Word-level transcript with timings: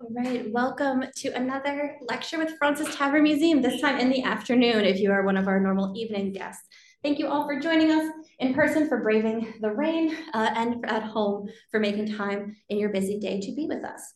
All 0.00 0.10
right, 0.10 0.50
welcome 0.50 1.04
to 1.16 1.28
another 1.30 1.96
lecture 2.08 2.38
with 2.38 2.58
Fraunces 2.58 2.94
Tavern 2.94 3.22
Museum, 3.22 3.62
this 3.62 3.80
time 3.80 3.98
in 3.98 4.10
the 4.10 4.22
afternoon 4.24 4.84
if 4.84 4.98
you 4.98 5.12
are 5.12 5.24
one 5.24 5.36
of 5.36 5.46
our 5.46 5.60
normal 5.60 5.96
evening 5.96 6.32
guests. 6.32 6.66
Thank 7.02 7.18
you 7.18 7.28
all 7.28 7.46
for 7.46 7.60
joining 7.60 7.90
us 7.90 8.10
in 8.38 8.54
person 8.54 8.88
for 8.88 9.02
braving 9.02 9.54
the 9.60 9.70
rain 9.70 10.16
uh, 10.32 10.50
and 10.54 10.84
at 10.86 11.04
home 11.04 11.48
for 11.70 11.78
making 11.78 12.14
time 12.16 12.56
in 12.68 12.78
your 12.78 12.90
busy 12.90 13.18
day 13.20 13.40
to 13.40 13.54
be 13.54 13.66
with 13.66 13.84
us. 13.84 14.12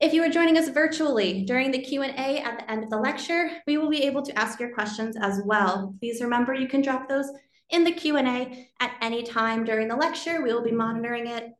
If 0.00 0.14
you 0.14 0.22
are 0.22 0.30
joining 0.30 0.56
us 0.56 0.68
virtually 0.70 1.44
during 1.44 1.70
the 1.70 1.82
Q&A 1.82 2.08
at 2.08 2.58
the 2.58 2.70
end 2.70 2.82
of 2.82 2.90
the 2.90 2.96
lecture, 2.96 3.50
we 3.66 3.76
will 3.76 3.90
be 3.90 4.04
able 4.04 4.22
to 4.22 4.38
ask 4.38 4.58
your 4.58 4.72
questions 4.72 5.16
as 5.20 5.42
well. 5.44 5.94
Please 6.00 6.22
remember 6.22 6.54
you 6.54 6.68
can 6.68 6.80
drop 6.80 7.08
those 7.08 7.30
in 7.70 7.84
the 7.84 7.92
Q&A 7.92 8.68
at 8.80 8.92
any 9.00 9.22
time 9.22 9.64
during 9.64 9.88
the 9.88 9.96
lecture. 9.96 10.42
We 10.42 10.52
will 10.52 10.62
be 10.62 10.72
monitoring 10.72 11.26
it 11.26 11.52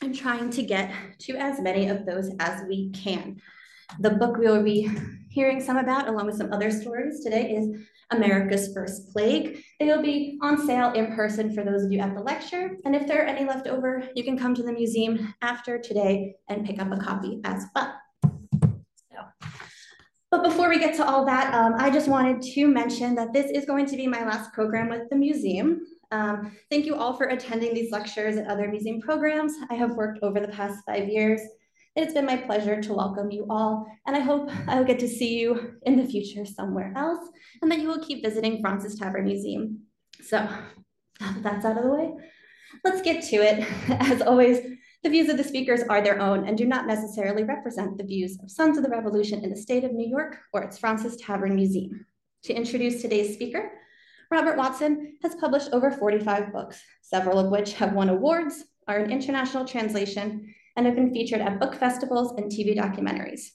and 0.00 0.14
trying 0.14 0.50
to 0.50 0.62
get 0.62 0.92
to 1.20 1.36
as 1.36 1.60
many 1.60 1.88
of 1.88 2.06
those 2.06 2.30
as 2.40 2.62
we 2.68 2.90
can. 2.90 3.40
The 4.00 4.10
book 4.10 4.36
we 4.36 4.46
will 4.46 4.62
be 4.62 4.90
hearing 5.30 5.60
some 5.60 5.76
about, 5.76 6.08
along 6.08 6.26
with 6.26 6.36
some 6.36 6.52
other 6.52 6.70
stories 6.70 7.22
today, 7.22 7.52
is 7.52 7.86
America's 8.10 8.72
First 8.72 9.12
Plague. 9.12 9.62
They 9.78 9.86
will 9.86 10.02
be 10.02 10.38
on 10.42 10.66
sale 10.66 10.92
in 10.92 11.14
person 11.14 11.54
for 11.54 11.64
those 11.64 11.84
of 11.84 11.92
you 11.92 12.00
at 12.00 12.14
the 12.14 12.22
lecture. 12.22 12.76
And 12.84 12.94
if 12.94 13.06
there 13.06 13.22
are 13.22 13.26
any 13.26 13.46
left 13.46 13.66
over, 13.66 14.02
you 14.14 14.24
can 14.24 14.38
come 14.38 14.54
to 14.54 14.62
the 14.62 14.72
museum 14.72 15.34
after 15.42 15.78
today 15.78 16.34
and 16.48 16.66
pick 16.66 16.80
up 16.80 16.92
a 16.92 16.96
copy 16.96 17.40
as 17.44 17.66
well. 17.74 17.97
But 20.30 20.44
before 20.44 20.68
we 20.68 20.78
get 20.78 20.94
to 20.96 21.06
all 21.06 21.24
that, 21.24 21.54
um, 21.54 21.74
I 21.78 21.88
just 21.90 22.06
wanted 22.06 22.42
to 22.42 22.68
mention 22.68 23.14
that 23.14 23.32
this 23.32 23.50
is 23.50 23.64
going 23.64 23.86
to 23.86 23.96
be 23.96 24.06
my 24.06 24.24
last 24.24 24.52
program 24.52 24.90
with 24.90 25.08
the 25.08 25.16
museum. 25.16 25.80
Um, 26.10 26.52
thank 26.70 26.84
you 26.84 26.96
all 26.96 27.16
for 27.16 27.26
attending 27.26 27.72
these 27.72 27.90
lectures 27.90 28.36
and 28.36 28.46
other 28.46 28.68
museum 28.68 29.00
programs 29.00 29.54
I 29.70 29.74
have 29.74 29.92
worked 29.92 30.18
over 30.22 30.38
the 30.38 30.48
past 30.48 30.84
five 30.86 31.08
years. 31.08 31.40
It's 31.96 32.12
been 32.12 32.26
my 32.26 32.36
pleasure 32.36 32.80
to 32.80 32.94
welcome 32.94 33.30
you 33.30 33.46
all, 33.48 33.86
and 34.06 34.14
I 34.14 34.20
hope 34.20 34.50
I'll 34.68 34.84
get 34.84 34.98
to 35.00 35.08
see 35.08 35.38
you 35.40 35.74
in 35.82 35.96
the 35.96 36.06
future 36.06 36.44
somewhere 36.44 36.92
else, 36.94 37.26
and 37.62 37.70
that 37.72 37.80
you 37.80 37.88
will 37.88 38.04
keep 38.04 38.22
visiting 38.22 38.60
Fraunces 38.60 38.96
Tavern 38.96 39.24
Museum. 39.24 39.80
So 40.22 40.46
that's 41.42 41.64
out 41.64 41.78
of 41.78 41.84
the 41.84 41.90
way. 41.90 42.12
Let's 42.84 43.02
get 43.02 43.24
to 43.24 43.36
it. 43.36 43.66
As 43.88 44.22
always, 44.22 44.60
the 45.02 45.10
views 45.10 45.28
of 45.28 45.36
the 45.36 45.44
speakers 45.44 45.82
are 45.88 46.02
their 46.02 46.20
own 46.20 46.46
and 46.46 46.58
do 46.58 46.66
not 46.66 46.86
necessarily 46.86 47.44
represent 47.44 47.96
the 47.96 48.04
views 48.04 48.38
of 48.42 48.50
Sons 48.50 48.76
of 48.76 48.82
the 48.82 48.90
Revolution 48.90 49.44
in 49.44 49.50
the 49.50 49.56
state 49.56 49.84
of 49.84 49.92
New 49.92 50.08
York 50.08 50.38
or 50.52 50.62
its 50.62 50.78
Fraunces 50.78 51.16
Tavern 51.16 51.54
Museum. 51.54 52.04
To 52.44 52.54
introduce 52.54 53.00
today's 53.00 53.34
speaker, 53.34 53.70
Robert 54.30 54.56
Watson 54.56 55.16
has 55.22 55.36
published 55.36 55.70
over 55.72 55.90
45 55.90 56.52
books, 56.52 56.82
several 57.02 57.38
of 57.38 57.50
which 57.50 57.74
have 57.74 57.92
won 57.92 58.08
awards, 58.08 58.64
are 58.88 58.98
in 58.98 59.10
international 59.10 59.64
translation, 59.64 60.52
and 60.76 60.84
have 60.84 60.96
been 60.96 61.12
featured 61.12 61.40
at 61.40 61.60
book 61.60 61.76
festivals 61.76 62.32
and 62.32 62.50
TV 62.50 62.76
documentaries. 62.76 63.50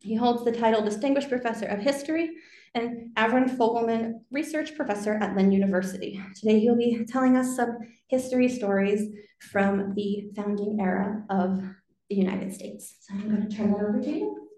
He 0.00 0.14
holds 0.14 0.44
the 0.44 0.52
title 0.52 0.82
Distinguished 0.82 1.28
Professor 1.28 1.66
of 1.66 1.80
History 1.80 2.30
and 2.74 3.14
Avron 3.16 3.56
Fogelman 3.56 4.20
Research 4.30 4.74
Professor 4.76 5.14
at 5.14 5.36
Lynn 5.36 5.52
University. 5.52 6.20
Today 6.34 6.60
he'll 6.60 6.76
be 6.76 7.04
telling 7.08 7.36
us 7.36 7.56
some 7.56 7.78
history 8.08 8.48
stories 8.48 9.08
from 9.40 9.94
the 9.94 10.30
founding 10.34 10.78
era 10.80 11.24
of 11.30 11.62
the 12.10 12.16
United 12.16 12.52
States. 12.52 12.96
So 13.00 13.14
I'm 13.14 13.28
going 13.28 13.48
to 13.48 13.56
turn 13.56 13.72
that 13.72 13.80
over 13.80 14.00
to 14.00 14.10
you. 14.10 14.48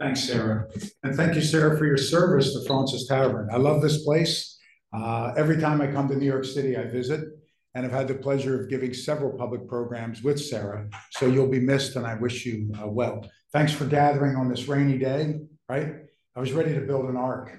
Thanks, 0.00 0.24
Sarah. 0.24 0.66
And 1.02 1.14
thank 1.14 1.34
you, 1.34 1.42
Sarah, 1.42 1.78
for 1.78 1.86
your 1.86 1.96
service 1.96 2.52
to 2.54 2.66
Fraunces 2.66 3.06
Tavern. 3.06 3.48
I 3.52 3.56
love 3.56 3.80
this 3.80 4.04
place. 4.04 4.58
Uh, 4.92 5.32
every 5.36 5.60
time 5.60 5.80
I 5.80 5.86
come 5.88 6.08
to 6.08 6.16
New 6.16 6.26
York 6.26 6.44
City, 6.44 6.76
I 6.76 6.84
visit 6.84 7.20
and 7.74 7.84
I've 7.84 7.92
had 7.92 8.08
the 8.08 8.14
pleasure 8.14 8.60
of 8.60 8.70
giving 8.70 8.94
several 8.94 9.36
public 9.36 9.66
programs 9.68 10.22
with 10.22 10.40
Sarah. 10.40 10.88
So 11.10 11.26
you'll 11.26 11.50
be 11.50 11.60
missed 11.60 11.96
and 11.96 12.06
I 12.06 12.14
wish 12.14 12.46
you 12.46 12.72
uh, 12.80 12.86
well. 12.86 13.28
Thanks 13.52 13.72
for 13.72 13.84
gathering 13.84 14.36
on 14.36 14.48
this 14.48 14.68
rainy 14.68 14.98
day, 14.98 15.40
right? 15.68 15.94
I 16.36 16.40
was 16.40 16.52
ready 16.52 16.74
to 16.74 16.80
build 16.80 17.06
an 17.06 17.16
ark. 17.16 17.58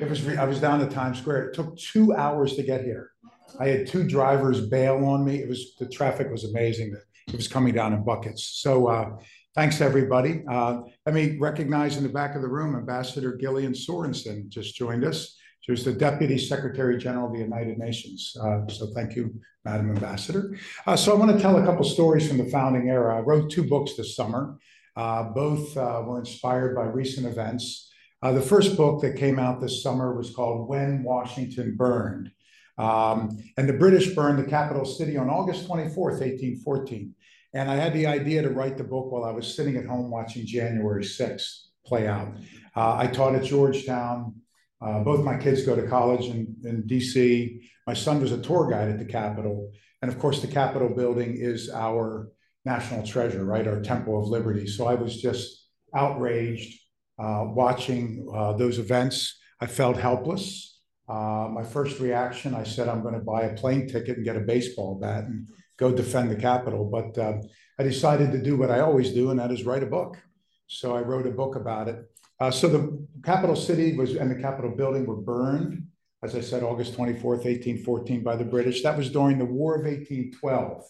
It 0.00 0.08
was, 0.08 0.26
I 0.28 0.44
was 0.44 0.60
down 0.60 0.80
at 0.82 0.90
Times 0.90 1.18
Square. 1.18 1.48
It 1.48 1.54
took 1.54 1.76
two 1.78 2.14
hours 2.14 2.56
to 2.56 2.62
get 2.62 2.84
here. 2.84 3.10
I 3.58 3.68
had 3.68 3.86
two 3.86 4.06
drivers 4.06 4.66
bail 4.68 5.04
on 5.04 5.24
me. 5.24 5.36
It 5.36 5.48
was, 5.48 5.74
the 5.78 5.88
traffic 5.88 6.30
was 6.30 6.44
amazing. 6.44 6.94
It 7.28 7.36
was 7.36 7.48
coming 7.48 7.74
down 7.74 7.92
in 7.92 8.04
buckets. 8.04 8.44
So 8.60 8.88
uh, 8.88 9.16
Thanks, 9.54 9.82
everybody. 9.82 10.42
Uh, 10.50 10.80
let 11.04 11.14
me 11.14 11.36
recognize 11.36 11.98
in 11.98 12.04
the 12.04 12.08
back 12.08 12.34
of 12.34 12.40
the 12.40 12.48
room, 12.48 12.74
Ambassador 12.74 13.36
Gillian 13.36 13.74
Sorensen 13.74 14.48
just 14.48 14.74
joined 14.74 15.04
us. 15.04 15.36
She 15.60 15.72
was 15.72 15.84
the 15.84 15.92
Deputy 15.92 16.38
Secretary 16.38 16.96
General 16.96 17.26
of 17.26 17.34
the 17.34 17.40
United 17.40 17.76
Nations. 17.76 18.34
Uh, 18.42 18.66
so 18.68 18.86
thank 18.94 19.14
you, 19.14 19.38
Madam 19.66 19.90
Ambassador. 19.90 20.56
Uh, 20.86 20.96
so 20.96 21.12
I 21.12 21.16
want 21.16 21.36
to 21.36 21.38
tell 21.38 21.58
a 21.58 21.66
couple 21.66 21.84
stories 21.84 22.26
from 22.26 22.38
the 22.38 22.46
founding 22.46 22.88
era. 22.88 23.18
I 23.18 23.20
wrote 23.20 23.50
two 23.50 23.64
books 23.64 23.94
this 23.94 24.16
summer. 24.16 24.56
Uh, 24.96 25.24
both 25.24 25.76
uh, 25.76 26.02
were 26.06 26.18
inspired 26.18 26.74
by 26.74 26.84
recent 26.84 27.26
events. 27.26 27.91
Uh, 28.22 28.32
the 28.32 28.40
first 28.40 28.76
book 28.76 29.02
that 29.02 29.16
came 29.16 29.38
out 29.38 29.60
this 29.60 29.82
summer 29.82 30.14
was 30.14 30.34
called 30.34 30.68
When 30.68 31.02
Washington 31.02 31.74
Burned. 31.76 32.30
Um, 32.78 33.42
and 33.56 33.68
the 33.68 33.74
British 33.74 34.14
burned 34.14 34.38
the 34.38 34.48
capital 34.48 34.84
city 34.84 35.16
on 35.16 35.28
August 35.28 35.68
24th, 35.68 36.20
1814. 36.20 37.14
And 37.54 37.70
I 37.70 37.74
had 37.74 37.92
the 37.92 38.06
idea 38.06 38.42
to 38.42 38.50
write 38.50 38.78
the 38.78 38.84
book 38.84 39.10
while 39.10 39.24
I 39.24 39.32
was 39.32 39.54
sitting 39.54 39.76
at 39.76 39.86
home 39.86 40.10
watching 40.10 40.46
January 40.46 41.04
6th 41.04 41.66
play 41.84 42.06
out. 42.06 42.28
Uh, 42.74 42.96
I 42.96 43.08
taught 43.08 43.34
at 43.34 43.44
Georgetown. 43.44 44.36
Uh, 44.80 45.00
both 45.00 45.24
my 45.24 45.36
kids 45.36 45.64
go 45.64 45.76
to 45.76 45.86
college 45.86 46.26
in, 46.26 46.56
in 46.64 46.84
DC. 46.84 47.60
My 47.86 47.94
son 47.94 48.20
was 48.20 48.32
a 48.32 48.40
tour 48.40 48.70
guide 48.70 48.88
at 48.88 48.98
the 48.98 49.04
Capitol. 49.04 49.70
And 50.00 50.10
of 50.10 50.18
course, 50.18 50.40
the 50.40 50.48
Capitol 50.48 50.88
building 50.88 51.36
is 51.36 51.70
our 51.70 52.30
national 52.64 53.04
treasure, 53.04 53.44
right? 53.44 53.66
Our 53.66 53.80
Temple 53.80 54.20
of 54.20 54.28
Liberty. 54.28 54.66
So 54.66 54.86
I 54.86 54.94
was 54.94 55.20
just 55.20 55.68
outraged 55.94 56.81
uh, 57.22 57.44
watching 57.46 58.26
uh, 58.34 58.52
those 58.54 58.78
events. 58.78 59.38
I 59.60 59.66
felt 59.66 59.96
helpless. 59.96 60.80
Uh, 61.08 61.48
my 61.52 61.62
first 61.62 62.00
reaction, 62.00 62.54
I 62.54 62.64
said, 62.64 62.88
I'm 62.88 63.02
going 63.02 63.14
to 63.14 63.20
buy 63.20 63.42
a 63.42 63.54
plane 63.54 63.86
ticket 63.86 64.16
and 64.16 64.24
get 64.24 64.36
a 64.36 64.40
baseball 64.40 64.96
bat 64.96 65.24
and 65.24 65.46
go 65.76 65.92
defend 65.92 66.30
the 66.30 66.36
Capitol. 66.36 66.84
But 66.84 67.16
uh, 67.18 67.34
I 67.78 67.82
decided 67.84 68.32
to 68.32 68.42
do 68.42 68.56
what 68.56 68.70
I 68.70 68.80
always 68.80 69.12
do, 69.12 69.30
and 69.30 69.38
that 69.38 69.52
is 69.52 69.64
write 69.64 69.82
a 69.84 69.86
book. 69.86 70.18
So 70.66 70.96
I 70.96 71.00
wrote 71.00 71.26
a 71.26 71.30
book 71.30 71.54
about 71.54 71.88
it. 71.88 72.10
Uh, 72.40 72.50
so 72.50 72.66
the 72.66 73.06
capital 73.22 73.54
city 73.54 73.96
was 73.96 74.16
and 74.16 74.30
the 74.30 74.42
Capitol 74.42 74.72
building 74.74 75.06
were 75.06 75.16
burned, 75.16 75.86
as 76.24 76.34
I 76.34 76.40
said, 76.40 76.64
August 76.64 76.94
24th, 76.94 77.44
1814, 77.44 78.24
by 78.24 78.34
the 78.34 78.44
British. 78.44 78.82
That 78.82 78.96
was 78.96 79.10
during 79.10 79.38
the 79.38 79.44
War 79.44 79.76
of 79.76 79.84
1812, 79.84 80.82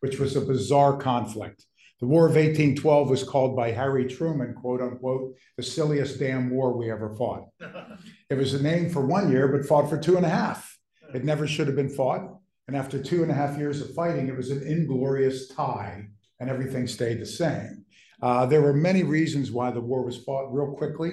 which 0.00 0.20
was 0.20 0.36
a 0.36 0.40
bizarre 0.40 0.96
conflict. 0.96 1.64
The 2.04 2.10
War 2.10 2.26
of 2.26 2.34
1812 2.34 3.08
was 3.08 3.24
called 3.24 3.56
by 3.56 3.70
Harry 3.70 4.04
Truman, 4.04 4.52
quote 4.52 4.82
unquote, 4.82 5.36
the 5.56 5.62
silliest 5.62 6.18
damn 6.18 6.50
war 6.50 6.76
we 6.76 6.90
ever 6.90 7.16
fought. 7.16 7.48
it 8.28 8.34
was 8.34 8.52
a 8.52 8.62
name 8.62 8.90
for 8.90 9.06
one 9.06 9.32
year, 9.32 9.48
but 9.48 9.66
fought 9.66 9.88
for 9.88 9.96
two 9.96 10.18
and 10.18 10.26
a 10.26 10.28
half. 10.28 10.78
It 11.14 11.24
never 11.24 11.46
should 11.46 11.66
have 11.66 11.76
been 11.76 11.88
fought. 11.88 12.28
And 12.68 12.76
after 12.76 13.02
two 13.02 13.22
and 13.22 13.30
a 13.30 13.34
half 13.34 13.56
years 13.56 13.80
of 13.80 13.94
fighting, 13.94 14.28
it 14.28 14.36
was 14.36 14.50
an 14.50 14.62
inglorious 14.64 15.48
tie 15.48 16.08
and 16.40 16.50
everything 16.50 16.86
stayed 16.86 17.22
the 17.22 17.24
same. 17.26 17.86
Uh, 18.20 18.44
there 18.44 18.60
were 18.60 18.74
many 18.74 19.02
reasons 19.02 19.50
why 19.50 19.70
the 19.70 19.80
war 19.80 20.04
was 20.04 20.18
fought 20.24 20.52
real 20.52 20.74
quickly, 20.74 21.12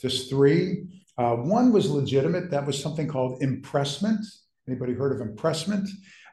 just 0.00 0.30
three. 0.30 0.86
Uh, 1.18 1.36
one 1.36 1.70
was 1.70 1.90
legitimate. 1.90 2.50
That 2.50 2.66
was 2.66 2.82
something 2.82 3.08
called 3.08 3.42
impressment. 3.42 4.24
Anybody 4.66 4.94
heard 4.94 5.12
of 5.12 5.20
impressment? 5.20 5.86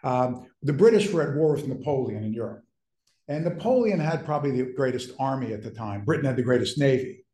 Um, 0.05 0.45
the 0.63 0.71
British 0.71 1.11
were 1.11 1.29
at 1.29 1.35
war 1.35 1.55
with 1.55 1.67
Napoleon 1.67 2.23
in 2.23 2.31
Europe. 2.31 2.63
And 3.27 3.43
Napoleon 3.43 3.99
had 3.99 4.25
probably 4.25 4.51
the 4.51 4.73
greatest 4.73 5.11
army 5.19 5.53
at 5.53 5.63
the 5.63 5.71
time. 5.71 6.05
Britain 6.05 6.25
had 6.25 6.37
the 6.37 6.43
greatest 6.43 6.77
navy. 6.77 7.25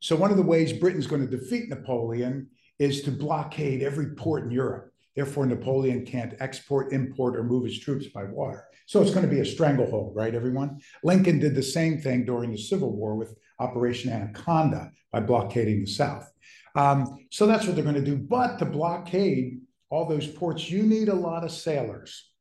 So 0.00 0.16
one 0.16 0.30
of 0.30 0.36
the 0.36 0.42
ways 0.42 0.72
Britain's 0.72 1.06
going 1.06 1.26
to 1.26 1.36
defeat 1.38 1.68
Napoleon 1.68 2.48
is 2.78 3.02
to 3.02 3.10
blockade 3.10 3.82
every 3.82 4.14
port 4.14 4.44
in 4.44 4.50
Europe. 4.50 4.92
Therefore, 5.14 5.44
Napoleon 5.44 6.06
can't 6.06 6.34
export, 6.40 6.92
import, 6.92 7.36
or 7.36 7.44
move 7.44 7.64
his 7.64 7.78
troops 7.78 8.06
by 8.08 8.24
water. 8.24 8.64
So 8.86 9.02
it's 9.02 9.10
going 9.10 9.26
to 9.26 9.30
be 9.30 9.40
a 9.40 9.44
stranglehold, 9.44 10.16
right, 10.16 10.34
everyone? 10.34 10.80
Lincoln 11.04 11.38
did 11.38 11.54
the 11.54 11.62
same 11.62 12.00
thing 12.00 12.24
during 12.24 12.50
the 12.50 12.58
Civil 12.58 12.96
War 12.96 13.14
with 13.14 13.34
Operation 13.58 14.10
Anaconda 14.10 14.90
by 15.12 15.20
blockading 15.20 15.80
the 15.80 15.86
South. 15.86 16.30
Um, 16.74 17.18
so 17.30 17.46
that's 17.46 17.66
what 17.66 17.76
they're 17.76 17.84
going 17.84 17.94
to 17.96 18.00
do. 18.02 18.16
But 18.16 18.58
to 18.58 18.64
blockade 18.64 19.60
all 19.90 20.06
those 20.08 20.26
ports, 20.26 20.70
you 20.70 20.82
need 20.82 21.08
a 21.08 21.14
lot 21.14 21.44
of 21.44 21.52
sailors. 21.52 22.31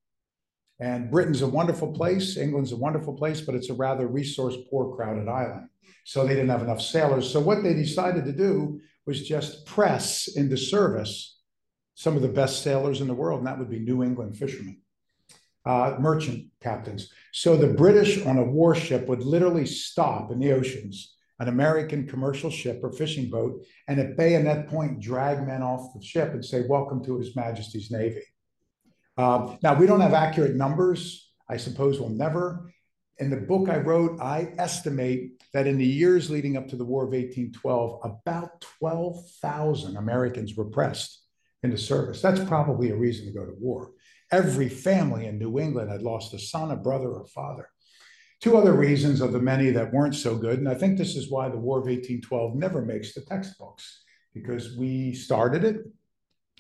And 0.82 1.12
Britain's 1.12 1.44
a 1.44 1.48
wonderful 1.48 1.94
place, 1.94 2.38
England's 2.38 2.72
a 2.72 2.76
wonderful 2.76 3.14
place, 3.14 3.40
but 3.40 3.54
it's 3.54 3.70
a 3.70 3.74
rather 3.74 4.08
resource 4.08 4.56
poor, 4.68 4.96
crowded 4.96 5.28
island. 5.28 5.70
So 6.06 6.26
they 6.26 6.34
didn't 6.34 6.50
have 6.50 6.64
enough 6.64 6.82
sailors. 6.82 7.32
So 7.32 7.40
what 7.40 7.62
they 7.62 7.76
decided 7.76 8.26
to 8.26 8.32
do 8.32 8.82
was 9.06 9.28
just 9.28 9.68
press 9.68 10.28
into 10.28 10.58
service 10.58 11.38
some 11.94 12.16
of 12.16 12.24
the 12.24 12.30
best 12.30 12.64
sailors 12.64 13.00
in 13.00 13.08
the 13.08 13.14
world, 13.14 13.40
and 13.40 13.48
that 13.48 13.60
would 13.60 13.70
be 13.70 13.78
New 13.78 14.02
England 14.02 14.36
fishermen, 14.36 14.82
uh, 15.68 15.98
merchant 16.00 16.48
captains. 16.62 17.12
So 17.32 17.56
the 17.56 17.68
British 17.68 18.26
on 18.26 18.40
a 18.40 18.44
warship 18.44 19.08
would 19.08 19.22
literally 19.22 19.68
stop 19.68 20.32
in 20.32 20.40
the 20.40 20.52
oceans, 20.52 21.16
an 21.40 21.48
American 21.48 22.08
commercial 22.08 22.50
ship 22.50 22.80
or 22.82 22.92
fishing 22.92 23.30
boat, 23.30 23.64
and 23.88 24.00
at 24.00 24.18
bayonet 24.18 24.68
point 24.68 25.00
drag 25.00 25.46
men 25.46 25.62
off 25.62 25.94
the 25.94 26.04
ship 26.04 26.34
and 26.34 26.44
say, 26.44 26.64
Welcome 26.68 27.04
to 27.06 27.20
His 27.20 27.36
Majesty's 27.36 27.92
Navy. 27.92 28.24
Uh, 29.18 29.56
now, 29.62 29.74
we 29.74 29.86
don't 29.86 30.02
have 30.02 30.14
accurate 30.14 30.56
numbers. 30.56 31.32
I 31.50 31.58
suppose 31.58 32.00
we'll 32.00 32.10
never. 32.10 32.72
In 33.18 33.30
the 33.30 33.38
book 33.38 33.70
I 33.70 33.78
wrote, 33.78 34.20
I 34.20 34.54
estimate 34.58 35.44
that 35.54 35.68
in 35.68 35.78
the 35.78 35.86
years 35.86 36.30
leading 36.30 36.58
up 36.58 36.68
to 36.70 36.76
the 36.76 36.86
War 36.86 37.04
of 37.04 37.10
1812, 37.10 38.00
about 38.04 38.62
12,000 38.80 39.98
Americans 39.98 40.56
were 40.56 40.66
pressed 40.66 41.22
into 41.62 41.78
service. 41.78 42.22
That's 42.22 42.44
probably 42.46 42.90
a 42.90 42.96
reason 42.96 43.26
to 43.26 43.34
go 43.34 43.46
to 43.46 43.54
war. 43.60 43.92
Every 44.32 44.70
family 44.70 45.28
in 45.28 45.38
New 45.38 45.60
England 45.60 45.92
had 45.92 46.02
lost 46.02 46.34
a 46.34 46.40
son, 46.40 46.72
a 46.72 46.76
brother, 46.76 47.10
or 47.10 47.28
father. 47.28 47.68
Two 48.40 48.58
other 48.58 48.74
reasons 48.74 49.22
of 49.22 49.34
the 49.34 49.40
many 49.40 49.70
that 49.70 49.94
weren't 49.94 50.16
so 50.16 50.36
good, 50.36 50.58
and 50.58 50.68
I 50.68 50.74
think 50.74 50.98
this 50.98 51.16
is 51.16 51.30
why 51.30 51.50
the 51.50 51.58
War 51.58 51.78
of 51.78 51.86
1812 51.86 52.56
never 52.56 52.82
makes 52.82 53.14
the 53.14 53.22
textbooks, 53.22 54.02
because 54.34 54.76
we 54.76 55.14
started 55.14 55.64
it, 55.64 55.82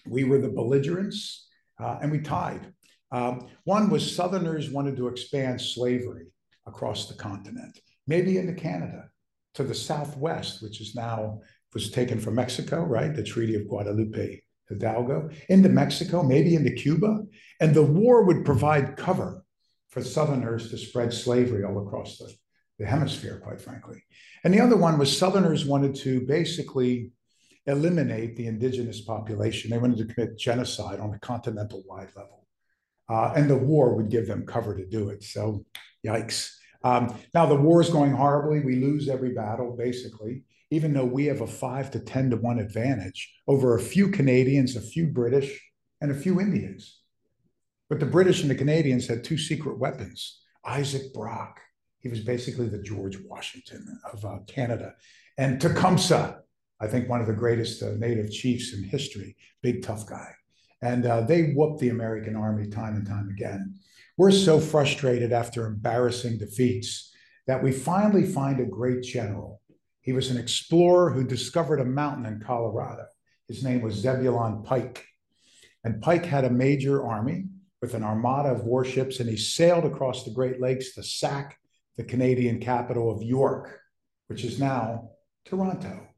we 0.05 0.25
were 0.25 0.37
the 0.37 0.49
belligerents, 0.49 1.47
uh, 1.81 1.99
and 2.01 2.11
we 2.11 2.19
tied. 2.19 2.73
Um, 3.11 3.47
one 3.65 3.89
was 3.89 4.15
Southerners 4.15 4.69
wanted 4.69 4.95
to 4.97 5.07
expand 5.07 5.59
slavery 5.59 6.27
across 6.65 7.07
the 7.07 7.15
continent, 7.15 7.79
maybe 8.07 8.37
into 8.37 8.53
Canada, 8.53 9.09
to 9.55 9.63
the 9.63 9.75
southwest, 9.75 10.61
which 10.63 10.79
is 10.79 10.95
now 10.95 11.41
was 11.73 11.89
taken 11.89 12.19
from 12.19 12.35
Mexico, 12.35 12.83
right? 12.83 13.15
The 13.15 13.23
Treaty 13.23 13.55
of 13.55 13.67
Guadalupe 13.67 14.41
Hidalgo, 14.69 15.29
into 15.49 15.69
Mexico, 15.69 16.23
maybe 16.23 16.55
into 16.55 16.71
Cuba. 16.71 17.23
And 17.59 17.73
the 17.73 17.83
war 17.83 18.23
would 18.23 18.45
provide 18.45 18.97
cover 18.97 19.43
for 19.89 20.01
Southerners 20.01 20.69
to 20.69 20.77
spread 20.77 21.13
slavery 21.13 21.63
all 21.63 21.85
across 21.85 22.17
the, 22.17 22.33
the 22.79 22.85
hemisphere, 22.85 23.41
quite 23.43 23.61
frankly. 23.61 24.03
And 24.43 24.53
the 24.53 24.61
other 24.61 24.77
one 24.77 24.97
was 24.97 25.15
Southerners 25.15 25.65
wanted 25.65 25.95
to 25.97 26.21
basically 26.21 27.11
eliminate 27.65 28.35
the 28.35 28.47
indigenous 28.47 29.01
population. 29.01 29.69
They 29.69 29.77
wanted 29.77 29.97
to 29.97 30.13
commit 30.13 30.37
genocide 30.37 30.99
on 30.99 31.13
a 31.13 31.19
continental 31.19 31.83
wide 31.87 32.09
level. 32.15 32.47
Uh, 33.09 33.33
and 33.35 33.49
the 33.49 33.57
war 33.57 33.95
would 33.95 34.09
give 34.09 34.27
them 34.27 34.45
cover 34.45 34.75
to 34.75 34.85
do 34.85 35.09
it. 35.09 35.23
So, 35.23 35.65
yikes. 36.05 36.51
Um, 36.83 37.15
now, 37.33 37.45
the 37.45 37.55
war 37.55 37.81
is 37.81 37.89
going 37.89 38.13
horribly. 38.13 38.61
We 38.61 38.77
lose 38.77 39.09
every 39.09 39.33
battle, 39.33 39.75
basically, 39.77 40.43
even 40.71 40.93
though 40.93 41.05
we 41.05 41.25
have 41.25 41.41
a 41.41 41.47
five 41.47 41.91
to 41.91 41.99
10 41.99 42.31
to 42.31 42.37
one 42.37 42.59
advantage 42.59 43.33
over 43.47 43.75
a 43.75 43.81
few 43.81 44.09
Canadians, 44.09 44.75
a 44.75 44.81
few 44.81 45.07
British, 45.07 45.61
and 45.99 46.11
a 46.11 46.15
few 46.15 46.39
Indians. 46.39 46.99
But 47.89 47.99
the 47.99 48.05
British 48.05 48.41
and 48.41 48.49
the 48.49 48.55
Canadians 48.55 49.07
had 49.07 49.23
two 49.23 49.37
secret 49.37 49.77
weapons. 49.77 50.41
Isaac 50.65 51.13
Brock, 51.13 51.59
he 51.99 52.09
was 52.09 52.21
basically 52.21 52.69
the 52.69 52.81
George 52.81 53.17
Washington 53.19 53.99
of 54.11 54.23
uh, 54.23 54.39
Canada, 54.47 54.93
and 55.37 55.59
Tecumseh, 55.59 56.39
I 56.81 56.87
think 56.87 57.07
one 57.07 57.21
of 57.21 57.27
the 57.27 57.33
greatest 57.33 57.83
uh, 57.83 57.91
native 57.97 58.31
chiefs 58.31 58.73
in 58.73 58.83
history, 58.83 59.37
big 59.61 59.83
tough 59.83 60.07
guy. 60.07 60.31
And 60.81 61.05
uh, 61.05 61.21
they 61.21 61.51
whooped 61.51 61.79
the 61.79 61.89
American 61.89 62.35
army 62.35 62.67
time 62.67 62.95
and 62.95 63.05
time 63.05 63.29
again. 63.29 63.75
We're 64.17 64.31
so 64.31 64.59
frustrated 64.59 65.31
after 65.31 65.67
embarrassing 65.67 66.39
defeats 66.39 67.13
that 67.45 67.61
we 67.61 67.71
finally 67.71 68.25
find 68.25 68.59
a 68.59 68.65
great 68.65 69.03
general. 69.03 69.61
He 70.01 70.11
was 70.11 70.31
an 70.31 70.37
explorer 70.37 71.11
who 71.11 71.23
discovered 71.23 71.79
a 71.79 71.85
mountain 71.85 72.25
in 72.25 72.39
Colorado. 72.39 73.05
His 73.47 73.63
name 73.63 73.81
was 73.81 73.95
Zebulon 73.95 74.63
Pike. 74.63 75.05
And 75.83 76.01
Pike 76.01 76.25
had 76.25 76.45
a 76.45 76.49
major 76.49 77.05
army 77.05 77.45
with 77.81 77.93
an 77.93 78.03
armada 78.03 78.49
of 78.49 78.63
warships, 78.63 79.19
and 79.19 79.29
he 79.29 79.37
sailed 79.37 79.85
across 79.85 80.23
the 80.23 80.31
Great 80.31 80.59
Lakes 80.59 80.93
to 80.95 81.03
sack 81.03 81.59
the 81.97 82.03
Canadian 82.03 82.59
capital 82.59 83.11
of 83.11 83.21
York, 83.21 83.79
which 84.27 84.43
is 84.43 84.59
now 84.59 85.11
Toronto. 85.45 86.10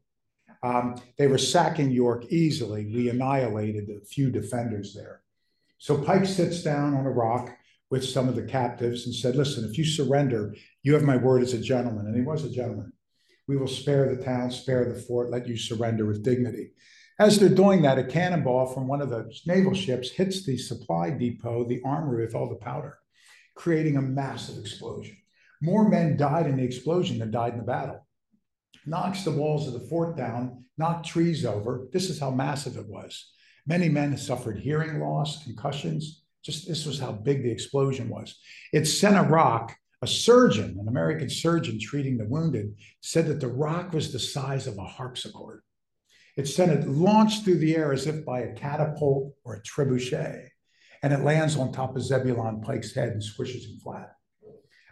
Um, 0.64 0.98
they 1.18 1.26
were 1.26 1.36
sacking 1.36 1.90
York 1.90 2.24
easily. 2.30 2.86
We 2.86 3.10
annihilated 3.10 3.90
a 3.90 4.02
few 4.02 4.30
defenders 4.30 4.94
there. 4.94 5.20
So 5.76 5.98
Pike 5.98 6.24
sits 6.24 6.62
down 6.62 6.94
on 6.94 7.04
a 7.04 7.10
rock 7.10 7.54
with 7.90 8.02
some 8.02 8.30
of 8.30 8.34
the 8.34 8.44
captives 8.44 9.04
and 9.04 9.14
said, 9.14 9.36
Listen, 9.36 9.68
if 9.68 9.76
you 9.76 9.84
surrender, 9.84 10.54
you 10.82 10.94
have 10.94 11.02
my 11.02 11.18
word 11.18 11.42
as 11.42 11.52
a 11.52 11.60
gentleman. 11.60 12.06
And 12.06 12.16
he 12.16 12.22
was 12.22 12.44
a 12.44 12.50
gentleman. 12.50 12.94
We 13.46 13.58
will 13.58 13.68
spare 13.68 14.08
the 14.08 14.24
town, 14.24 14.50
spare 14.50 14.90
the 14.90 14.98
fort, 14.98 15.30
let 15.30 15.46
you 15.46 15.58
surrender 15.58 16.06
with 16.06 16.24
dignity. 16.24 16.70
As 17.20 17.38
they're 17.38 17.50
doing 17.50 17.82
that, 17.82 17.98
a 17.98 18.04
cannonball 18.04 18.72
from 18.72 18.88
one 18.88 19.02
of 19.02 19.10
the 19.10 19.30
naval 19.44 19.74
ships 19.74 20.10
hits 20.10 20.46
the 20.46 20.56
supply 20.56 21.10
depot, 21.10 21.68
the 21.68 21.82
armory 21.84 22.24
with 22.24 22.34
all 22.34 22.48
the 22.48 22.56
powder, 22.56 22.96
creating 23.54 23.98
a 23.98 24.02
massive 24.02 24.58
explosion. 24.58 25.18
More 25.60 25.86
men 25.90 26.16
died 26.16 26.46
in 26.46 26.56
the 26.56 26.64
explosion 26.64 27.18
than 27.18 27.30
died 27.30 27.52
in 27.52 27.58
the 27.58 27.66
battle 27.66 28.03
knocks 28.86 29.24
the 29.24 29.30
walls 29.30 29.66
of 29.66 29.74
the 29.74 29.88
fort 29.88 30.16
down, 30.16 30.64
knocked 30.78 31.06
trees 31.06 31.44
over. 31.44 31.88
This 31.92 32.10
is 32.10 32.20
how 32.20 32.30
massive 32.30 32.76
it 32.76 32.88
was. 32.88 33.32
Many 33.66 33.88
men 33.88 34.16
suffered 34.16 34.58
hearing 34.58 35.00
loss, 35.00 35.42
concussions. 35.44 36.22
Just 36.42 36.68
this 36.68 36.84
was 36.84 36.98
how 36.98 37.12
big 37.12 37.42
the 37.42 37.50
explosion 37.50 38.08
was. 38.08 38.38
It 38.72 38.86
sent 38.86 39.16
a 39.16 39.22
rock. 39.22 39.74
A 40.02 40.06
surgeon, 40.06 40.76
an 40.78 40.86
American 40.86 41.30
surgeon 41.30 41.80
treating 41.80 42.18
the 42.18 42.26
wounded, 42.26 42.74
said 43.00 43.26
that 43.28 43.40
the 43.40 43.48
rock 43.48 43.94
was 43.94 44.12
the 44.12 44.18
size 44.18 44.66
of 44.66 44.76
a 44.76 44.84
harpsichord. 44.84 45.62
It 46.36 46.46
sent 46.46 46.72
it 46.72 46.86
launched 46.86 47.44
through 47.44 47.58
the 47.58 47.74
air 47.74 47.90
as 47.90 48.06
if 48.06 48.22
by 48.22 48.40
a 48.40 48.52
catapult 48.52 49.34
or 49.44 49.54
a 49.54 49.62
trebuchet, 49.62 50.48
and 51.02 51.12
it 51.14 51.20
lands 51.20 51.56
on 51.56 51.72
top 51.72 51.96
of 51.96 52.02
Zebulon 52.02 52.60
Pike's 52.60 52.94
head 52.94 53.10
and 53.10 53.22
squishes 53.22 53.64
him 53.64 53.78
flat. 53.78 54.13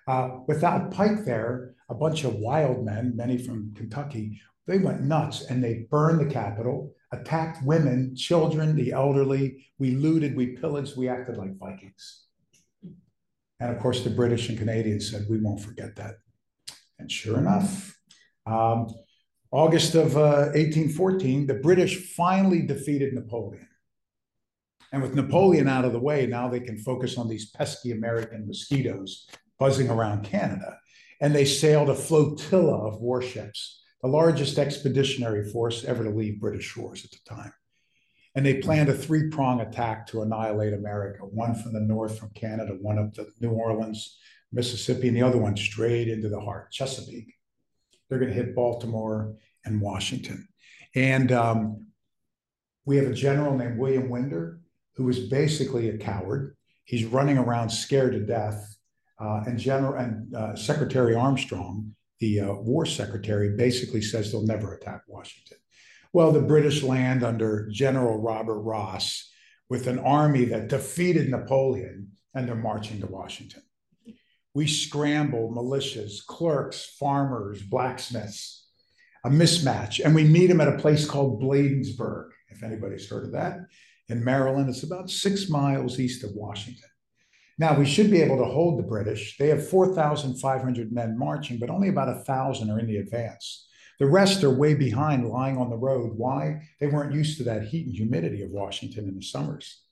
Uh, 0.06 0.38
without 0.48 0.90
Pike 0.90 1.24
there, 1.24 1.74
a 1.88 1.94
bunch 1.94 2.24
of 2.24 2.34
wild 2.34 2.84
men, 2.84 3.12
many 3.14 3.38
from 3.38 3.72
Kentucky, 3.74 4.40
they 4.66 4.78
went 4.78 5.02
nuts 5.02 5.42
and 5.42 5.62
they 5.62 5.86
burned 5.90 6.20
the 6.20 6.32
Capitol, 6.32 6.94
attacked 7.12 7.64
women, 7.64 8.14
children, 8.16 8.76
the 8.76 8.92
elderly. 8.92 9.66
We 9.78 9.92
looted, 9.92 10.36
we 10.36 10.56
pillaged, 10.56 10.96
we 10.96 11.08
acted 11.08 11.36
like 11.36 11.58
Vikings. 11.58 12.24
And 13.60 13.70
of 13.70 13.78
course, 13.80 14.02
the 14.02 14.10
British 14.10 14.48
and 14.48 14.58
Canadians 14.58 15.10
said, 15.10 15.26
we 15.28 15.38
won't 15.38 15.60
forget 15.60 15.94
that. 15.96 16.14
And 16.98 17.10
sure 17.10 17.38
enough, 17.38 17.96
um, 18.46 18.88
August 19.50 19.94
of 19.94 20.16
uh, 20.16 20.50
1814, 20.54 21.46
the 21.46 21.54
British 21.54 22.14
finally 22.14 22.62
defeated 22.62 23.12
Napoleon. 23.12 23.68
And 24.92 25.02
with 25.02 25.14
Napoleon 25.14 25.68
out 25.68 25.84
of 25.84 25.92
the 25.92 26.00
way, 26.00 26.26
now 26.26 26.48
they 26.48 26.60
can 26.60 26.78
focus 26.78 27.18
on 27.18 27.28
these 27.28 27.50
pesky 27.50 27.92
American 27.92 28.46
mosquitoes 28.46 29.26
buzzing 29.62 29.90
around 29.90 30.24
Canada. 30.24 30.76
And 31.20 31.32
they 31.32 31.44
sailed 31.44 31.88
a 31.88 31.94
flotilla 31.94 32.84
of 32.84 33.00
warships, 33.00 33.80
the 34.02 34.08
largest 34.08 34.58
expeditionary 34.58 35.48
force 35.48 35.84
ever 35.84 36.02
to 36.02 36.10
leave 36.10 36.40
British 36.40 36.64
shores 36.64 37.04
at 37.04 37.12
the 37.12 37.36
time. 37.36 37.52
And 38.34 38.44
they 38.44 38.54
planned 38.54 38.88
a 38.88 38.92
three 38.92 39.30
prong 39.30 39.60
attack 39.60 40.08
to 40.08 40.22
annihilate 40.22 40.72
America 40.72 41.20
one 41.24 41.54
from 41.54 41.74
the 41.74 41.80
north, 41.80 42.18
from 42.18 42.30
Canada, 42.30 42.72
one 42.80 42.98
up 42.98 43.14
to 43.14 43.28
New 43.40 43.52
Orleans, 43.52 44.18
Mississippi, 44.50 45.06
and 45.06 45.16
the 45.16 45.22
other 45.22 45.38
one 45.38 45.56
straight 45.56 46.08
into 46.08 46.28
the 46.28 46.40
heart, 46.40 46.72
Chesapeake. 46.72 47.32
They're 48.08 48.18
going 48.18 48.32
to 48.32 48.36
hit 48.36 48.56
Baltimore 48.56 49.36
and 49.64 49.80
Washington. 49.80 50.48
And 50.96 51.30
um, 51.30 51.86
we 52.84 52.96
have 52.96 53.06
a 53.06 53.14
general 53.14 53.56
named 53.56 53.78
William 53.78 54.08
Winder, 54.08 54.58
who 54.96 55.08
is 55.08 55.20
basically 55.20 55.90
a 55.90 55.98
coward. 55.98 56.56
He's 56.82 57.04
running 57.04 57.38
around 57.38 57.70
scared 57.70 58.14
to 58.14 58.26
death 58.26 58.71
and 59.46 59.58
General 59.58 59.94
and 59.94 60.34
uh, 60.34 60.56
Secretary 60.56 61.14
Armstrong, 61.14 61.94
the 62.20 62.40
uh, 62.40 62.54
War 62.54 62.86
Secretary, 62.86 63.56
basically 63.56 64.02
says 64.02 64.30
they'll 64.30 64.46
never 64.46 64.74
attack 64.74 65.02
Washington. 65.06 65.58
Well, 66.12 66.32
the 66.32 66.40
British 66.40 66.82
land 66.82 67.22
under 67.22 67.68
General 67.70 68.20
Robert 68.20 68.60
Ross 68.60 69.30
with 69.70 69.86
an 69.86 69.98
army 69.98 70.44
that 70.46 70.68
defeated 70.68 71.30
Napoleon, 71.30 72.08
and 72.34 72.46
they're 72.46 72.54
marching 72.54 73.00
to 73.00 73.06
Washington. 73.06 73.62
We 74.54 74.66
scramble 74.66 75.50
militias, 75.50 76.24
clerks, 76.26 76.84
farmers, 76.98 77.62
blacksmiths, 77.62 78.68
a 79.24 79.30
mismatch, 79.30 80.04
and 80.04 80.14
we 80.14 80.24
meet 80.24 80.48
them 80.48 80.60
at 80.60 80.68
a 80.68 80.78
place 80.78 81.06
called 81.06 81.40
Bladensburg, 81.40 82.30
if 82.50 82.62
anybody's 82.62 83.08
heard 83.08 83.24
of 83.24 83.32
that, 83.32 83.60
in 84.08 84.22
Maryland. 84.22 84.68
It's 84.68 84.82
about 84.82 85.08
six 85.08 85.48
miles 85.48 85.98
east 85.98 86.24
of 86.24 86.34
Washington. 86.34 86.90
Now, 87.58 87.78
we 87.78 87.86
should 87.86 88.10
be 88.10 88.22
able 88.22 88.38
to 88.38 88.44
hold 88.44 88.78
the 88.78 88.82
British. 88.82 89.36
They 89.36 89.48
have 89.48 89.68
4,500 89.68 90.92
men 90.92 91.18
marching, 91.18 91.58
but 91.58 91.70
only 91.70 91.88
about 91.88 92.08
1,000 92.08 92.70
are 92.70 92.78
in 92.78 92.86
the 92.86 92.96
advance. 92.96 93.68
The 93.98 94.06
rest 94.06 94.42
are 94.42 94.50
way 94.50 94.74
behind, 94.74 95.28
lying 95.28 95.58
on 95.58 95.70
the 95.70 95.76
road. 95.76 96.12
Why? 96.16 96.62
They 96.80 96.86
weren't 96.86 97.14
used 97.14 97.38
to 97.38 97.44
that 97.44 97.68
heat 97.68 97.86
and 97.86 97.94
humidity 97.94 98.42
of 98.42 98.50
Washington 98.50 99.06
in 99.06 99.14
the 99.14 99.22
summers. 99.22 99.82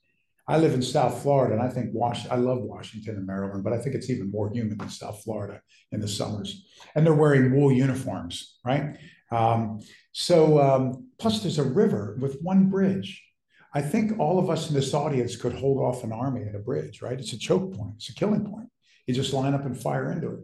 I 0.47 0.57
live 0.57 0.73
in 0.73 0.81
South 0.81 1.21
Florida, 1.21 1.53
and 1.53 1.63
I 1.63 1.69
think 1.69 1.93
Was- 1.93 2.27
I 2.29 2.35
love 2.35 2.61
Washington 2.61 3.15
and 3.15 3.27
Maryland, 3.27 3.63
but 3.63 3.73
I 3.73 3.77
think 3.77 3.95
it's 3.95 4.09
even 4.09 4.31
more 4.31 4.49
humid 4.51 4.79
than 4.79 4.89
South 4.89 5.23
Florida 5.23 5.61
in 5.91 6.01
the 6.01 6.07
summers. 6.07 6.65
And 6.95 7.05
they're 7.05 7.13
wearing 7.13 7.55
wool 7.55 7.71
uniforms, 7.71 8.59
right? 8.65 8.97
Um, 9.31 9.79
so, 10.11 10.59
um, 10.59 11.07
plus 11.17 11.41
there's 11.41 11.59
a 11.59 11.63
river 11.63 12.17
with 12.19 12.41
one 12.41 12.69
bridge. 12.69 13.23
I 13.73 13.81
think 13.81 14.19
all 14.19 14.37
of 14.37 14.49
us 14.49 14.69
in 14.69 14.75
this 14.75 14.93
audience 14.93 15.35
could 15.35 15.53
hold 15.53 15.77
off 15.77 16.03
an 16.03 16.11
army 16.11 16.43
at 16.43 16.55
a 16.55 16.59
bridge, 16.59 17.01
right? 17.01 17.19
It's 17.19 17.33
a 17.33 17.39
choke 17.39 17.73
point, 17.75 17.93
it's 17.97 18.09
a 18.09 18.13
killing 18.13 18.45
point. 18.45 18.69
You 19.07 19.13
just 19.13 19.33
line 19.33 19.53
up 19.53 19.65
and 19.65 19.79
fire 19.79 20.11
into 20.11 20.29
it. 20.31 20.39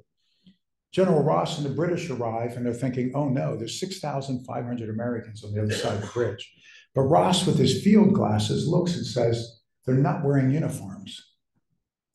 General 0.91 1.21
Ross 1.21 1.57
and 1.57 1.65
the 1.65 1.75
British 1.75 2.09
arrive 2.09 2.55
and 2.55 2.65
they're 2.65 2.73
thinking, 2.73 3.11
oh 3.13 3.29
no, 3.29 3.55
there's 3.55 3.79
6,500 3.79 4.89
Americans 4.89 5.43
on 5.43 5.53
the 5.53 5.61
other 5.61 5.73
side 5.73 5.95
of 5.95 6.01
the 6.01 6.07
bridge. 6.07 6.51
But 6.95 7.03
Ross, 7.03 7.45
with 7.45 7.59
his 7.59 7.83
field 7.83 8.13
glasses, 8.13 8.67
looks 8.67 8.95
and 8.95 9.05
says, 9.05 9.61
They're 9.85 9.95
not 9.95 10.23
wearing 10.23 10.49
uniforms. 10.49 11.35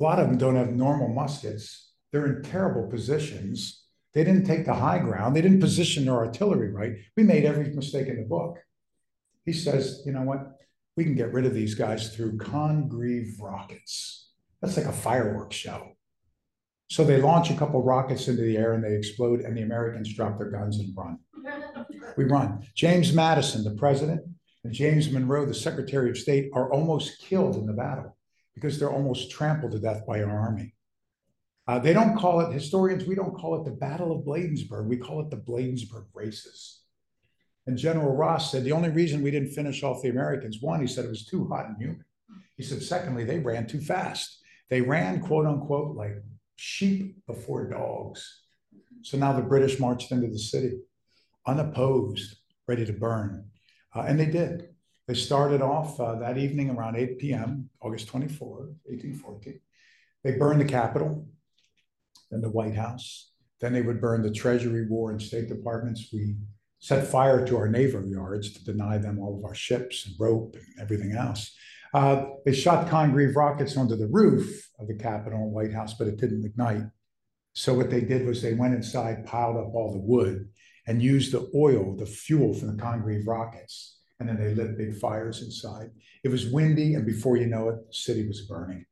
A 0.01 0.03
lot 0.03 0.19
of 0.19 0.27
them 0.27 0.39
don't 0.39 0.57
have 0.57 0.73
normal 0.73 1.07
muskets. 1.07 1.93
They're 2.11 2.27
in 2.27 2.43
terrible 2.43 2.91
positions. 2.91 3.85
They 4.13 4.25
didn't 4.25 4.45
take 4.45 4.67
the 4.67 4.75
high 4.75 4.99
ground. 4.99 5.37
They 5.37 5.41
didn't 5.43 5.61
position 5.61 6.05
their 6.05 6.17
artillery 6.17 6.71
right. 6.73 6.97
We 7.17 7.23
made 7.23 7.45
every 7.45 7.73
mistake 7.73 8.09
in 8.09 8.17
the 8.17 8.25
book. 8.25 8.59
He 9.45 9.53
says, 9.53 10.03
you 10.05 10.13
know 10.13 10.23
what? 10.23 10.59
We 10.97 11.05
can 11.05 11.15
get 11.15 11.33
rid 11.33 11.47
of 11.47 11.55
these 11.55 11.75
guys 11.75 12.15
through 12.15 12.37
Congreve 12.39 13.41
rockets. 13.41 14.31
That's 14.61 14.77
like 14.77 14.87
a 14.87 14.93
fireworks 14.93 15.57
show. 15.57 15.93
So 16.89 17.05
they 17.05 17.21
launch 17.21 17.51
a 17.51 17.57
couple 17.57 17.83
rockets 17.83 18.29
into 18.29 18.43
the 18.43 18.59
air 18.59 18.75
and 18.75 18.85
they 18.85 18.95
explode, 18.95 19.41
and 19.41 19.57
the 19.57 19.63
Americans 19.63 20.15
drop 20.15 20.39
their 20.39 20.51
guns 20.51 20.79
and 20.79 20.95
run. 20.95 21.19
We 22.17 22.25
run. 22.25 22.67
James 22.75 23.13
Madison, 23.15 23.65
the 23.65 23.75
president, 23.79 24.21
and 24.65 24.73
James 24.73 25.11
Monroe, 25.11 25.47
the 25.47 25.55
Secretary 25.55 26.11
of 26.11 26.19
State, 26.19 26.51
are 26.53 26.71
almost 26.71 27.19
killed 27.21 27.57
in 27.57 27.67
the 27.67 27.73
battle 27.73 28.17
because 28.55 28.79
they're 28.79 28.93
almost 28.93 29.31
trampled 29.31 29.73
to 29.73 29.79
death 29.79 30.07
by 30.07 30.23
our 30.23 30.39
army. 30.39 30.75
Uh, 31.67 31.79
they 31.79 31.93
don't 31.93 32.17
call 32.17 32.41
it, 32.41 32.53
historians, 32.53 33.05
we 33.07 33.15
don't 33.15 33.35
call 33.35 33.61
it 33.61 33.65
the 33.65 33.77
Battle 33.77 34.13
of 34.13 34.27
Bladensburg. 34.27 34.87
We 34.87 34.99
call 34.99 35.21
it 35.21 35.31
the 35.31 35.37
Bladensburg 35.37 36.07
Races. 36.13 36.82
And 37.67 37.79
General 37.79 38.15
Ross 38.15 38.51
said 38.51 38.65
the 38.65 38.73
only 38.73 38.91
reason 38.91 39.23
we 39.23 39.31
didn't 39.31 39.53
finish 39.53 39.83
off 39.83 40.03
the 40.03 40.09
Americans, 40.09 40.59
one, 40.61 40.81
he 40.81 40.87
said 40.87 41.05
it 41.05 41.11
was 41.11 41.25
too 41.25 41.47
hot 41.49 41.67
and 41.67 41.77
humid. 41.79 42.03
He 42.57 42.63
said, 42.63 42.83
secondly, 42.83 43.25
they 43.25 43.39
ran 43.39 43.67
too 43.67 43.81
fast. 43.81 44.39
They 44.69 44.81
ran, 44.81 45.21
quote 45.21 45.47
unquote, 45.47 45.97
like 45.97 46.15
sheep 46.57 47.17
before 47.27 47.69
dogs. 47.69 48.43
So 49.03 49.17
now 49.19 49.33
the 49.33 49.43
British 49.43 49.79
marched 49.79 50.13
into 50.13 50.29
the 50.29 50.39
city 50.39 50.79
unopposed, 51.47 52.37
ready 52.69 52.87
to 52.87 52.93
burn. 52.93 53.47
Uh, 53.95 54.03
and 54.03 54.19
they 54.19 54.27
did. 54.27 54.69
They 55.09 55.15
started 55.15 55.61
off 55.61 56.01
uh, 56.01 56.17
that 56.17 56.39
evening 56.39 56.71
around 56.71 56.97
8 56.97 57.19
p.m., 57.19 57.69
August 57.81 58.09
24, 58.09 58.49
1814. 58.85 59.61
They 60.23 60.33
burned 60.33 60.61
the 60.61 60.65
Capitol, 60.65 61.27
then 62.31 62.41
the 62.41 62.49
White 62.49 62.77
House. 62.77 63.33
Then 63.61 63.73
they 63.73 63.83
would 63.83 64.01
burn 64.01 64.23
the 64.23 64.31
Treasury, 64.31 64.87
War, 64.89 65.11
and 65.11 65.21
State 65.21 65.49
Departments. 65.49 66.09
We 66.13 66.37
set 66.83 67.07
fire 67.07 67.47
to 67.47 67.57
our 67.57 67.69
naval 67.69 68.05
yards 68.05 68.53
to 68.53 68.65
deny 68.65 68.99
them 68.99 69.21
all 69.21 69.39
of 69.39 69.45
our 69.45 69.55
ships 69.55 70.05
and 70.05 70.17
rope 70.19 70.57
and 70.57 70.81
everything 70.81 71.13
else. 71.13 71.55
Uh, 71.95 72.25
they 72.45 72.53
shot 72.53 72.89
Congreve 72.89 73.37
rockets 73.37 73.77
onto 73.77 73.95
the 73.95 74.09
roof 74.09 74.69
of 74.81 74.89
the 74.89 74.97
Capitol 74.97 75.45
and 75.45 75.53
White 75.53 75.73
House, 75.73 75.95
but 75.95 76.09
it 76.09 76.17
didn't 76.17 76.45
ignite. 76.45 76.83
So 77.53 77.73
what 77.73 77.89
they 77.89 78.01
did 78.01 78.27
was 78.27 78.43
they 78.43 78.55
went 78.55 78.75
inside, 78.75 79.27
piled 79.27 79.59
up 79.59 79.73
all 79.75 79.93
the 79.93 80.01
wood, 80.01 80.49
and 80.85 81.01
used 81.01 81.31
the 81.31 81.49
oil, 81.55 81.95
the 81.95 82.05
fuel 82.05 82.53
from 82.53 82.77
the 82.77 82.83
Congreve 82.83 83.29
rockets. 83.29 84.01
And 84.19 84.29
then 84.29 84.41
they 84.41 84.53
lit 84.53 84.77
big 84.77 84.99
fires 84.99 85.41
inside. 85.41 85.91
It 86.25 86.31
was 86.31 86.51
windy, 86.51 86.95
and 86.95 87.07
before 87.07 87.37
you 87.37 87.47
know 87.47 87.69
it, 87.69 87.77
the 87.87 87.95
city 87.95 88.27
was 88.27 88.41
burning. 88.41 88.87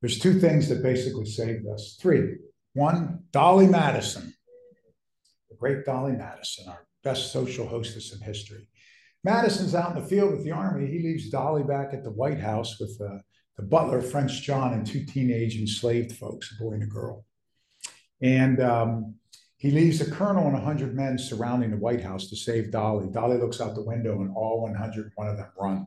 There's 0.00 0.18
two 0.18 0.40
things 0.40 0.66
that 0.70 0.82
basically 0.82 1.26
saved 1.26 1.66
us. 1.66 1.98
Three. 2.00 2.36
One, 2.72 3.24
Dolley 3.32 3.66
Madison, 3.66 4.32
the 5.50 5.56
great 5.56 5.84
Dolley 5.84 6.12
Madison, 6.12 6.68
our 6.68 6.86
best 7.02 7.32
social 7.32 7.66
hostess 7.66 8.14
in 8.14 8.20
history. 8.20 8.68
Madison's 9.24 9.74
out 9.74 9.96
in 9.96 10.02
the 10.02 10.08
field 10.08 10.32
with 10.32 10.44
the 10.44 10.50
army. 10.50 10.86
He 10.86 10.98
leaves 10.98 11.30
Dolley 11.30 11.62
back 11.62 11.92
at 11.92 12.02
the 12.02 12.10
White 12.10 12.40
House 12.40 12.80
with 12.80 13.00
uh, 13.00 13.18
the 13.56 13.62
butler, 13.62 14.02
French 14.02 14.42
John, 14.42 14.72
and 14.72 14.86
two 14.86 15.04
teenage 15.04 15.56
enslaved 15.56 16.12
folks, 16.12 16.52
a 16.52 16.62
boy 16.62 16.72
and 16.72 16.82
a 16.82 16.86
girl. 16.86 17.24
And 18.20 18.60
um, 18.60 19.14
he 19.58 19.70
leaves 19.70 20.00
a 20.00 20.10
colonel 20.10 20.44
and 20.44 20.54
100 20.54 20.94
men 20.94 21.18
surrounding 21.18 21.70
the 21.70 21.76
White 21.76 22.02
House 22.02 22.28
to 22.30 22.36
save 22.36 22.72
Dolley. 22.72 23.10
Dolley 23.10 23.38
looks 23.38 23.60
out 23.60 23.74
the 23.74 23.84
window, 23.84 24.20
and 24.20 24.34
all 24.34 24.62
101 24.62 25.28
of 25.28 25.36
them 25.36 25.48
run. 25.56 25.86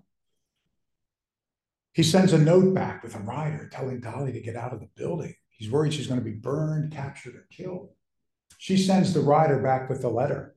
He 1.91 2.03
sends 2.03 2.33
a 2.33 2.37
note 2.37 2.73
back 2.73 3.03
with 3.03 3.15
a 3.15 3.19
rider 3.19 3.69
telling 3.71 4.01
Dolley 4.01 4.33
to 4.33 4.41
get 4.41 4.55
out 4.55 4.73
of 4.73 4.81
the 4.81 4.89
building. 4.95 5.33
He's 5.49 5.71
worried 5.71 5.93
she's 5.93 6.07
going 6.07 6.19
to 6.19 6.25
be 6.25 6.37
burned, 6.37 6.91
captured, 6.91 7.35
or 7.35 7.47
killed. 7.51 7.89
She 8.57 8.77
sends 8.77 9.13
the 9.13 9.21
rider 9.21 9.61
back 9.61 9.89
with 9.89 10.01
the 10.01 10.09
letter. 10.09 10.54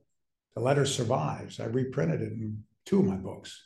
The 0.59 0.65
letter 0.65 0.85
survives. 0.85 1.61
I 1.61 1.67
reprinted 1.67 2.21
it 2.21 2.33
in 2.33 2.65
two 2.85 2.99
of 2.99 3.05
my 3.05 3.15
books. 3.15 3.65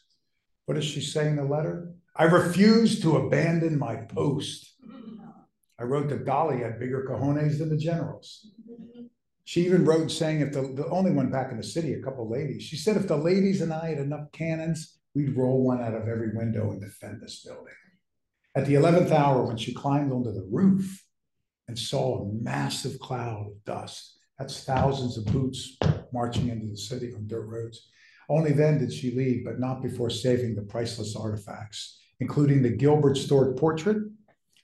What 0.66 0.76
does 0.76 0.86
she 0.86 1.02
say 1.02 1.28
in 1.28 1.38
the 1.38 1.44
letter? 1.44 1.92
I 2.16 2.26
refuse 2.26 3.02
to 3.02 3.18
abandon 3.18 3.80
my 3.80 3.96
post. 3.96 4.76
I 5.80 5.86
wrote 5.86 6.10
that 6.10 6.24
Dolley 6.24 6.60
had 6.60 6.80
bigger 6.80 7.08
cojones 7.10 7.58
than 7.58 7.70
the 7.70 7.78
generals. 7.78 8.46
She 9.44 9.66
even 9.66 9.86
wrote 9.86 10.12
saying, 10.12 10.42
if 10.42 10.54
the, 10.54 10.62
the 10.62 10.88
only 10.90 11.10
one 11.10 11.32
back 11.32 11.50
in 11.50 11.58
the 11.58 11.64
city, 11.64 11.96
a 11.96 12.04
couple 12.04 12.30
ladies, 12.30 12.62
she 12.62 12.78
said, 12.78 12.96
if 12.96 13.08
the 13.08 13.18
ladies 13.18 13.62
and 13.62 13.74
I 13.74 13.88
had 13.88 13.98
enough 13.98 14.32
cannons, 14.32 15.00
we'd 15.16 15.36
roll 15.36 15.64
one 15.64 15.82
out 15.82 15.96
of 15.96 16.08
every 16.08 16.38
window 16.38 16.70
and 16.70 16.80
defend 16.80 17.22
this 17.22 17.44
building. 17.44 17.74
At 18.54 18.68
the 18.68 18.76
11th 18.76 19.10
hour, 19.10 19.42
when 19.48 19.58
she 19.58 19.74
climbed 19.74 20.12
onto 20.12 20.32
the 20.32 20.48
roof 20.48 21.04
and 21.68 21.80
saw 21.80 22.22
a 22.22 22.32
massive 22.32 23.00
cloud 23.00 23.48
of 23.48 23.66
dust, 23.66 24.13
that's 24.38 24.64
thousands 24.64 25.18
of 25.18 25.26
boots 25.26 25.78
marching 26.12 26.50
into 26.50 26.68
the 26.68 26.78
city 26.78 27.14
on 27.14 27.28
dirt 27.28 27.46
roads. 27.46 27.90
Only 28.30 28.52
then 28.52 28.80
did 28.80 28.94
she 28.94 29.16
leave, 29.16 29.46
but 29.46 29.60
not 29.60 29.82
before 29.82 30.10
saving 30.10 30.56
the 30.56 30.62
priceless 30.62 31.16
artifacts, 31.16 32.00
including 32.20 32.62
the 32.62 32.70
Gilbert 32.70 33.18
Stuart 33.18 33.58
portrait 33.58 33.98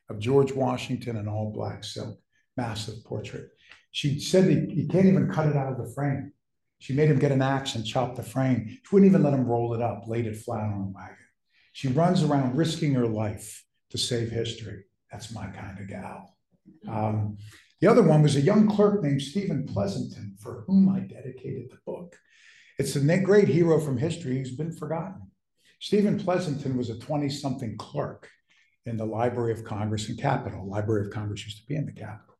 of 0.09 0.19
George 0.19 0.51
Washington 0.53 1.17
in 1.17 1.27
all 1.27 1.51
black 1.53 1.83
silk, 1.83 2.19
massive 2.57 3.03
portrait. 3.05 3.49
She 3.91 4.19
said 4.19 4.49
he, 4.49 4.73
he 4.73 4.88
can't 4.88 5.05
even 5.05 5.31
cut 5.31 5.47
it 5.47 5.55
out 5.55 5.71
of 5.71 5.77
the 5.77 5.93
frame. 5.93 6.31
She 6.79 6.93
made 6.93 7.09
him 7.09 7.19
get 7.19 7.31
an 7.31 7.41
axe 7.41 7.75
and 7.75 7.85
chop 7.85 8.15
the 8.15 8.23
frame. 8.23 8.69
She 8.69 8.79
wouldn't 8.91 9.09
even 9.09 9.23
let 9.23 9.33
him 9.33 9.45
roll 9.45 9.73
it 9.73 9.81
up, 9.81 10.03
laid 10.07 10.25
it 10.25 10.38
flat 10.38 10.61
on 10.61 10.81
a 10.81 10.97
wagon. 10.97 11.17
She 11.73 11.89
runs 11.89 12.23
around 12.23 12.57
risking 12.57 12.93
her 12.93 13.07
life 13.07 13.65
to 13.91 13.97
save 13.97 14.29
history. 14.29 14.83
That's 15.11 15.33
my 15.33 15.47
kind 15.47 15.79
of 15.79 15.88
gal. 15.88 16.38
Um, 16.88 17.38
the 17.81 17.88
other 17.88 18.03
one 18.03 18.21
was 18.21 18.36
a 18.36 18.41
young 18.41 18.67
clerk 18.67 19.01
named 19.01 19.21
Stephen 19.21 19.65
Pleasanton, 19.65 20.36
for 20.39 20.63
whom 20.67 20.89
I 20.89 21.00
dedicated 21.00 21.69
the 21.69 21.79
book. 21.86 22.17
It's 22.77 22.95
a 22.95 23.17
great 23.19 23.48
hero 23.48 23.79
from 23.79 23.98
history 23.98 24.38
who's 24.38 24.55
been 24.55 24.71
forgotten. 24.71 25.31
Stephen 25.79 26.19
Pleasanton 26.19 26.77
was 26.77 26.89
a 26.89 27.00
20 27.00 27.29
something 27.29 27.77
clerk 27.77 28.29
in 28.86 28.98
the 28.98 29.05
Library 29.05 29.53
of 29.53 29.63
Congress 29.63 30.09
in 30.09 30.17
Capitol. 30.17 30.67
Library 30.67 31.07
of 31.07 31.13
Congress 31.13 31.45
used 31.45 31.59
to 31.59 31.67
be 31.67 31.75
in 31.75 31.86
the 31.86 31.91
Capitol. 31.91 32.36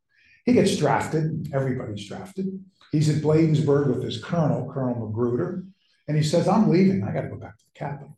He 0.46 0.54
gets 0.54 0.76
drafted. 0.78 1.50
Everybody's 1.54 2.08
drafted. 2.08 2.48
He's 2.92 3.10
at 3.10 3.22
Bladensburg 3.22 3.88
with 3.88 4.04
his 4.04 4.24
colonel, 4.24 4.72
Colonel 4.74 5.08
Magruder, 5.08 5.64
and 6.08 6.18
he 6.18 6.24
says, 6.24 6.48
I'm 6.48 6.70
leaving. 6.70 7.04
I 7.04 7.14
got 7.14 7.22
to 7.22 7.30
go 7.30 7.36
back 7.36 7.58
to 7.58 7.66
the 7.66 7.80
Capitol. 7.80 8.18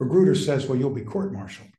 Magruder 0.00 0.34
says, 0.34 0.66
Well, 0.66 0.78
you'll 0.78 0.90
be 0.90 1.02
court 1.02 1.32
martialed. 1.32 1.70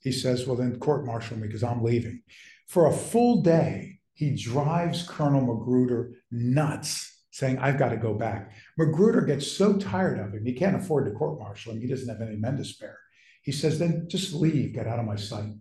He 0.00 0.12
says, 0.12 0.46
Well, 0.46 0.56
then 0.56 0.78
court 0.78 1.04
martial 1.04 1.36
me 1.36 1.46
because 1.46 1.64
I'm 1.64 1.82
leaving. 1.82 2.22
For 2.68 2.86
a 2.86 2.92
full 2.92 3.42
day, 3.42 3.99
he 4.20 4.36
drives 4.36 5.02
Colonel 5.08 5.40
Magruder 5.40 6.12
nuts, 6.30 7.22
saying, 7.30 7.58
I've 7.58 7.78
got 7.78 7.88
to 7.88 7.96
go 7.96 8.12
back. 8.12 8.52
Magruder 8.76 9.22
gets 9.22 9.50
so 9.50 9.78
tired 9.78 10.18
of 10.18 10.34
him, 10.34 10.44
he 10.44 10.52
can't 10.52 10.76
afford 10.76 11.06
to 11.06 11.12
court 11.12 11.40
martial 11.40 11.72
him. 11.72 11.80
He 11.80 11.88
doesn't 11.88 12.10
have 12.10 12.20
any 12.20 12.36
men 12.36 12.58
to 12.58 12.64
spare. 12.66 12.98
He 13.40 13.50
says, 13.50 13.78
Then 13.78 14.08
just 14.10 14.34
leave, 14.34 14.74
get 14.74 14.86
out 14.86 14.98
of 14.98 15.06
my 15.06 15.16
sight. 15.16 15.54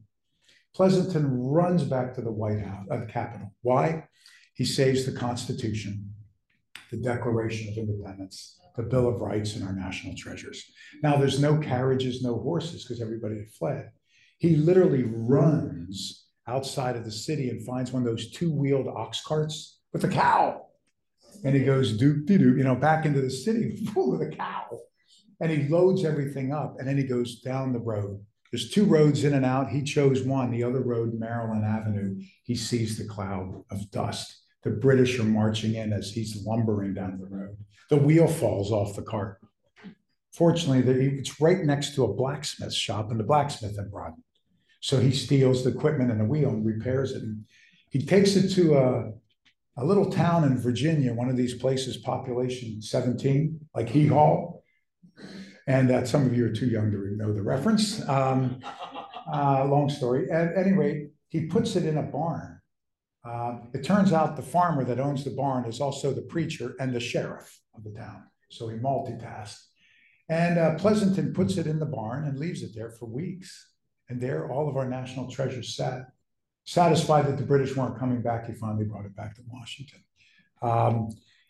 Pleasanton 0.75 1.42
runs 1.42 1.86
back 1.86 2.13
to 2.16 2.22
the 2.22 2.34
White 2.34 2.60
House, 2.60 2.86
uh, 2.92 2.98
the 2.98 3.06
Capitol. 3.06 3.56
Why? 3.62 4.10
He 4.56 4.66
saves 4.66 5.06
the 5.06 5.13
Constitution, 5.13 6.13
the 6.92 6.98
Declaration 6.98 7.72
of 7.72 7.78
Independence, 7.78 8.60
the 8.75 8.84
Bill 8.84 9.08
of 9.08 9.22
Rights, 9.22 9.56
and 9.56 9.63
our 9.63 9.74
national 9.74 10.18
treasures. 10.18 10.70
Now, 11.01 11.16
there's 11.16 11.39
no 11.39 11.60
carriages, 11.60 12.22
no 12.22 12.38
horses, 12.38 12.84
because 12.84 13.01
everybody 13.01 13.38
had 13.38 13.51
fled. 13.51 13.92
He 14.38 14.58
literally 14.58 15.04
runs 15.06 16.18
outside 16.50 16.96
of 16.96 17.06
the 17.06 17.12
city 17.12 17.50
and 17.50 17.65
finds 17.65 17.91
one 17.91 18.01
of 18.01 18.08
those 18.08 18.32
two-wheeled 18.32 18.88
ox 18.88 19.22
carts 19.24 19.79
with 19.94 20.03
a 20.03 20.08
cow. 20.08 20.65
And 21.44 21.56
he 21.56 21.63
goes 21.63 21.98
doop 21.98 22.25
doo 22.25 22.39
doop, 22.39 22.58
you 22.58 22.63
know, 22.63 22.75
back 22.75 23.06
into 23.06 23.22
the 23.22 23.29
city 23.29 23.86
full 23.94 24.13
of 24.13 24.20
the 24.20 24.36
cow. 24.36 24.65
And 25.39 25.51
he 25.51 25.70
loads 25.70 26.03
everything 26.03 26.51
up 26.51 26.75
and 26.79 26.88
then 26.88 26.98
he 26.98 27.03
goes 27.03 27.39
down 27.41 27.72
the 27.72 27.79
road 27.79 28.20
there's 28.51 28.70
two 28.70 28.86
roads 28.86 29.24
in 29.24 29.34
and 29.34 29.46
out. 29.46 29.70
He 29.70 29.84
chose 29.84 30.24
one, 30.24 30.50
the 30.50 30.63
other 30.63 30.82
road, 30.82 31.13
Maryland 31.13 31.65
Avenue. 31.65 32.20
He 32.44 32.56
sees 32.56 32.98
the 32.98 33.06
cloud 33.06 33.63
of 33.70 33.91
dust. 33.91 34.44
The 34.63 34.72
British 34.72 35.20
are 35.20 35.24
marching 35.24 35.75
in 35.75 35.94
as 35.94 36.12
he's 36.12 36.44
lumbering 36.46 36.94
down 36.96 37.20
the 37.20 37.27
road. 37.27 37.58
The 37.89 37.98
wheel 37.98 38.27
falls 38.27 38.72
off 38.72 38.96
the 38.96 39.03
cart. 39.03 39.39
Fortunately, 40.34 40.79
it's 41.20 41.39
right 41.39 41.63
next 41.63 41.96
to 41.96 42.06
a 42.06 42.13
blacksmith 42.13 42.74
shop, 42.74 43.12
and 43.12 43.20
the 43.20 43.24
blacksmith 43.24 43.77
had 43.77 43.91
brought. 43.91 44.13
So 44.79 45.00
he 45.00 45.12
steals 45.12 45.63
the 45.63 45.71
equipment 45.71 46.12
and 46.12 46.19
the 46.19 46.25
wheel 46.25 46.50
and 46.50 46.65
repairs 46.65 47.12
it. 47.12 47.24
And 47.24 47.45
he 47.89 48.05
takes 48.05 48.36
it 48.36 48.50
to 48.55 48.77
a, 48.77 49.12
a 49.77 49.86
little 49.86 50.09
town 50.09 50.43
in 50.43 50.57
Virginia, 50.57 51.13
one 51.13 51.29
of 51.29 51.38
these 51.38 51.55
places, 51.55 51.98
population 51.98 52.81
17, 52.81 53.59
like 53.74 53.89
Hee 53.89 54.07
Haw 54.07 54.59
and 55.69 55.91
uh, 55.91 56.03
some 56.03 56.25
of 56.25 56.36
you 56.36 56.48
are 56.48 56.51
too 56.51 56.65
young 56.65 56.89
to 56.89 57.15
know 57.15 57.31
the 57.31 57.43
reference. 57.43 58.01
Um, 58.09 58.59
uh, 59.31 59.63
long 59.65 59.88
story. 59.88 60.29
At 60.31 60.57
any 60.57 60.74
rate, 60.74 61.12
he 61.27 61.45
puts 61.45 61.75
it 61.75 61.86
in 61.86 61.98
a 62.00 62.01
barn. 62.01 62.59
Uh, 63.24 63.59
it 63.75 63.83
turns 63.83 64.12
out 64.12 64.36
the 64.36 64.41
farmer 64.41 64.83
that 64.83 65.00
owns 65.00 65.24
the 65.24 65.29
barn 65.29 65.65
is 65.65 65.79
also 65.79 66.12
the 66.12 66.24
preacher 66.24 66.74
and 66.79 66.91
the 66.91 67.00
sheriff 67.00 67.59
of 67.75 67.83
the 67.83 67.91
town. 67.91 68.24
So 68.50 68.67
he 68.67 68.77
multitasked. 68.77 69.62
And 70.27 70.57
uh, 70.57 70.74
Pleasanton 70.75 71.33
puts 71.33 71.57
it 71.57 71.67
in 71.67 71.77
the 71.77 71.86
barn 71.86 72.25
and 72.25 72.39
leaves 72.39 72.63
it 72.63 72.71
there 72.74 72.89
for 72.89 73.05
weeks. 73.05 73.71
And 74.10 74.20
there, 74.20 74.51
all 74.51 74.68
of 74.68 74.75
our 74.75 74.88
national 74.88 75.30
treasures 75.30 75.75
sat. 75.75 76.08
Satisfied 76.66 77.25
that 77.28 77.38
the 77.38 77.46
British 77.46 77.75
weren't 77.75 77.98
coming 77.98 78.22
back, 78.22 78.46
he 78.46 78.54
finally 78.54 78.86
brought 78.86 79.06
it 79.06 79.16
back 79.16 79.36
to 79.36 79.42
Washington. 79.48 80.04
Um, 80.62 81.10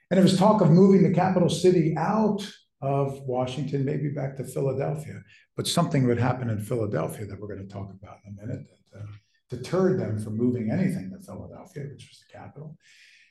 and 0.10 0.18
there 0.18 0.24
was 0.24 0.38
talk 0.38 0.62
of 0.62 0.70
moving 0.72 1.04
the 1.04 1.14
capital 1.14 1.50
city 1.50 1.94
out 1.98 2.50
of 2.82 3.20
Washington, 3.22 3.84
maybe 3.84 4.10
back 4.10 4.38
to 4.38 4.44
Philadelphia. 4.44 5.22
But 5.58 5.68
something 5.68 6.08
would 6.08 6.20
happen 6.20 6.50
in 6.50 6.60
Philadelphia 6.60 7.26
that 7.26 7.40
we're 7.40 7.54
going 7.54 7.68
to 7.68 7.74
talk 7.74 7.92
about 7.92 8.20
in 8.26 8.34
a 8.34 8.46
minute 8.46 8.66
that 8.92 9.00
uh, 9.00 9.06
deterred 9.50 10.00
them 10.00 10.20
from 10.20 10.38
moving 10.38 10.72
anything 10.72 11.12
to 11.12 11.26
Philadelphia, 11.26 11.84
which 11.92 12.08
was 12.10 12.24
the 12.26 12.38
capital. 12.38 12.78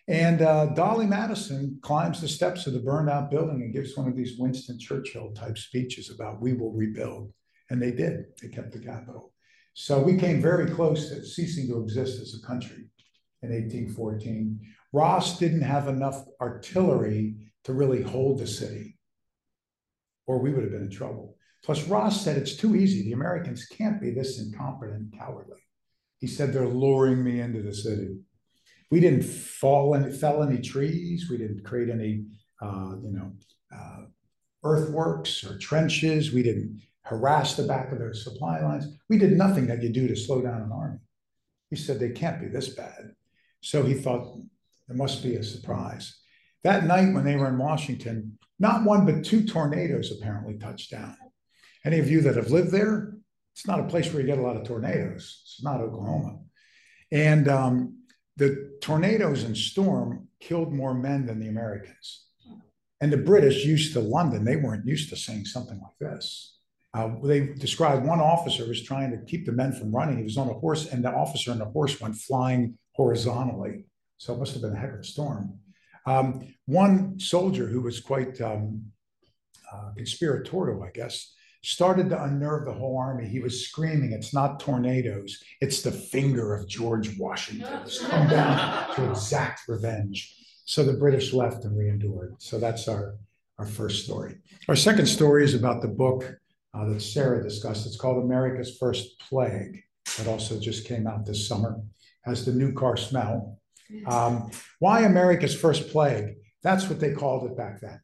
And 0.08 0.40
uh, 0.40 0.66
Dolley 0.66 1.06
Madison 1.06 1.78
climbs 1.82 2.20
the 2.20 2.28
steps 2.28 2.66
of 2.66 2.72
the 2.72 2.80
burned 2.80 3.10
out 3.10 3.30
building 3.30 3.62
and 3.62 3.74
gives 3.74 3.96
one 3.96 4.08
of 4.08 4.16
these 4.16 4.38
Winston 4.38 4.78
Churchill 4.78 5.32
type 5.34 5.58
speeches 5.58 6.10
about 6.10 6.40
we 6.40 6.54
will 6.54 6.72
rebuild. 6.72 7.32
And 7.70 7.80
they 7.80 7.90
did, 7.90 8.24
they 8.40 8.48
kept 8.48 8.72
the 8.72 8.78
capital. 8.78 9.32
So 9.74 10.00
we 10.00 10.16
came 10.16 10.42
very 10.42 10.70
close 10.70 11.08
to 11.08 11.24
ceasing 11.24 11.68
to 11.68 11.82
exist 11.82 12.20
as 12.20 12.34
a 12.34 12.46
country 12.46 12.88
in 13.42 13.50
1814. 13.50 14.60
Ross 14.92 15.38
didn't 15.38 15.62
have 15.62 15.88
enough 15.88 16.24
artillery 16.40 17.36
to 17.64 17.72
really 17.72 18.02
hold 18.02 18.38
the 18.38 18.46
city, 18.46 18.98
or 20.26 20.38
we 20.38 20.52
would 20.52 20.62
have 20.62 20.72
been 20.72 20.82
in 20.82 20.90
trouble. 20.90 21.36
Plus, 21.64 21.86
Ross 21.86 22.22
said 22.22 22.36
it's 22.36 22.56
too 22.56 22.76
easy. 22.76 23.04
The 23.04 23.12
Americans 23.12 23.66
can't 23.66 24.00
be 24.00 24.10
this 24.10 24.40
incompetent 24.40 24.98
and 24.98 25.18
cowardly. 25.18 25.60
He 26.18 26.26
said 26.26 26.52
they're 26.52 26.66
luring 26.66 27.22
me 27.22 27.40
into 27.40 27.62
the 27.62 27.74
city. 27.74 28.16
We 28.90 29.00
didn't 29.00 29.22
fall 29.22 29.94
any, 29.94 30.10
fell 30.12 30.42
any 30.42 30.60
trees. 30.60 31.28
We 31.30 31.36
didn't 31.36 31.64
create 31.64 31.90
any, 31.90 32.24
uh, 32.60 32.94
you 33.02 33.12
know, 33.12 33.32
uh, 33.74 34.06
earthworks 34.64 35.44
or 35.44 35.58
trenches. 35.58 36.32
We 36.32 36.42
didn't 36.42 36.80
harass 37.08 37.54
the 37.54 37.62
back 37.62 37.90
of 37.90 37.98
their 37.98 38.12
supply 38.12 38.60
lines. 38.60 38.86
We 39.08 39.18
did 39.18 39.32
nothing 39.32 39.66
that 39.68 39.82
you 39.82 39.88
do 39.88 40.06
to 40.08 40.16
slow 40.16 40.42
down 40.42 40.62
an 40.62 40.72
army. 40.72 40.98
He 41.70 41.76
said 41.76 41.98
they 41.98 42.10
can't 42.10 42.40
be 42.40 42.48
this 42.48 42.68
bad. 42.68 43.12
So 43.62 43.82
he 43.82 43.94
thought 43.94 44.36
there 44.86 44.96
must 44.96 45.22
be 45.22 45.36
a 45.36 45.42
surprise. 45.42 46.18
That 46.64 46.84
night 46.84 47.14
when 47.14 47.24
they 47.24 47.36
were 47.36 47.48
in 47.48 47.58
Washington, 47.58 48.38
not 48.58 48.84
one 48.84 49.06
but 49.06 49.24
two 49.24 49.46
tornadoes 49.46 50.12
apparently 50.12 50.58
touched 50.58 50.90
down. 50.90 51.16
Any 51.84 51.98
of 51.98 52.10
you 52.10 52.20
that 52.22 52.36
have 52.36 52.50
lived 52.50 52.72
there, 52.72 53.14
it's 53.54 53.66
not 53.66 53.80
a 53.80 53.88
place 53.88 54.12
where 54.12 54.20
you 54.20 54.26
get 54.26 54.38
a 54.38 54.42
lot 54.42 54.56
of 54.56 54.64
tornadoes. 54.64 55.40
It's 55.44 55.62
not 55.62 55.80
Oklahoma. 55.80 56.38
And 57.10 57.48
um, 57.48 58.02
the 58.36 58.76
tornadoes 58.82 59.44
and 59.44 59.56
storm 59.56 60.28
killed 60.40 60.72
more 60.72 60.94
men 60.94 61.26
than 61.26 61.40
the 61.40 61.48
Americans. 61.48 62.26
And 63.00 63.12
the 63.12 63.16
British 63.16 63.64
used 63.64 63.92
to 63.92 64.00
London, 64.00 64.44
they 64.44 64.56
weren't 64.56 64.86
used 64.86 65.08
to 65.10 65.16
saying 65.16 65.44
something 65.46 65.80
like 65.80 65.98
this. 66.00 66.57
Uh, 66.98 67.14
they 67.22 67.40
described 67.46 68.04
one 68.04 68.18
officer 68.18 68.66
was 68.66 68.82
trying 68.82 69.12
to 69.12 69.18
keep 69.18 69.46
the 69.46 69.52
men 69.52 69.72
from 69.72 69.94
running. 69.94 70.16
He 70.16 70.24
was 70.24 70.36
on 70.36 70.48
a 70.48 70.54
horse, 70.54 70.88
and 70.92 71.04
the 71.04 71.12
officer 71.12 71.52
and 71.52 71.60
the 71.60 71.66
horse 71.66 72.00
went 72.00 72.16
flying 72.16 72.76
horizontally. 72.94 73.84
So 74.16 74.34
it 74.34 74.38
must 74.40 74.54
have 74.54 74.62
been 74.62 74.72
a 74.72 74.76
heck 74.76 74.94
of 74.94 75.00
a 75.00 75.04
storm. 75.04 75.60
Um, 76.06 76.48
one 76.66 77.20
soldier 77.20 77.68
who 77.68 77.82
was 77.82 78.00
quite 78.00 78.40
um, 78.40 78.86
uh, 79.72 79.90
conspiratorial, 79.96 80.82
I 80.82 80.90
guess, 80.92 81.34
started 81.62 82.10
to 82.10 82.20
unnerve 82.20 82.64
the 82.64 82.72
whole 82.72 82.98
army. 82.98 83.28
He 83.28 83.38
was 83.38 83.64
screaming, 83.68 84.10
It's 84.10 84.34
not 84.34 84.58
tornadoes, 84.58 85.40
it's 85.60 85.82
the 85.82 85.92
finger 85.92 86.52
of 86.52 86.66
George 86.66 87.16
Washington. 87.16 87.80
It's 87.84 88.04
come 88.04 88.28
down 88.28 88.92
to 88.96 89.08
exact 89.08 89.68
revenge. 89.68 90.34
So 90.64 90.82
the 90.82 90.94
British 90.94 91.32
left 91.32 91.64
and 91.64 91.76
we 91.76 91.88
endured. 91.88 92.34
So 92.38 92.58
that's 92.58 92.88
our, 92.88 93.14
our 93.56 93.66
first 93.66 94.04
story. 94.04 94.38
Our 94.68 94.76
second 94.76 95.06
story 95.06 95.44
is 95.44 95.54
about 95.54 95.80
the 95.80 95.88
book 95.88 96.38
uh, 96.74 96.84
that 96.86 97.00
Sarah 97.00 97.42
discussed. 97.42 97.86
It's 97.86 97.96
called 97.96 98.24
America's 98.24 98.76
First 98.78 99.20
Plague. 99.20 99.82
That 100.16 100.26
also 100.26 100.58
just 100.58 100.86
came 100.86 101.06
out 101.06 101.26
this 101.26 101.46
summer. 101.46 101.80
Has 102.24 102.44
the 102.44 102.52
new 102.52 102.72
car 102.72 102.96
smell. 102.96 103.58
Um, 104.06 104.50
why 104.80 105.02
America's 105.02 105.54
First 105.58 105.90
Plague? 105.90 106.36
That's 106.62 106.88
what 106.88 107.00
they 107.00 107.12
called 107.12 107.50
it 107.50 107.56
back 107.56 107.80
then. 107.80 108.00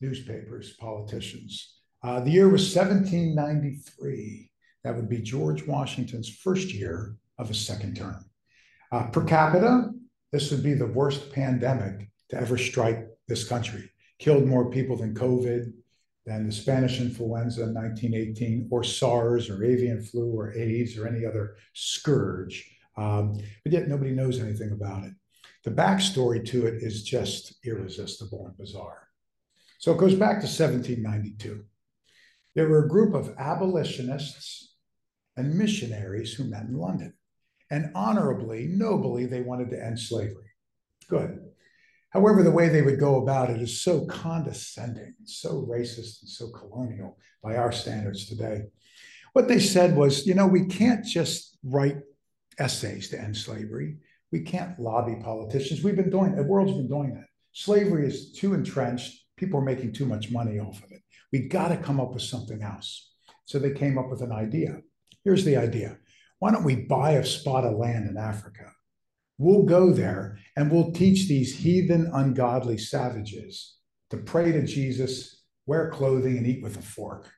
Newspapers, 0.00 0.74
politicians. 0.78 1.74
Uh, 2.02 2.20
the 2.20 2.30
year 2.30 2.48
was 2.48 2.74
1793. 2.74 4.50
That 4.82 4.96
would 4.96 5.08
be 5.08 5.22
George 5.22 5.66
Washington's 5.66 6.28
first 6.28 6.72
year 6.72 7.16
of 7.38 7.50
a 7.50 7.54
second 7.54 7.96
term. 7.96 8.24
Uh, 8.92 9.06
per 9.08 9.24
capita, 9.24 9.90
this 10.32 10.50
would 10.50 10.62
be 10.62 10.74
the 10.74 10.86
worst 10.86 11.32
pandemic 11.32 12.10
to 12.30 12.36
ever 12.36 12.58
strike 12.58 13.06
this 13.28 13.48
country. 13.48 13.90
Killed 14.18 14.46
more 14.46 14.70
people 14.70 14.96
than 14.96 15.14
COVID, 15.14 15.72
than 16.26 16.46
the 16.46 16.52
Spanish 16.52 17.00
influenza 17.00 17.64
in 17.64 17.74
1918, 17.74 18.68
or 18.70 18.82
SARS, 18.82 19.50
or 19.50 19.62
avian 19.62 20.02
flu, 20.02 20.32
or 20.32 20.54
AIDS, 20.56 20.96
or 20.96 21.06
any 21.06 21.26
other 21.26 21.56
scourge. 21.74 22.70
Um, 22.96 23.34
but 23.62 23.72
yet 23.72 23.88
nobody 23.88 24.12
knows 24.12 24.40
anything 24.40 24.72
about 24.72 25.04
it. 25.04 25.12
The 25.64 25.70
backstory 25.70 26.44
to 26.46 26.66
it 26.66 26.82
is 26.82 27.02
just 27.02 27.54
irresistible 27.64 28.46
and 28.46 28.56
bizarre. 28.56 29.08
So 29.78 29.92
it 29.92 29.98
goes 29.98 30.14
back 30.14 30.40
to 30.40 30.46
1792. 30.46 31.64
There 32.54 32.68
were 32.68 32.84
a 32.84 32.88
group 32.88 33.14
of 33.14 33.34
abolitionists 33.38 34.76
and 35.36 35.58
missionaries 35.58 36.32
who 36.32 36.44
met 36.44 36.64
in 36.64 36.78
London. 36.78 37.14
And 37.70 37.90
honorably, 37.94 38.66
nobly, 38.68 39.26
they 39.26 39.40
wanted 39.40 39.70
to 39.70 39.84
end 39.84 39.98
slavery. 39.98 40.52
Good. 41.08 41.43
However, 42.14 42.44
the 42.44 42.50
way 42.52 42.68
they 42.68 42.82
would 42.82 43.00
go 43.00 43.20
about 43.20 43.50
it 43.50 43.60
is 43.60 43.82
so 43.82 44.06
condescending, 44.06 45.14
so 45.24 45.66
racist, 45.68 46.22
and 46.22 46.30
so 46.30 46.48
colonial 46.50 47.18
by 47.42 47.56
our 47.56 47.72
standards 47.72 48.26
today. 48.26 48.62
What 49.32 49.48
they 49.48 49.58
said 49.58 49.96
was, 49.96 50.24
you 50.24 50.34
know, 50.34 50.46
we 50.46 50.66
can't 50.66 51.04
just 51.04 51.58
write 51.64 51.96
essays 52.56 53.08
to 53.10 53.20
end 53.20 53.36
slavery. 53.36 53.96
We 54.30 54.42
can't 54.42 54.78
lobby 54.78 55.16
politicians. 55.20 55.82
We've 55.82 55.96
been 55.96 56.10
doing, 56.10 56.36
the 56.36 56.44
world's 56.44 56.72
been 56.72 56.88
doing 56.88 57.14
that. 57.14 57.26
Slavery 57.52 58.06
is 58.06 58.30
too 58.30 58.54
entrenched. 58.54 59.12
People 59.36 59.58
are 59.58 59.64
making 59.64 59.92
too 59.92 60.06
much 60.06 60.30
money 60.30 60.60
off 60.60 60.84
of 60.84 60.92
it. 60.92 61.02
We 61.32 61.48
got 61.48 61.68
to 61.68 61.76
come 61.76 61.98
up 61.98 62.14
with 62.14 62.22
something 62.22 62.62
else. 62.62 63.10
So 63.44 63.58
they 63.58 63.72
came 63.72 63.98
up 63.98 64.08
with 64.08 64.22
an 64.22 64.30
idea. 64.30 64.82
Here's 65.24 65.44
the 65.44 65.56
idea 65.56 65.98
why 66.38 66.52
don't 66.52 66.64
we 66.64 66.76
buy 66.76 67.12
a 67.12 67.24
spot 67.24 67.64
of 67.64 67.78
land 67.78 68.08
in 68.08 68.16
Africa? 68.16 68.73
We'll 69.38 69.64
go 69.64 69.92
there 69.92 70.38
and 70.56 70.70
we'll 70.70 70.92
teach 70.92 71.26
these 71.26 71.56
heathen, 71.56 72.10
ungodly 72.12 72.78
savages 72.78 73.76
to 74.10 74.16
pray 74.18 74.52
to 74.52 74.64
Jesus, 74.64 75.42
wear 75.66 75.90
clothing, 75.90 76.38
and 76.38 76.46
eat 76.46 76.62
with 76.62 76.78
a 76.78 76.82
fork. 76.82 77.30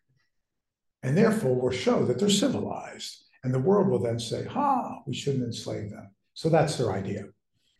And 1.02 1.16
therefore, 1.16 1.54
we'll 1.54 1.70
show 1.70 2.04
that 2.04 2.18
they're 2.18 2.28
civilized. 2.28 3.24
And 3.44 3.54
the 3.54 3.60
world 3.60 3.88
will 3.88 4.02
then 4.02 4.18
say, 4.18 4.44
ha, 4.44 4.98
we 5.06 5.14
shouldn't 5.14 5.44
enslave 5.44 5.90
them. 5.90 6.10
So 6.34 6.48
that's 6.48 6.76
their 6.76 6.92
idea. 6.92 7.26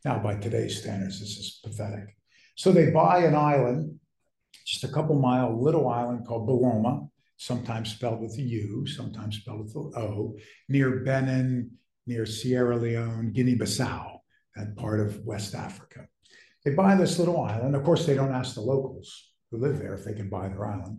Now, 0.05 0.21
by 0.21 0.37
today's 0.37 0.81
standards, 0.81 1.21
this 1.21 1.37
is 1.37 1.61
pathetic. 1.65 2.17
So 2.55 2.73
they 2.73 2.91
buy 2.91 3.25
an 3.25 3.35
island 3.35 3.99
just 4.65 4.85
a 4.85 4.89
couple 4.89 5.15
mile 5.17 5.63
little 5.63 5.89
island 5.89 6.27
called 6.27 6.49
Bolama, 6.49 7.09
sometimes 7.37 7.91
spelled 7.91 8.21
with 8.21 8.37
a 8.39 8.43
U, 8.43 8.87
sometimes 8.87 9.37
spelled 9.37 9.61
with 9.61 9.77
an 9.77 9.93
O, 9.97 10.37
near 10.69 11.05
Benin, 11.05 11.71
near 12.07 12.27
Sierra 12.27 12.77
Leone, 12.77 13.33
Guinea-Bissau, 13.33 14.19
that 14.55 14.77
part 14.77 15.01
of 15.01 15.25
West 15.25 15.55
Africa. 15.55 16.07
They 16.65 16.73
buy 16.73 16.97
this 16.97 17.19
little 17.19 17.43
island. 17.43 17.77
Of 17.77 17.85
course, 17.85 18.07
they 18.07 18.15
don't 18.15 18.35
ask 18.35 18.55
the 18.55 18.61
locals 18.61 19.31
who 19.51 19.59
live 19.59 19.79
there 19.79 19.95
if 19.95 20.05
they 20.05 20.15
can 20.15 20.29
buy 20.29 20.49
their 20.49 20.67
island. 20.67 20.99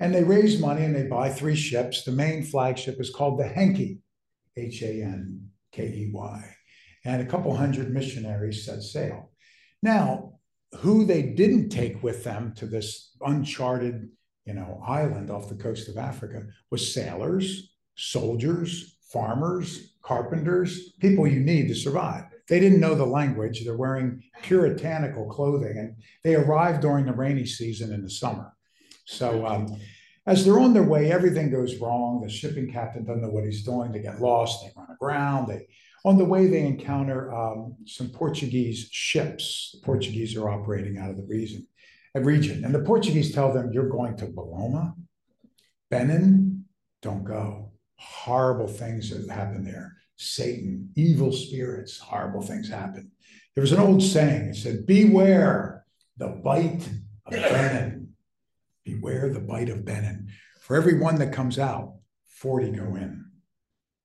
And 0.00 0.14
they 0.14 0.24
raise 0.24 0.60
money 0.60 0.84
and 0.84 0.94
they 0.94 1.04
buy 1.04 1.30
three 1.30 1.56
ships. 1.56 2.04
The 2.04 2.12
main 2.12 2.42
flagship 2.42 3.00
is 3.00 3.10
called 3.10 3.38
the 3.38 3.48
Hankey, 3.48 3.98
H 4.56 4.82
A 4.82 5.02
N 5.02 5.50
K 5.72 5.84
E 5.84 6.10
Y. 6.12 6.54
And 7.04 7.22
a 7.22 7.26
couple 7.26 7.54
hundred 7.56 7.92
missionaries 7.92 8.64
set 8.64 8.82
sail. 8.82 9.30
Now, 9.82 10.34
who 10.78 11.04
they 11.04 11.22
didn't 11.22 11.70
take 11.70 12.02
with 12.02 12.24
them 12.24 12.52
to 12.56 12.66
this 12.66 13.16
uncharted, 13.20 14.08
you 14.44 14.54
know, 14.54 14.82
island 14.86 15.30
off 15.30 15.48
the 15.48 15.54
coast 15.54 15.88
of 15.88 15.96
Africa 15.96 16.44
was 16.70 16.92
sailors, 16.92 17.72
soldiers, 17.96 18.96
farmers, 19.12 19.94
carpenters, 20.08 20.92
people 21.00 21.26
you 21.26 21.40
need 21.40 21.68
to 21.68 21.74
survive. 21.74 22.24
They 22.48 22.58
didn't 22.60 22.80
know 22.80 22.94
the 22.94 23.04
language. 23.04 23.62
They're 23.62 23.76
wearing 23.76 24.22
puritanical 24.42 25.26
clothing, 25.26 25.76
and 25.76 25.96
they 26.24 26.34
arrived 26.34 26.80
during 26.80 27.04
the 27.04 27.12
rainy 27.12 27.44
season 27.44 27.92
in 27.92 28.02
the 28.02 28.10
summer. 28.10 28.54
So, 29.04 29.46
um, 29.46 29.78
as 30.26 30.44
they're 30.44 30.58
on 30.58 30.72
their 30.72 30.82
way, 30.82 31.12
everything 31.12 31.50
goes 31.50 31.76
wrong. 31.76 32.22
The 32.22 32.30
shipping 32.30 32.72
captain 32.72 33.04
doesn't 33.04 33.22
know 33.22 33.30
what 33.30 33.44
he's 33.44 33.64
doing. 33.64 33.92
They 33.92 34.00
get 34.00 34.20
lost. 34.20 34.62
They 34.62 34.72
run 34.76 34.88
aground. 34.90 35.48
They 35.48 35.66
on 36.04 36.16
the 36.16 36.24
way, 36.24 36.46
they 36.46 36.60
encounter 36.60 37.34
um, 37.34 37.76
some 37.84 38.08
Portuguese 38.10 38.88
ships. 38.90 39.74
The 39.74 39.84
Portuguese 39.84 40.36
are 40.36 40.48
operating 40.48 40.96
out 40.96 41.10
of 41.10 41.16
the 41.16 41.26
region, 41.26 41.66
a 42.14 42.20
region, 42.20 42.64
and 42.64 42.74
the 42.74 42.80
Portuguese 42.80 43.32
tell 43.32 43.52
them, 43.52 43.72
"You're 43.72 43.90
going 43.90 44.16
to 44.18 44.26
Bolama, 44.26 44.94
Benin. 45.90 46.64
Don't 47.02 47.24
go. 47.24 47.72
Horrible 47.96 48.68
things 48.68 49.10
have 49.10 49.28
happened 49.28 49.66
there. 49.66 49.97
Satan, 50.18 50.90
evil 50.96 51.32
spirits, 51.32 51.98
horrible 51.98 52.42
things 52.42 52.68
happen." 52.68 53.10
There 53.54 53.62
was 53.62 53.72
an 53.72 53.80
old 53.80 54.02
saying. 54.02 54.50
It 54.50 54.56
said, 54.56 54.86
"Beware 54.86 55.84
the 56.16 56.28
Bight 56.28 56.88
of 57.26 57.32
Benin. 57.32 58.14
Beware 58.84 59.30
the 59.30 59.40
Bight 59.40 59.68
of 59.68 59.84
Benin. 59.84 60.28
For 60.60 60.76
every 60.76 60.98
one 60.98 61.16
that 61.16 61.32
comes 61.32 61.58
out, 61.58 61.94
forty 62.26 62.70
go 62.70 62.94
in." 62.94 63.28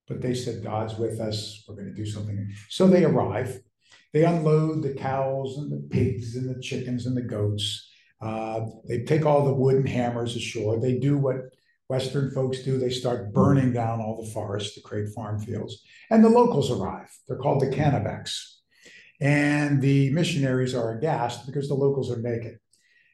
but 0.08 0.22
they 0.22 0.34
said, 0.34 0.64
God's 0.64 0.98
with 0.98 1.20
us, 1.20 1.64
we're 1.68 1.76
gonna 1.76 1.94
do 1.94 2.06
something. 2.06 2.52
So 2.70 2.88
they 2.88 3.06
arrive, 3.06 3.62
they 4.12 4.26
unload 4.26 4.84
the 4.84 4.94
cows 4.94 5.58
and 5.58 5.72
the 5.72 5.88
pigs 5.90 6.36
and 6.36 6.50
the 6.50 6.62
chickens 6.62 7.06
and 7.06 7.16
the 7.16 7.22
goats. 7.22 7.90
Uh, 8.22 8.68
they 8.88 9.04
take 9.04 9.26
all 9.26 9.46
the 9.46 9.54
wooden 9.54 9.86
hammers 9.86 10.36
ashore, 10.36 10.80
they 10.80 10.98
do 10.98 11.18
what 11.18 11.36
Western 11.94 12.32
folks 12.32 12.64
do, 12.64 12.80
they 12.80 12.90
start 12.90 13.32
burning 13.34 13.72
down 13.72 14.02
all 14.02 14.20
the 14.20 14.32
forests 14.32 14.74
to 14.74 14.82
create 14.82 15.10
farm 15.10 15.40
fields. 15.40 15.84
And 16.10 16.24
the 16.24 16.30
locals 16.30 16.72
arrive, 16.72 17.08
they're 17.28 17.38
called 17.38 17.62
the 17.62 17.68
Cannebecs. 17.68 18.34
And 19.22 19.80
the 19.80 20.10
missionaries 20.10 20.74
are 20.74 20.98
aghast 20.98 21.46
because 21.46 21.68
the 21.68 21.76
locals 21.76 22.12
are 22.12 22.20
naked. 22.20 22.58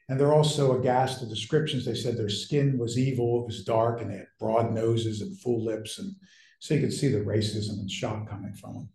And 0.08 0.18
they're 0.18 0.32
also 0.32 0.80
aghast 0.80 1.22
at 1.22 1.28
the 1.28 1.34
descriptions. 1.34 1.84
They 1.84 1.94
said 1.94 2.16
their 2.16 2.30
skin 2.30 2.78
was 2.78 2.98
evil, 2.98 3.42
it 3.42 3.48
was 3.48 3.64
dark, 3.64 4.00
and 4.00 4.10
they 4.10 4.16
had 4.16 4.28
broad 4.38 4.72
noses 4.72 5.20
and 5.20 5.38
full 5.40 5.62
lips. 5.62 5.98
And 5.98 6.14
so 6.58 6.72
you 6.72 6.80
could 6.80 6.94
see 6.94 7.08
the 7.08 7.18
racism 7.18 7.80
and 7.80 7.90
shock 7.90 8.30
coming 8.30 8.54
from 8.54 8.74
them. 8.76 8.88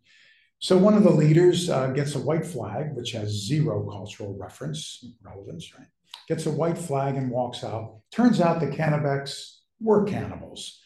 So 0.58 0.80
one 0.80 0.96
of 0.96 1.04
the 1.04 1.12
leaders 1.12 1.70
uh, 1.70 1.90
gets 1.90 2.16
a 2.16 2.20
white 2.20 2.48
flag, 2.48 2.96
which 2.96 3.12
has 3.12 3.46
zero 3.46 3.88
cultural 3.88 4.36
reference, 4.36 5.06
relevance, 5.22 5.72
right? 5.78 5.88
Gets 6.28 6.48
a 6.48 6.52
white 6.52 6.80
flag 6.80 7.18
and 7.18 7.30
walks 7.30 7.64
out. 7.64 8.00
Turns 8.12 8.42
out 8.42 8.60
the 8.60 8.68
Cannebecs 8.68 9.55
were 9.80 10.04
cannibals. 10.06 10.82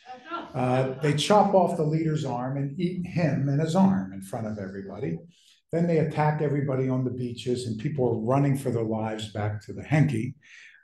Uh, 0.54 0.94
they 1.02 1.14
chop 1.14 1.54
off 1.54 1.78
the 1.78 1.84
leader's 1.84 2.26
arm 2.26 2.58
and 2.58 2.80
eat 2.80 3.06
him 3.06 3.50
and 3.50 3.62
his 3.62 3.76
arm 3.76 4.14
in 4.14 4.22
front 4.22 4.48
of 4.48 4.58
everybody. 4.58 5.18
Then 5.72 5.86
they 5.88 6.00
attack 6.00 6.42
everybody 6.42 6.90
on 6.90 7.04
the 7.04 7.12
beaches, 7.12 7.68
and 7.68 7.78
people 7.80 8.08
are 8.10 8.18
running 8.18 8.58
for 8.58 8.72
their 8.72 8.84
lives 8.84 9.32
back 9.32 9.64
to 9.66 9.74
the 9.74 9.84
Hankey. 9.84 10.36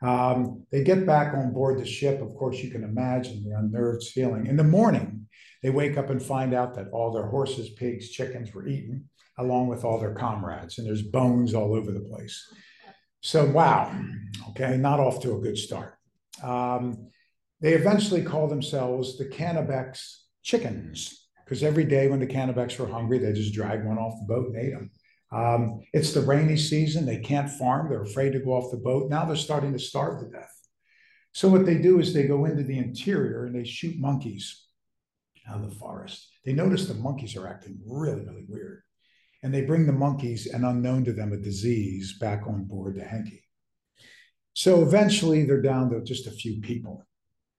Um, 0.04 0.64
they 0.72 0.84
get 0.84 1.08
back 1.08 1.34
on 1.34 1.54
board 1.54 1.80
the 1.80 1.86
ship. 1.86 2.22
Of 2.22 2.36
course, 2.36 2.60
you 2.60 2.70
can 2.70 2.84
imagine 2.84 3.44
the 3.44 3.58
unnerved 3.58 4.04
feeling. 4.04 4.46
In 4.46 4.58
the 4.58 4.64
morning, 4.64 5.28
they 5.64 5.72
wake 5.72 5.98
up 5.98 6.12
and 6.12 6.22
find 6.22 6.54
out 6.54 6.76
that 6.76 6.90
all 6.90 7.12
their 7.12 7.26
horses, 7.26 7.70
pigs, 7.72 8.12
chickens 8.12 8.54
were 8.54 8.68
eaten, 8.68 9.10
along 9.40 9.68
with 9.68 9.84
all 9.84 10.00
their 10.00 10.14
comrades, 10.14 10.78
and 10.78 10.86
there's 10.86 11.02
bones 11.02 11.56
all 11.56 11.74
over 11.76 11.92
the 11.92 12.02
place. 12.02 12.40
So, 13.22 13.46
wow, 13.46 13.92
okay, 14.50 14.78
not 14.78 15.00
off 15.00 15.20
to 15.22 15.36
a 15.36 15.40
good 15.40 15.58
start. 15.58 15.96
Um, 16.44 17.10
they 17.62 17.74
eventually 17.74 18.24
call 18.24 18.48
themselves 18.48 19.18
the 19.18 19.26
Cannebecs 19.26 20.18
chickens 20.44 21.28
because 21.44 21.64
every 21.64 21.86
day 21.86 22.08
when 22.08 22.20
the 22.20 22.28
Cannebecs 22.28 22.78
were 22.80 22.88
hungry, 22.88 23.20
they 23.20 23.34
just 23.34 23.54
dragged 23.54 23.86
one 23.86 23.98
off 23.98 24.20
the 24.20 24.34
boat 24.34 24.48
and 24.48 24.58
ate 24.58 24.74
them. 24.74 24.92
Um, 25.32 25.82
it's 25.94 26.14
the 26.14 26.22
rainy 26.22 26.58
season. 26.58 27.06
They 27.06 27.20
can't 27.20 27.50
farm. 27.50 27.90
They're 27.90 28.02
afraid 28.02 28.34
to 28.34 28.40
go 28.40 28.54
off 28.54 28.72
the 28.72 28.78
boat. 28.78 29.10
Now 29.10 29.26
they're 29.26 29.36
starting 29.36 29.74
to 29.74 29.80
starve 29.80 30.22
to 30.22 30.30
death. 30.30 30.52
So 31.34 31.50
what 31.50 31.66
they 31.66 31.78
do 31.78 32.00
is 32.00 32.14
they 32.14 32.28
go 32.28 32.46
into 32.46 32.64
the 32.64 32.78
interior 32.78 33.46
and 33.46 33.56
they 33.56 33.66
shoot 33.66 34.00
monkeys 34.00 34.66
out 35.50 35.62
of 35.62 35.70
the 35.70 35.76
forest. 35.76 36.30
They 36.46 36.54
notice 36.54 36.88
the 36.88 36.94
monkeys 36.94 37.36
are 37.36 37.48
acting 37.48 37.80
really, 37.86 38.26
really 38.26 38.46
weird. 38.48 38.82
And 39.44 39.54
they 39.54 39.62
bring 39.62 39.86
the 39.86 39.94
monkeys 39.94 40.48
and 40.48 40.66
unknown 40.66 41.04
to 41.06 41.14
them 41.14 41.34
a 41.34 41.38
disease 41.38 42.18
back 42.20 42.48
on 42.48 42.64
board 42.64 42.96
the 42.96 43.04
Hankey. 43.04 43.44
So 44.54 44.82
eventually 44.82 45.46
they're 45.46 45.62
down 45.62 45.90
to 45.90 46.02
just 46.02 46.28
a 46.28 46.32
few 46.32 46.62
people 46.62 47.06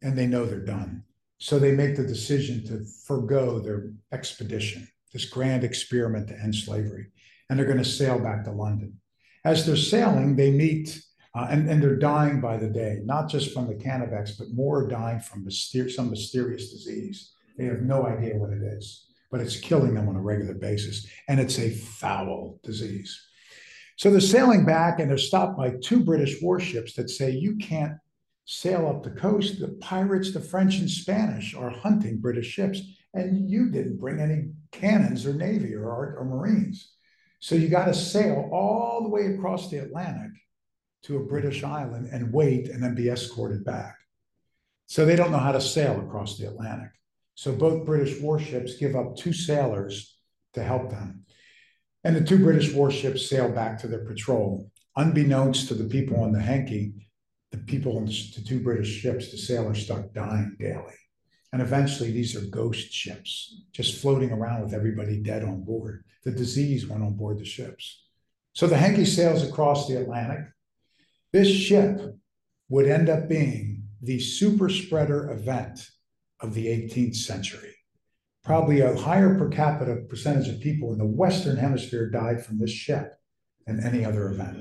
and 0.02 0.16
they 0.16 0.26
know 0.26 0.44
they're 0.44 0.60
done. 0.60 1.04
So 1.38 1.58
they 1.58 1.72
make 1.72 1.96
the 1.96 2.06
decision 2.06 2.64
to 2.66 2.84
forego 3.04 3.58
their 3.58 3.92
expedition, 4.12 4.88
this 5.12 5.26
grand 5.26 5.64
experiment 5.64 6.28
to 6.28 6.38
end 6.38 6.54
slavery, 6.54 7.08
and 7.48 7.58
they're 7.58 7.66
going 7.66 7.78
to 7.78 7.84
sail 7.84 8.18
back 8.18 8.44
to 8.44 8.52
London. 8.52 8.98
As 9.44 9.64
they're 9.64 9.76
sailing, 9.76 10.34
they 10.34 10.50
meet, 10.50 11.00
uh, 11.34 11.46
and, 11.50 11.68
and 11.68 11.82
they're 11.82 11.96
dying 11.96 12.40
by 12.40 12.56
the 12.56 12.68
day, 12.68 13.00
not 13.04 13.28
just 13.28 13.52
from 13.52 13.68
the 13.68 13.74
Cannebecs, 13.74 14.38
but 14.38 14.50
more 14.52 14.88
dying 14.88 15.20
from 15.20 15.44
myster- 15.44 15.90
some 15.90 16.10
mysterious 16.10 16.72
disease. 16.72 17.32
They 17.56 17.66
have 17.66 17.82
no 17.82 18.06
idea 18.06 18.36
what 18.36 18.52
it 18.52 18.62
is, 18.62 19.06
but 19.30 19.40
it's 19.40 19.60
killing 19.60 19.94
them 19.94 20.08
on 20.08 20.16
a 20.16 20.20
regular 20.20 20.54
basis, 20.54 21.06
and 21.28 21.38
it's 21.38 21.58
a 21.58 21.70
foul 21.70 22.58
disease. 22.62 23.20
So 23.96 24.10
they're 24.10 24.20
sailing 24.20 24.64
back, 24.64 25.00
and 25.00 25.10
they're 25.10 25.18
stopped 25.18 25.56
by 25.56 25.74
two 25.82 26.00
British 26.00 26.40
warships 26.42 26.94
that 26.94 27.08
say, 27.08 27.30
You 27.30 27.56
can't 27.56 27.94
sail 28.46 28.88
up 28.88 29.02
the 29.02 29.10
coast, 29.10 29.60
the 29.60 29.68
pirates, 29.80 30.32
the 30.32 30.40
French 30.40 30.78
and 30.78 30.90
Spanish, 30.90 31.54
are 31.54 31.68
hunting 31.68 32.18
British 32.18 32.46
ships. 32.46 32.80
And 33.12 33.50
you 33.50 33.70
didn't 33.70 33.98
bring 33.98 34.20
any 34.20 34.50
cannons 34.72 35.26
or 35.26 35.34
navy 35.34 35.74
or, 35.74 36.16
or 36.16 36.24
marines. 36.24 36.92
So 37.40 37.54
you 37.54 37.68
got 37.68 37.86
to 37.86 37.94
sail 37.94 38.48
all 38.52 39.02
the 39.02 39.08
way 39.08 39.26
across 39.26 39.68
the 39.68 39.78
Atlantic 39.78 40.30
to 41.04 41.16
a 41.16 41.24
British 41.24 41.62
island 41.62 42.08
and 42.12 42.32
wait 42.32 42.68
and 42.68 42.82
then 42.82 42.94
be 42.94 43.08
escorted 43.08 43.64
back. 43.64 43.96
So 44.86 45.04
they 45.04 45.16
don't 45.16 45.32
know 45.32 45.38
how 45.38 45.52
to 45.52 45.60
sail 45.60 46.00
across 46.00 46.38
the 46.38 46.46
Atlantic. 46.46 46.90
So 47.34 47.52
both 47.52 47.84
British 47.84 48.20
warships 48.20 48.76
give 48.76 48.94
up 48.94 49.16
two 49.16 49.32
sailors 49.32 50.16
to 50.54 50.62
help 50.62 50.90
them. 50.90 51.24
And 52.04 52.14
the 52.14 52.24
two 52.24 52.38
British 52.38 52.72
warships 52.72 53.28
sail 53.28 53.50
back 53.50 53.78
to 53.80 53.88
their 53.88 54.04
patrol. 54.04 54.70
Unbeknownst 54.94 55.68
to 55.68 55.74
the 55.74 55.84
people 55.84 56.22
on 56.22 56.32
the 56.32 56.40
Hankey, 56.40 57.05
the 57.56 57.64
people 57.64 57.96
on 57.96 58.06
the 58.06 58.44
two 58.46 58.60
British 58.60 59.00
ships, 59.00 59.30
the 59.30 59.38
sailors 59.38 59.84
start 59.84 60.12
dying 60.12 60.56
daily. 60.58 60.94
And 61.52 61.62
eventually, 61.62 62.10
these 62.10 62.36
are 62.36 62.46
ghost 62.46 62.92
ships 62.92 63.62
just 63.72 64.00
floating 64.00 64.30
around 64.30 64.62
with 64.62 64.74
everybody 64.74 65.22
dead 65.22 65.42
on 65.42 65.62
board. 65.62 66.04
The 66.24 66.32
disease 66.32 66.86
went 66.86 67.02
on 67.02 67.14
board 67.14 67.38
the 67.38 67.44
ships. 67.44 68.04
So 68.52 68.66
the 68.66 68.76
Hankey 68.76 69.06
sails 69.06 69.42
across 69.42 69.86
the 69.86 70.00
Atlantic. 70.00 70.40
This 71.32 71.48
ship 71.48 72.00
would 72.68 72.86
end 72.86 73.08
up 73.08 73.28
being 73.28 73.84
the 74.02 74.18
super 74.18 74.68
spreader 74.68 75.30
event 75.30 75.88
of 76.40 76.54
the 76.54 76.66
18th 76.66 77.16
century. 77.16 77.74
Probably 78.44 78.80
a 78.80 78.96
higher 78.96 79.36
per 79.36 79.48
capita 79.48 79.96
percentage 80.08 80.48
of 80.48 80.60
people 80.60 80.92
in 80.92 80.98
the 80.98 81.06
Western 81.06 81.56
Hemisphere 81.56 82.10
died 82.10 82.44
from 82.44 82.58
this 82.58 82.70
ship 82.70 83.14
than 83.66 83.82
any 83.82 84.04
other 84.04 84.28
event. 84.28 84.58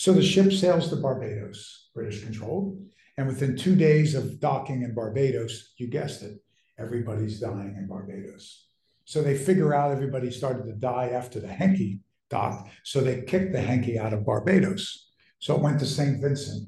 So 0.00 0.14
the 0.14 0.22
ship 0.22 0.50
sails 0.50 0.88
to 0.88 0.96
Barbados, 0.96 1.90
British 1.94 2.24
controlled. 2.24 2.82
And 3.18 3.26
within 3.26 3.54
two 3.54 3.76
days 3.76 4.14
of 4.14 4.40
docking 4.40 4.80
in 4.80 4.94
Barbados, 4.94 5.74
you 5.76 5.88
guessed 5.88 6.22
it, 6.22 6.38
everybody's 6.78 7.38
dying 7.38 7.76
in 7.76 7.86
Barbados. 7.86 8.68
So 9.04 9.20
they 9.20 9.36
figure 9.36 9.74
out 9.74 9.92
everybody 9.92 10.30
started 10.30 10.64
to 10.64 10.72
die 10.72 11.10
after 11.12 11.38
the 11.38 11.52
Hankey 11.52 12.00
docked. 12.30 12.70
So 12.82 13.02
they 13.02 13.20
kicked 13.20 13.52
the 13.52 13.60
Hankey 13.60 13.98
out 13.98 14.14
of 14.14 14.24
Barbados. 14.24 15.10
So 15.38 15.54
it 15.54 15.60
went 15.60 15.78
to 15.80 15.86
St. 15.86 16.18
Vincent, 16.18 16.66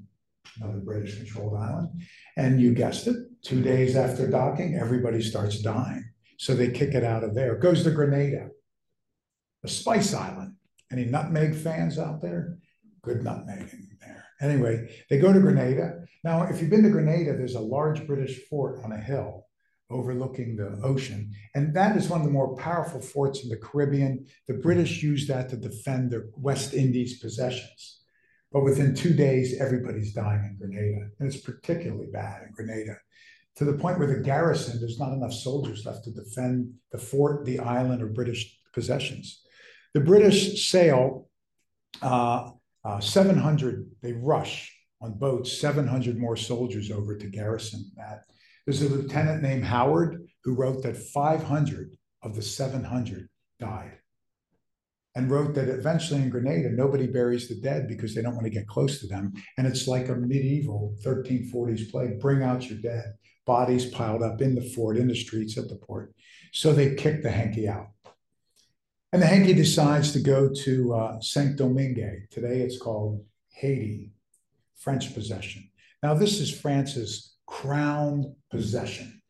another 0.61 0.81
British 0.81 1.17
controlled 1.17 1.57
island. 1.57 1.89
And 2.37 2.61
you 2.61 2.75
guessed 2.75 3.07
it, 3.07 3.17
two 3.41 3.63
days 3.63 3.97
after 3.97 4.29
docking, 4.29 4.75
everybody 4.75 5.23
starts 5.23 5.63
dying. 5.63 6.05
So 6.37 6.55
they 6.55 6.71
kick 6.71 6.93
it 6.93 7.03
out 7.03 7.25
of 7.25 7.35
there. 7.35 7.55
It 7.55 7.63
goes 7.63 7.83
to 7.85 7.93
Grenada, 7.93 8.51
a 9.65 9.69
spice 9.69 10.13
island. 10.13 10.57
Any 10.91 11.07
nutmeg 11.07 11.55
fans 11.55 11.99
out 11.99 12.21
there? 12.21 12.59
Good 13.03 13.21
nutmegging 13.21 13.99
there. 14.01 14.25
Anyway, 14.41 14.89
they 15.11 15.19
go 15.19 15.33
to 15.33 15.41
Grenada. 15.41 16.05
Now, 16.25 16.45
if 16.45 16.61
you've 16.61 16.71
been 16.71 16.83
to 16.83 16.91
Grenada, 16.91 17.37
there's 17.37 17.55
a 17.55 17.61
large 17.61 18.07
British 18.07 18.45
fort 18.49 18.81
on 18.85 18.93
a 18.93 18.99
hill 18.99 19.47
overlooking 19.91 20.57
the 20.57 20.81
ocean. 20.83 21.33
And 21.55 21.75
that 21.75 21.97
is 21.97 22.09
one 22.09 22.21
of 22.21 22.27
the 22.27 22.33
more 22.33 22.57
powerful 22.57 23.01
forts 23.01 23.43
in 23.43 23.51
the 23.51 23.57
Caribbean. 23.57 24.27
The 24.49 24.55
British 24.55 25.03
used 25.03 25.29
that 25.29 25.49
to 25.51 25.57
defend 25.57 26.11
their 26.11 26.27
West 26.37 26.73
Indies 26.73 27.19
possessions. 27.19 28.01
But 28.51 28.65
within 28.65 28.95
two 28.95 29.15
days, 29.15 29.61
everybody's 29.61 30.13
dying 30.13 30.45
in 30.45 30.57
Grenada. 30.59 31.11
And 31.19 31.33
it's 31.33 31.43
particularly 31.43 32.09
bad 32.13 32.43
in 32.43 32.53
Grenada 32.53 32.97
to 33.57 33.65
the 33.65 33.75
point 33.75 33.99
where 33.99 34.09
the 34.09 34.23
garrison, 34.23 34.81
there's 34.81 34.99
not 34.99 35.13
enough 35.13 35.33
soldiers 35.33 35.85
left 35.85 36.05
to 36.05 36.11
defend 36.11 36.73
the 36.91 36.99
fort, 36.99 37.45
the 37.45 37.59
island, 37.59 38.03
or 38.03 38.07
British 38.07 38.59
possessions. 38.73 39.43
The 39.95 40.01
British 40.01 40.71
sail 40.71 41.29
uh, 42.01 42.51
uh, 42.85 43.01
700, 43.01 43.91
they 44.03 44.13
rush 44.13 44.75
on 45.01 45.19
boats, 45.19 45.59
700 45.59 46.19
more 46.19 46.37
soldiers 46.37 46.91
over 46.91 47.17
to 47.17 47.27
garrison 47.27 47.91
that. 47.97 48.25
There's 48.67 48.83
a 48.83 48.89
lieutenant 48.89 49.43
named 49.43 49.65
Howard 49.65 50.27
who 50.45 50.55
wrote 50.55 50.83
that 50.83 50.97
500 50.97 51.97
of 52.23 52.37
the 52.37 52.43
700 52.43 53.29
died 53.59 53.99
and 55.15 55.31
wrote 55.31 55.55
that 55.55 55.69
eventually 55.69 56.23
in 56.23 56.31
Grenada, 56.31 56.71
nobody 56.71 57.07
buries 57.07 57.49
the 57.49 57.61
dead 57.61 57.87
because 57.87 58.15
they 58.15 58.23
don't 58.23 58.35
want 58.35 58.45
to 58.45 58.51
get 58.51 58.67
close 58.67 59.01
to 59.01 59.07
them. 59.07 59.33
And 59.59 59.67
it's 59.67 59.87
like 59.87 60.09
a 60.09 60.15
medieval 60.15 60.97
1340s 61.05 61.91
plague 61.91 62.19
bring 62.19 62.43
out 62.43 62.69
your 62.69 62.79
dead, 62.79 63.15
bodies 63.47 63.87
piled 63.87 64.23
up 64.23 64.41
in 64.41 64.55
the 64.55 64.63
fort, 64.75 64.97
in 64.97 65.09
the 65.09 65.15
streets 65.15 65.59
at 65.59 65.69
the 65.69 65.77
port. 65.77 66.15
So 66.53 66.73
they 66.73 66.95
kick 66.95 67.23
the 67.23 67.31
Hankey 67.31 67.69
out. 67.69 67.89
And 69.13 69.21
the 69.21 69.27
Hankey 69.27 69.53
decides 69.53 70.13
to 70.13 70.21
go 70.21 70.49
to 70.49 70.95
uh, 70.95 71.21
Saint 71.21 71.57
Domingue. 71.57 72.27
Today 72.31 72.61
it's 72.61 72.79
called 72.79 73.23
Haiti, 73.51 74.11
French 74.79 75.13
possession. 75.13 75.69
Now, 76.03 76.15
this 76.15 76.41
is 76.41 76.51
France's 76.51 77.37
crown 77.47 78.35
possession. 78.51 79.21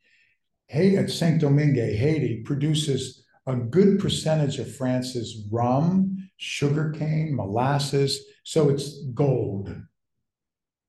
Haiti, 0.68 0.97
at 0.97 1.11
Saint 1.11 1.40
Domingue, 1.40 1.75
Haiti 1.75 2.42
produces 2.45 3.25
a 3.47 3.57
good 3.57 3.99
percentage 3.99 4.61
of 4.61 4.73
France's 4.73 5.49
rum, 5.51 6.31
sugarcane, 6.37 7.35
molasses, 7.35 8.25
so 8.45 8.68
it's 8.68 9.03
gold. 9.14 9.75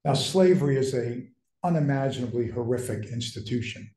Now, 0.06 0.14
slavery 0.14 0.78
is 0.78 0.94
a 0.94 1.28
unimaginably 1.64 2.48
horrific 2.48 3.06
institution. 3.06 3.90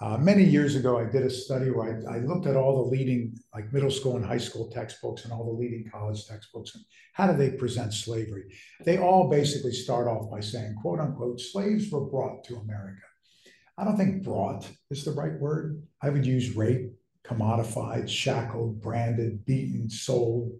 Uh, 0.00 0.16
many 0.16 0.44
years 0.44 0.76
ago, 0.76 0.96
I 0.96 1.04
did 1.04 1.24
a 1.24 1.30
study 1.30 1.70
where 1.70 2.04
I, 2.08 2.16
I 2.16 2.18
looked 2.20 2.46
at 2.46 2.54
all 2.54 2.84
the 2.84 2.90
leading, 2.90 3.36
like 3.52 3.72
middle 3.72 3.90
school 3.90 4.16
and 4.16 4.24
high 4.24 4.38
school 4.38 4.70
textbooks 4.70 5.24
and 5.24 5.32
all 5.32 5.44
the 5.44 5.60
leading 5.60 5.90
college 5.90 6.24
textbooks 6.24 6.74
and 6.76 6.84
how 7.14 7.26
do 7.26 7.36
they 7.36 7.50
present 7.50 7.92
slavery? 7.92 8.44
They 8.84 8.98
all 8.98 9.28
basically 9.28 9.72
start 9.72 10.06
off 10.06 10.30
by 10.30 10.38
saying, 10.38 10.76
quote 10.80 11.00
unquote, 11.00 11.40
slaves 11.40 11.90
were 11.90 12.08
brought 12.08 12.44
to 12.44 12.58
America. 12.58 13.02
I 13.76 13.84
don't 13.84 13.96
think 13.96 14.22
brought 14.22 14.68
is 14.88 15.04
the 15.04 15.10
right 15.10 15.34
word. 15.40 15.82
I 16.00 16.10
would 16.10 16.24
use 16.24 16.54
raped, 16.54 16.94
commodified, 17.26 18.08
shackled, 18.08 18.80
branded, 18.80 19.44
beaten, 19.44 19.90
sold. 19.90 20.52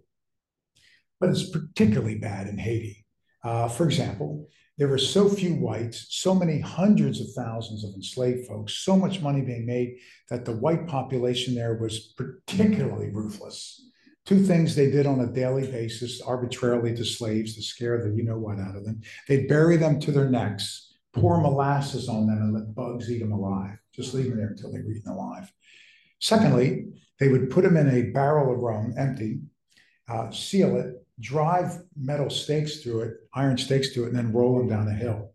But 1.21 1.29
it's 1.29 1.49
particularly 1.49 2.17
bad 2.17 2.47
in 2.47 2.57
Haiti. 2.57 3.05
Uh, 3.41 3.69
for 3.69 3.85
example, 3.85 4.49
there 4.79 4.87
were 4.87 4.97
so 4.97 5.27
few 5.27 5.55
whites, 5.55 6.07
so 6.09 6.33
many 6.33 6.61
hundreds 6.61 7.19
of 7.19 7.27
thousands 7.33 7.83
of 7.83 7.93
enslaved 7.95 8.47
folks, 8.47 8.77
so 8.77 8.95
much 8.95 9.21
money 9.21 9.41
being 9.41 9.65
made 9.65 9.97
that 10.29 10.45
the 10.45 10.55
white 10.55 10.87
population 10.87 11.53
there 11.53 11.75
was 11.75 12.13
particularly 12.15 13.09
ruthless. 13.09 13.91
Two 14.25 14.41
things 14.41 14.75
they 14.75 14.89
did 14.89 15.05
on 15.05 15.19
a 15.19 15.33
daily 15.33 15.69
basis 15.69 16.21
arbitrarily 16.21 16.95
to 16.95 17.03
slaves 17.03 17.55
to 17.55 17.61
scare 17.61 18.01
the 18.01 18.15
you 18.15 18.23
know 18.23 18.37
what 18.37 18.57
out 18.57 18.77
of 18.77 18.85
them. 18.85 19.01
They'd 19.27 19.49
bury 19.49 19.75
them 19.75 19.99
to 19.99 20.13
their 20.13 20.29
necks, 20.29 20.93
pour 21.13 21.41
molasses 21.41 22.07
on 22.07 22.27
them, 22.27 22.37
and 22.37 22.53
let 22.53 22.73
bugs 22.73 23.11
eat 23.11 23.19
them 23.19 23.33
alive. 23.33 23.77
Just 23.93 24.13
leave 24.13 24.29
them 24.29 24.37
there 24.37 24.47
until 24.47 24.71
they 24.71 24.79
were 24.79 24.93
eaten 24.93 25.11
alive. 25.11 25.51
Secondly, 26.21 26.85
they 27.19 27.27
would 27.27 27.49
put 27.49 27.65
them 27.65 27.75
in 27.75 27.89
a 27.89 28.11
barrel 28.11 28.53
of 28.53 28.61
rum, 28.61 28.93
empty, 28.97 29.39
uh, 30.07 30.31
seal 30.31 30.77
it, 30.77 31.05
drive 31.19 31.79
metal 31.95 32.29
stakes 32.29 32.77
through 32.77 33.01
it, 33.01 33.13
iron 33.33 33.57
stakes 33.57 33.89
through 33.89 34.05
it, 34.05 34.07
and 34.09 34.17
then 34.17 34.33
roll 34.33 34.57
them 34.57 34.69
down 34.69 34.87
a 34.87 34.93
hill. 34.93 35.33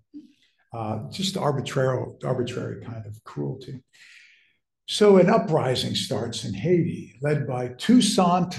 Uh, 0.72 1.08
just 1.10 1.36
arbitrary, 1.36 2.04
arbitrary 2.24 2.84
kind 2.84 3.06
of 3.06 3.22
cruelty. 3.24 3.82
So 4.86 5.18
an 5.18 5.30
uprising 5.30 5.94
starts 5.94 6.44
in 6.44 6.52
Haiti, 6.52 7.16
led 7.22 7.46
by 7.46 7.68
Toussaint 7.68 8.58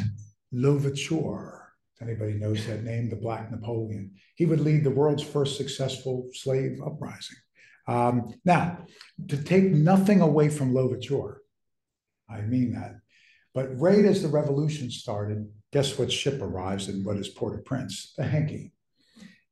Louverture. 0.51 1.61
If 1.95 2.01
anybody 2.01 2.33
knows 2.33 2.65
that 2.65 2.83
name, 2.83 3.09
the 3.09 3.15
Black 3.15 3.51
Napoleon. 3.51 4.11
He 4.35 4.45
would 4.45 4.59
lead 4.59 4.83
the 4.83 4.91
world's 4.91 5.23
first 5.23 5.57
successful 5.57 6.29
slave 6.33 6.79
uprising. 6.85 7.37
Um, 7.87 8.33
now, 8.43 8.85
to 9.27 9.37
take 9.37 9.65
nothing 9.65 10.21
away 10.21 10.49
from 10.49 10.73
Louverture, 10.73 11.41
I 12.29 12.41
mean 12.41 12.73
that. 12.73 12.95
But 13.53 13.79
right 13.79 14.03
as 14.03 14.21
the 14.21 14.27
revolution 14.27 14.89
started, 14.91 15.47
guess 15.75 15.99
what 15.99 16.09
ship 16.09 16.41
arrives 16.41 16.87
in 16.87 17.03
what 17.03 17.17
is 17.17 17.27
Port-au-Prince? 17.27 18.13
The 18.17 18.23
Hankey. 18.23 18.71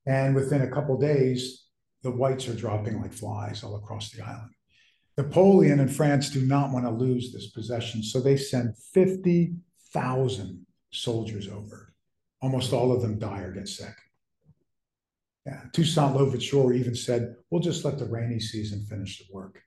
And 0.05 0.33
within 0.33 0.61
a 0.61 0.71
couple 0.71 0.97
days, 0.97 1.65
the 2.01 2.11
whites 2.11 2.47
are 2.47 2.55
dropping 2.55 3.01
like 3.01 3.11
flies 3.11 3.61
all 3.61 3.75
across 3.75 4.09
the 4.09 4.23
island. 4.23 4.51
Napoleon 5.17 5.81
and 5.81 5.93
France 5.93 6.29
do 6.29 6.45
not 6.45 6.71
want 6.71 6.85
to 6.85 6.91
lose 6.91 7.33
this 7.33 7.51
possession, 7.51 8.01
so 8.01 8.21
they 8.21 8.37
send 8.37 8.77
50,000 8.93 10.65
soldiers 10.93 11.49
over. 11.49 11.93
Almost 12.41 12.71
all 12.71 12.93
of 12.93 13.01
them 13.01 13.19
die 13.19 13.41
or 13.41 13.51
get 13.51 13.67
sick. 13.67 13.95
Yeah, 15.45 15.59
Toussaint 15.73 16.15
Louverture 16.15 16.71
even 16.71 16.95
said, 16.95 17.35
we'll 17.49 17.59
just 17.59 17.83
let 17.83 17.99
the 17.99 18.05
rainy 18.05 18.39
season 18.39 18.85
finish 18.85 19.17
the 19.17 19.25
work. 19.29 19.61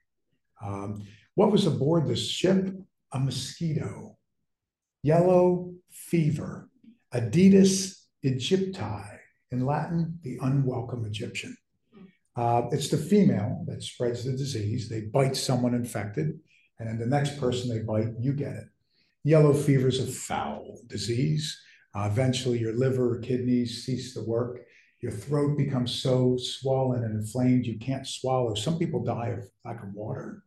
Um, 0.65 1.07
what 1.35 1.53
was 1.53 1.67
aboard 1.67 2.09
this 2.09 2.27
ship? 2.27 2.75
A 3.13 3.21
mosquito 3.21 4.16
yellow 5.07 5.73
fever, 5.91 6.69
Aedes 7.15 8.07
aegypti, 8.25 9.19
in 9.53 9.65
Latin, 9.65 10.19
the 10.23 10.37
unwelcome 10.43 11.05
Egyptian. 11.07 11.57
Uh, 12.35 12.63
it's 12.73 12.89
the 12.89 12.97
female 12.97 13.65
that 13.69 13.83
spreads 13.83 14.25
the 14.25 14.33
disease. 14.33 14.89
They 14.89 15.03
bite 15.03 15.37
someone 15.37 15.75
infected, 15.75 16.39
and 16.79 16.89
then 16.89 16.99
the 16.99 17.07
next 17.07 17.39
person 17.39 17.71
they 17.71 17.83
bite, 17.83 18.15
you 18.19 18.33
get 18.33 18.55
it. 18.55 18.65
Yellow 19.23 19.55
fever 19.55 19.89
is 19.89 20.01
a 20.01 20.07
foul 20.07 20.81
disease. 20.89 21.57
Uh, 21.95 22.09
eventually, 22.11 22.59
your 22.59 22.75
liver, 22.75 23.15
or 23.15 23.21
kidneys 23.21 23.85
cease 23.85 24.13
to 24.15 24.23
work. 24.23 24.61
Your 25.01 25.13
throat 25.13 25.57
becomes 25.57 25.95
so 25.95 26.37
swollen 26.37 27.05
and 27.05 27.15
inflamed 27.15 27.65
you 27.65 27.79
can't 27.79 28.07
swallow. 28.07 28.55
Some 28.55 28.79
people 28.79 29.05
die 29.05 29.29
of 29.29 29.45
lack 29.65 29.83
of 29.83 29.95
water. 29.95 30.43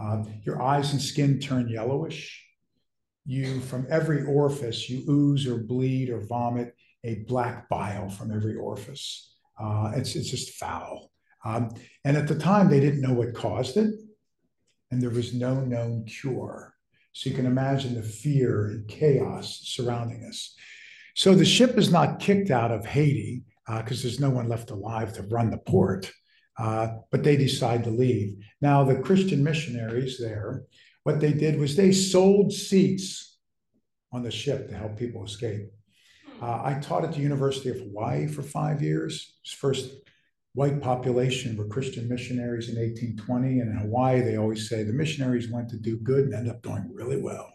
Uh, 0.00 0.22
your 0.44 0.62
eyes 0.62 0.92
and 0.92 1.02
skin 1.02 1.40
turn 1.40 1.68
yellowish 1.68 2.45
you 3.26 3.60
from 3.60 3.86
every 3.90 4.24
orifice 4.24 4.88
you 4.88 5.04
ooze 5.08 5.46
or 5.46 5.58
bleed 5.58 6.10
or 6.10 6.20
vomit 6.20 6.74
a 7.04 7.24
black 7.26 7.68
bile 7.68 8.08
from 8.08 8.34
every 8.34 8.56
orifice. 8.56 9.34
Uh, 9.60 9.92
it's 9.94 10.14
it's 10.16 10.30
just 10.30 10.54
foul. 10.54 11.10
Um, 11.44 11.70
and 12.04 12.16
at 12.16 12.26
the 12.26 12.38
time, 12.38 12.68
they 12.68 12.80
didn't 12.80 13.00
know 13.00 13.12
what 13.12 13.34
caused 13.34 13.76
it, 13.76 13.94
and 14.90 15.00
there 15.00 15.10
was 15.10 15.32
no 15.34 15.60
known 15.60 16.04
cure. 16.04 16.74
So 17.12 17.30
you 17.30 17.36
can 17.36 17.46
imagine 17.46 17.94
the 17.94 18.02
fear 18.02 18.66
and 18.66 18.88
chaos 18.88 19.60
surrounding 19.64 20.24
us. 20.24 20.54
So 21.14 21.34
the 21.34 21.46
ship 21.46 21.78
is 21.78 21.90
not 21.90 22.20
kicked 22.20 22.50
out 22.50 22.70
of 22.70 22.84
Haiti 22.84 23.44
because 23.66 24.00
uh, 24.00 24.02
there's 24.02 24.20
no 24.20 24.30
one 24.30 24.48
left 24.48 24.70
alive 24.70 25.14
to 25.14 25.22
run 25.22 25.50
the 25.50 25.56
port, 25.56 26.12
uh, 26.58 26.88
but 27.10 27.22
they 27.22 27.36
decide 27.36 27.84
to 27.84 27.90
leave. 27.90 28.36
Now 28.60 28.84
the 28.84 29.00
Christian 29.00 29.42
missionaries 29.42 30.18
there 30.20 30.64
what 31.06 31.20
they 31.20 31.32
did 31.32 31.56
was 31.56 31.76
they 31.76 31.92
sold 31.92 32.52
seats 32.52 33.38
on 34.12 34.24
the 34.24 34.30
ship 34.30 34.68
to 34.68 34.74
help 34.74 34.98
people 34.98 35.24
escape. 35.24 35.68
Uh, 36.42 36.60
I 36.64 36.80
taught 36.82 37.04
at 37.04 37.12
the 37.12 37.20
University 37.20 37.68
of 37.68 37.78
Hawaii 37.78 38.26
for 38.26 38.42
five 38.42 38.82
years. 38.82 39.38
First 39.56 39.88
white 40.54 40.82
population 40.82 41.56
were 41.56 41.68
Christian 41.68 42.08
missionaries 42.08 42.70
in 42.70 42.74
1820. 42.74 43.60
And 43.60 43.70
in 43.70 43.78
Hawaii, 43.86 44.20
they 44.20 44.36
always 44.36 44.68
say 44.68 44.82
the 44.82 44.92
missionaries 44.92 45.48
went 45.48 45.68
to 45.68 45.78
do 45.78 45.96
good 45.98 46.24
and 46.24 46.34
end 46.34 46.50
up 46.50 46.60
doing 46.62 46.90
really 46.92 47.22
well. 47.22 47.52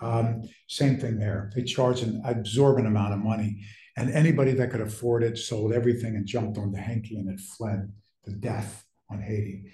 Um, 0.00 0.44
same 0.66 0.96
thing 0.96 1.18
there. 1.18 1.52
They 1.54 1.64
charged 1.64 2.02
an 2.02 2.22
absorbent 2.24 2.86
amount 2.86 3.12
of 3.12 3.18
money. 3.18 3.62
And 3.98 4.08
anybody 4.08 4.52
that 4.52 4.70
could 4.70 4.80
afford 4.80 5.22
it 5.22 5.36
sold 5.36 5.74
everything 5.74 6.16
and 6.16 6.26
jumped 6.26 6.56
on 6.56 6.72
the 6.72 6.80
Hankey 6.80 7.18
and 7.18 7.28
it 7.28 7.40
fled 7.40 7.92
to 8.24 8.30
death 8.30 8.86
on 9.10 9.20
Haiti. 9.20 9.70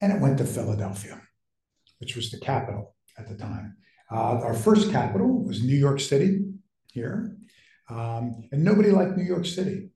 And 0.00 0.12
it 0.12 0.20
went 0.20 0.38
to 0.38 0.44
Philadelphia 0.44 1.22
which 2.02 2.16
was 2.16 2.32
the 2.32 2.40
capital 2.40 2.96
at 3.16 3.28
the 3.28 3.36
time. 3.36 3.76
Uh, 4.10 4.40
our 4.42 4.54
first 4.54 4.90
capital 4.90 5.44
was 5.44 5.62
New 5.62 5.76
York 5.76 6.00
City 6.00 6.40
here, 6.92 7.36
um, 7.88 8.42
and 8.50 8.64
nobody 8.64 8.90
liked 8.90 9.16
New 9.16 9.22
York 9.22 9.46
City. 9.46 9.90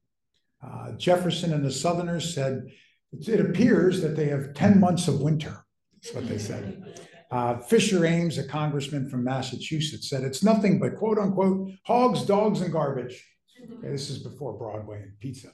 Uh, 0.65 0.93
Jefferson 0.93 1.53
and 1.53 1.65
the 1.65 1.71
Southerners 1.73 2.33
said, 2.33 2.63
it 3.11 3.41
appears 3.41 4.03
that 4.03 4.15
they 4.15 4.27
have 4.27 4.55
10 4.55 4.79
months 4.79 5.09
of 5.09 5.21
winter. 5.21 5.67
That's 5.95 6.15
what 6.15 6.29
they 6.29 6.39
said. 6.39 7.01
Uh, 7.33 7.59
Fisher 7.59 8.07
Ames, 8.07 8.39
a 8.39 8.47
congressman 8.47 9.11
from 9.11 9.25
Massachusetts, 9.25 10.09
said 10.09 10.23
it's 10.23 10.45
nothing 10.45 10.79
but 10.79 10.95
quote 10.95 11.19
unquote 11.19 11.73
hogs, 11.85 12.23
dogs, 12.23 12.61
and 12.61 12.73
garbage. 12.73 13.21
Okay, 13.65 13.89
this 13.89 14.11
is 14.11 14.19
before 14.19 14.57
Broadway 14.57 15.03
and 15.03 15.19
pizza. 15.19 15.49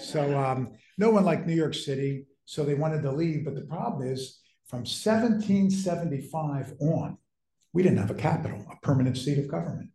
So 0.00 0.36
um, 0.36 0.72
no 0.98 1.10
one 1.10 1.24
liked 1.24 1.46
New 1.46 1.54
York 1.54 1.74
City, 1.74 2.26
so 2.44 2.64
they 2.64 2.74
wanted 2.74 3.02
to 3.02 3.12
leave. 3.12 3.44
But 3.44 3.54
the 3.54 3.66
problem 3.66 4.08
is 4.08 4.41
from 4.72 4.86
1775 4.86 6.74
on, 6.80 7.18
we 7.74 7.82
didn't 7.82 7.98
have 7.98 8.10
a 8.10 8.14
capital, 8.14 8.64
a 8.72 8.76
permanent 8.76 9.18
seat 9.18 9.38
of 9.38 9.46
government. 9.46 9.90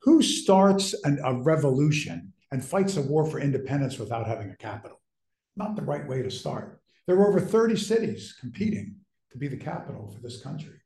Who 0.00 0.22
starts 0.22 0.92
an, 1.04 1.20
a 1.24 1.34
revolution 1.34 2.32
and 2.50 2.64
fights 2.64 2.96
a 2.96 3.02
war 3.02 3.24
for 3.24 3.38
independence 3.38 4.00
without 4.00 4.26
having 4.26 4.50
a 4.50 4.56
capital? 4.56 5.00
Not 5.54 5.76
the 5.76 5.82
right 5.82 6.04
way 6.04 6.20
to 6.20 6.32
start. 6.32 6.80
There 7.06 7.14
were 7.14 7.28
over 7.28 7.40
30 7.40 7.76
cities 7.76 8.34
competing 8.40 8.96
to 9.30 9.38
be 9.38 9.46
the 9.46 9.56
capital 9.56 10.10
for 10.10 10.20
this 10.20 10.42
country. 10.42 10.80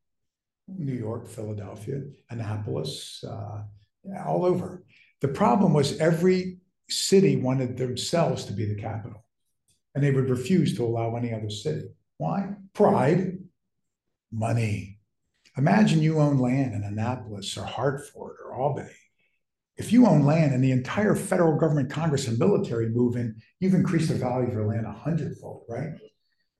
New 0.69 0.93
York, 0.93 1.27
Philadelphia, 1.27 2.03
Annapolis, 2.29 3.25
uh, 3.27 3.63
all 4.27 4.45
over. 4.45 4.85
The 5.23 5.29
problem 5.29 5.73
was 5.73 5.99
every 6.01 6.59
city 6.91 7.37
wanted 7.37 7.79
themselves 7.79 8.45
to 8.45 8.53
be 8.53 8.67
the 8.67 8.79
capital, 8.79 9.25
and 9.95 10.05
they 10.05 10.11
would 10.11 10.29
refuse 10.29 10.77
to 10.77 10.85
allow 10.85 11.17
any 11.17 11.33
other 11.33 11.49
city. 11.49 11.89
Why? 12.19 12.55
Pride, 12.73 13.39
money. 14.33 14.99
Imagine 15.57 16.03
you 16.03 16.19
own 16.19 16.39
land 16.39 16.75
in 16.75 16.85
Annapolis 16.85 17.57
or 17.57 17.65
Hartford 17.65 18.37
or 18.45 18.55
Albany. 18.55 18.91
If 19.77 19.93
you 19.93 20.07
own 20.07 20.25
land 20.25 20.55
and 20.55 20.65
the 20.65 20.73
entire 20.73 21.15
federal 21.15 21.59
government, 21.59 21.91
Congress, 21.91 22.29
and 22.29 22.39
military 22.39 22.89
move 22.89 23.17
in, 23.17 23.37
you've 23.61 23.75
increased 23.75 24.09
the 24.09 24.15
value 24.15 24.49
of 24.49 24.55
your 24.55 24.67
land 24.67 24.87
a 24.87 24.93
hundredfold, 24.93 25.65
right? 25.69 25.91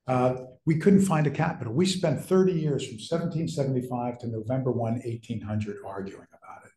Uh, 0.07 0.35
we 0.67 0.79
couldn't 0.79 1.03
find 1.03 1.27
a 1.27 1.31
capital. 1.31 1.73
We 1.73 1.87
spent 1.87 2.25
30 2.25 2.53
years 2.53 2.85
from 2.87 2.97
1775 2.97 4.19
to 4.19 4.27
November 4.29 4.71
1, 4.71 4.93
1800, 5.05 5.77
arguing 5.87 6.27
about 6.29 6.67
it. 6.67 6.73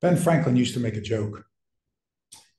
Ben 0.00 0.16
Franklin 0.16 0.56
used 0.56 0.74
to 0.74 0.80
make 0.80 0.96
a 0.96 1.00
joke. 1.00 1.44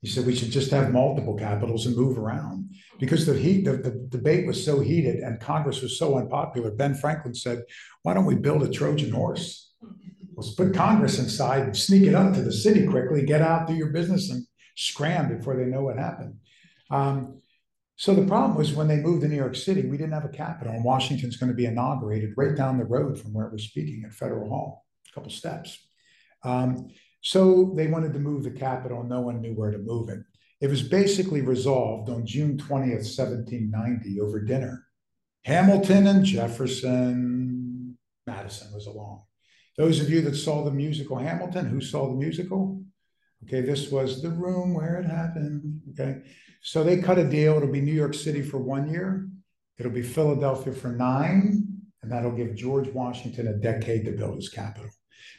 He 0.00 0.08
said 0.08 0.26
we 0.26 0.34
should 0.34 0.50
just 0.50 0.70
have 0.70 0.92
multiple 0.92 1.34
capitals 1.34 1.86
and 1.86 1.96
move 1.96 2.18
around 2.18 2.70
because 3.00 3.26
the 3.26 3.34
heat, 3.34 3.64
the, 3.64 3.78
the 3.78 4.06
debate 4.08 4.46
was 4.46 4.64
so 4.64 4.80
heated 4.80 5.16
and 5.16 5.40
Congress 5.40 5.82
was 5.82 5.98
so 5.98 6.18
unpopular. 6.18 6.70
Ben 6.70 6.94
Franklin 6.94 7.34
said, 7.34 7.62
"Why 8.02 8.14
don't 8.14 8.24
we 8.24 8.36
build 8.36 8.62
a 8.62 8.70
Trojan 8.70 9.10
horse? 9.10 9.74
Let's 10.36 10.54
put 10.54 10.74
Congress 10.74 11.18
inside 11.18 11.62
and 11.64 11.76
sneak 11.76 12.04
it 12.04 12.14
up 12.14 12.32
to 12.34 12.42
the 12.42 12.52
city 12.52 12.86
quickly, 12.86 13.24
get 13.24 13.42
out, 13.42 13.66
do 13.66 13.74
your 13.74 13.90
business, 13.90 14.30
and 14.30 14.46
scram 14.76 15.36
before 15.36 15.56
they 15.56 15.64
know 15.64 15.82
what 15.82 15.98
happened." 15.98 16.34
Um, 16.90 17.42
So 18.00 18.14
the 18.14 18.28
problem 18.28 18.56
was 18.56 18.72
when 18.72 18.86
they 18.86 19.00
moved 19.00 19.22
to 19.22 19.28
New 19.28 19.42
York 19.44 19.56
City, 19.56 19.82
we 19.82 19.96
didn't 19.96 20.12
have 20.12 20.24
a 20.24 20.28
capital, 20.44 20.72
and 20.72 20.84
Washington's 20.84 21.36
going 21.36 21.50
to 21.50 21.56
be 21.62 21.66
inaugurated 21.66 22.30
right 22.36 22.54
down 22.54 22.78
the 22.78 22.84
road 22.84 23.18
from 23.18 23.32
where 23.32 23.48
we're 23.50 23.58
speaking 23.58 24.04
at 24.04 24.12
Federal 24.12 24.48
Hall, 24.48 24.86
a 25.10 25.12
couple 25.12 25.32
steps. 25.32 25.76
Um, 26.44 26.90
so 27.20 27.72
they 27.76 27.86
wanted 27.86 28.12
to 28.12 28.20
move 28.20 28.44
the 28.44 28.50
capital, 28.50 29.02
no 29.02 29.20
one 29.20 29.40
knew 29.40 29.54
where 29.54 29.70
to 29.70 29.78
move 29.78 30.08
it. 30.08 30.20
It 30.60 30.70
was 30.70 30.82
basically 30.82 31.40
resolved 31.40 32.10
on 32.10 32.26
June 32.26 32.56
20th, 32.56 33.06
1790, 33.16 34.20
over 34.20 34.40
dinner. 34.40 34.84
Hamilton 35.44 36.06
and 36.08 36.24
Jefferson, 36.24 37.96
Madison 38.26 38.72
was 38.74 38.86
along. 38.86 39.22
Those 39.76 40.00
of 40.00 40.10
you 40.10 40.20
that 40.22 40.34
saw 40.34 40.64
the 40.64 40.72
musical 40.72 41.16
Hamilton, 41.16 41.66
who 41.66 41.80
saw 41.80 42.08
the 42.08 42.16
musical? 42.16 42.82
Okay, 43.44 43.60
this 43.60 43.90
was 43.90 44.20
the 44.20 44.30
room 44.30 44.74
where 44.74 44.96
it 44.96 45.06
happened. 45.06 45.80
Okay, 45.90 46.22
so 46.60 46.82
they 46.82 46.98
cut 46.98 47.18
a 47.18 47.28
deal. 47.28 47.56
It'll 47.56 47.70
be 47.70 47.80
New 47.80 47.92
York 47.92 48.14
City 48.14 48.42
for 48.42 48.58
one 48.58 48.90
year, 48.90 49.28
it'll 49.78 49.92
be 49.92 50.02
Philadelphia 50.02 50.72
for 50.72 50.88
nine, 50.88 51.68
and 52.02 52.10
that'll 52.10 52.32
give 52.32 52.56
George 52.56 52.88
Washington 52.88 53.46
a 53.46 53.54
decade 53.54 54.04
to 54.06 54.12
build 54.12 54.36
his 54.36 54.48
capital. 54.48 54.90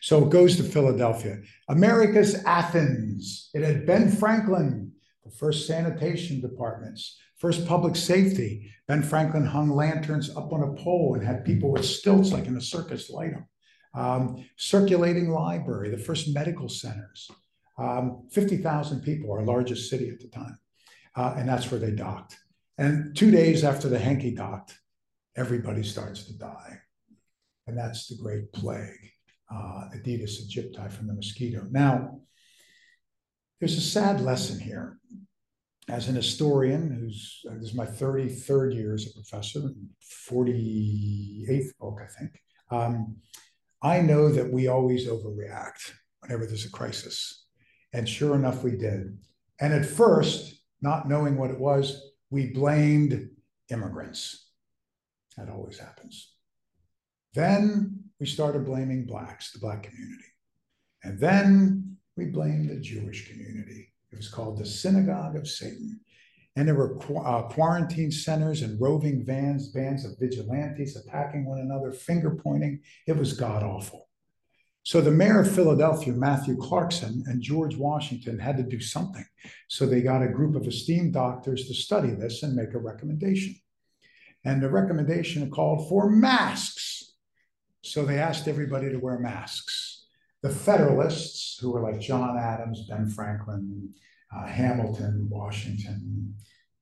So 0.01 0.25
it 0.25 0.29
goes 0.29 0.55
to 0.57 0.63
Philadelphia. 0.63 1.37
America's 1.67 2.43
Athens. 2.45 3.49
It 3.53 3.63
had 3.63 3.85
Ben 3.85 4.11
Franklin, 4.11 4.91
the 5.23 5.31
first 5.31 5.67
sanitation 5.67 6.41
departments, 6.41 7.17
first 7.37 7.67
public 7.67 7.95
safety. 7.95 8.71
Ben 8.87 9.03
Franklin 9.03 9.45
hung 9.45 9.69
lanterns 9.69 10.35
up 10.35 10.51
on 10.53 10.63
a 10.63 10.73
pole 10.73 11.15
and 11.15 11.25
had 11.25 11.45
people 11.45 11.71
with 11.71 11.85
stilts 11.85 12.31
like 12.31 12.45
in 12.45 12.57
a 12.57 12.61
circus 12.61 13.09
light 13.09 13.31
them. 13.31 13.47
Um, 13.93 14.45
circulating 14.55 15.29
library, 15.29 15.89
the 15.89 15.97
first 15.97 16.33
medical 16.33 16.69
centers. 16.69 17.29
Um, 17.77 18.27
50,000 18.31 19.01
people, 19.01 19.31
our 19.31 19.43
largest 19.43 19.89
city 19.89 20.09
at 20.09 20.19
the 20.19 20.27
time. 20.27 20.59
Uh, 21.15 21.33
and 21.37 21.47
that's 21.47 21.71
where 21.71 21.79
they 21.79 21.91
docked. 21.91 22.37
And 22.77 23.15
two 23.15 23.31
days 23.31 23.63
after 23.63 23.89
the 23.89 23.99
Hankey 23.99 24.31
docked, 24.31 24.79
everybody 25.35 25.83
starts 25.83 26.25
to 26.25 26.37
die. 26.37 26.79
And 27.67 27.77
that's 27.77 28.07
the 28.07 28.15
Great 28.15 28.51
Plague, 28.51 29.11
uh, 29.53 29.85
Aedes 29.95 30.41
aegypti 30.41 30.91
from 30.91 31.07
the 31.07 31.13
mosquito. 31.13 31.65
Now, 31.71 32.21
there's 33.59 33.77
a 33.77 33.81
sad 33.81 34.21
lesson 34.21 34.59
here. 34.59 34.99
As 35.89 36.07
an 36.07 36.15
historian, 36.15 36.91
who's 36.91 37.43
uh, 37.49 37.55
this 37.55 37.69
is 37.69 37.73
my 37.73 37.85
33rd 37.85 38.75
year 38.75 38.93
as 38.93 39.07
a 39.07 39.13
professor, 39.13 39.71
48th 40.29 41.77
book, 41.79 41.99
I 42.03 42.07
think. 42.07 42.39
Um, 42.69 43.17
I 43.81 44.01
know 44.01 44.29
that 44.29 44.51
we 44.51 44.67
always 44.67 45.07
overreact 45.07 45.91
whenever 46.19 46.45
there's 46.45 46.65
a 46.65 46.69
crisis. 46.69 47.45
And 47.91 48.07
sure 48.07 48.35
enough, 48.35 48.63
we 48.63 48.75
did. 48.75 49.17
And 49.59 49.73
at 49.73 49.85
first, 49.85 50.61
not 50.81 51.09
knowing 51.09 51.37
what 51.37 51.49
it 51.49 51.59
was, 51.59 52.11
we 52.29 52.47
blamed 52.47 53.29
immigrants. 53.69 54.47
That 55.37 55.49
always 55.49 55.79
happens. 55.79 56.33
Then 57.33 58.08
we 58.19 58.25
started 58.25 58.65
blaming 58.65 59.05
Blacks, 59.05 59.51
the 59.51 59.59
Black 59.59 59.83
community. 59.83 60.25
And 61.03 61.19
then 61.19 61.97
we 62.17 62.25
blamed 62.25 62.69
the 62.69 62.79
Jewish 62.79 63.29
community. 63.29 63.93
It 64.11 64.17
was 64.17 64.29
called 64.29 64.57
the 64.57 64.65
Synagogue 64.65 65.35
of 65.35 65.47
Satan. 65.47 65.99
And 66.55 66.67
there 66.67 66.75
were 66.75 66.97
qu- 66.97 67.17
uh, 67.17 67.43
quarantine 67.43 68.11
centers 68.11 68.63
and 68.63 68.81
roving 68.81 69.23
vans, 69.25 69.69
bands 69.69 70.03
of 70.03 70.19
vigilantes 70.19 70.97
attacking 70.97 71.45
one 71.45 71.59
another, 71.59 71.91
finger 71.91 72.35
pointing. 72.35 72.81
It 73.07 73.15
was 73.15 73.33
god 73.33 73.63
awful. 73.63 74.09
So 74.83 75.01
the 75.01 75.11
mayor 75.11 75.41
of 75.41 75.51
Philadelphia, 75.51 76.13
Matthew 76.13 76.57
Clarkson, 76.57 77.23
and 77.27 77.41
George 77.41 77.77
Washington 77.77 78.39
had 78.39 78.57
to 78.57 78.63
do 78.63 78.79
something. 78.79 79.25
So 79.67 79.85
they 79.85 80.01
got 80.01 80.23
a 80.23 80.27
group 80.27 80.55
of 80.55 80.65
esteemed 80.67 81.13
doctors 81.13 81.67
to 81.67 81.73
study 81.73 82.09
this 82.09 82.43
and 82.43 82.55
make 82.55 82.73
a 82.73 82.79
recommendation. 82.79 83.55
And 84.43 84.63
the 84.63 84.69
recommendation 84.69 85.49
called 85.51 85.87
for 85.89 86.09
masks. 86.09 86.78
So 87.89 88.05
they 88.05 88.19
asked 88.19 88.47
everybody 88.47 88.89
to 88.89 88.97
wear 88.97 89.19
masks. 89.19 90.05
The 90.41 90.49
Federalists, 90.49 91.57
who 91.59 91.71
were 91.71 91.81
like 91.81 91.99
John 91.99 92.37
Adams, 92.37 92.87
Ben 92.89 93.09
Franklin, 93.09 93.93
uh, 94.35 94.45
Hamilton, 94.47 95.27
Washington, 95.29 96.35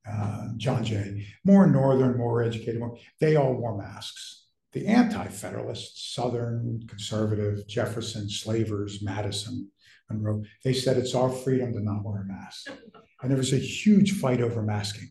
uh, 0.08 0.48
John 0.56 0.84
Jay, 0.84 1.26
more 1.44 1.66
northern, 1.66 2.16
more 2.16 2.42
educated, 2.42 2.78
more, 2.78 2.96
they 3.20 3.36
all 3.36 3.54
wore 3.54 3.76
masks 3.76 4.38
the 4.72 4.86
anti-federalists, 4.86 6.14
Southern, 6.14 6.82
conservative, 6.86 7.66
Jefferson, 7.66 8.28
slavers, 8.28 9.02
Madison, 9.02 9.70
Monroe, 10.10 10.42
they 10.64 10.72
said 10.72 10.96
it's 10.96 11.14
our 11.14 11.30
freedom 11.30 11.72
to 11.72 11.80
not 11.80 12.04
wear 12.04 12.22
a 12.22 12.24
mask. 12.24 12.70
And 13.20 13.32
there 13.32 13.38
was 13.38 13.52
a 13.52 13.58
huge 13.58 14.12
fight 14.12 14.40
over 14.40 14.62
masking. 14.62 15.10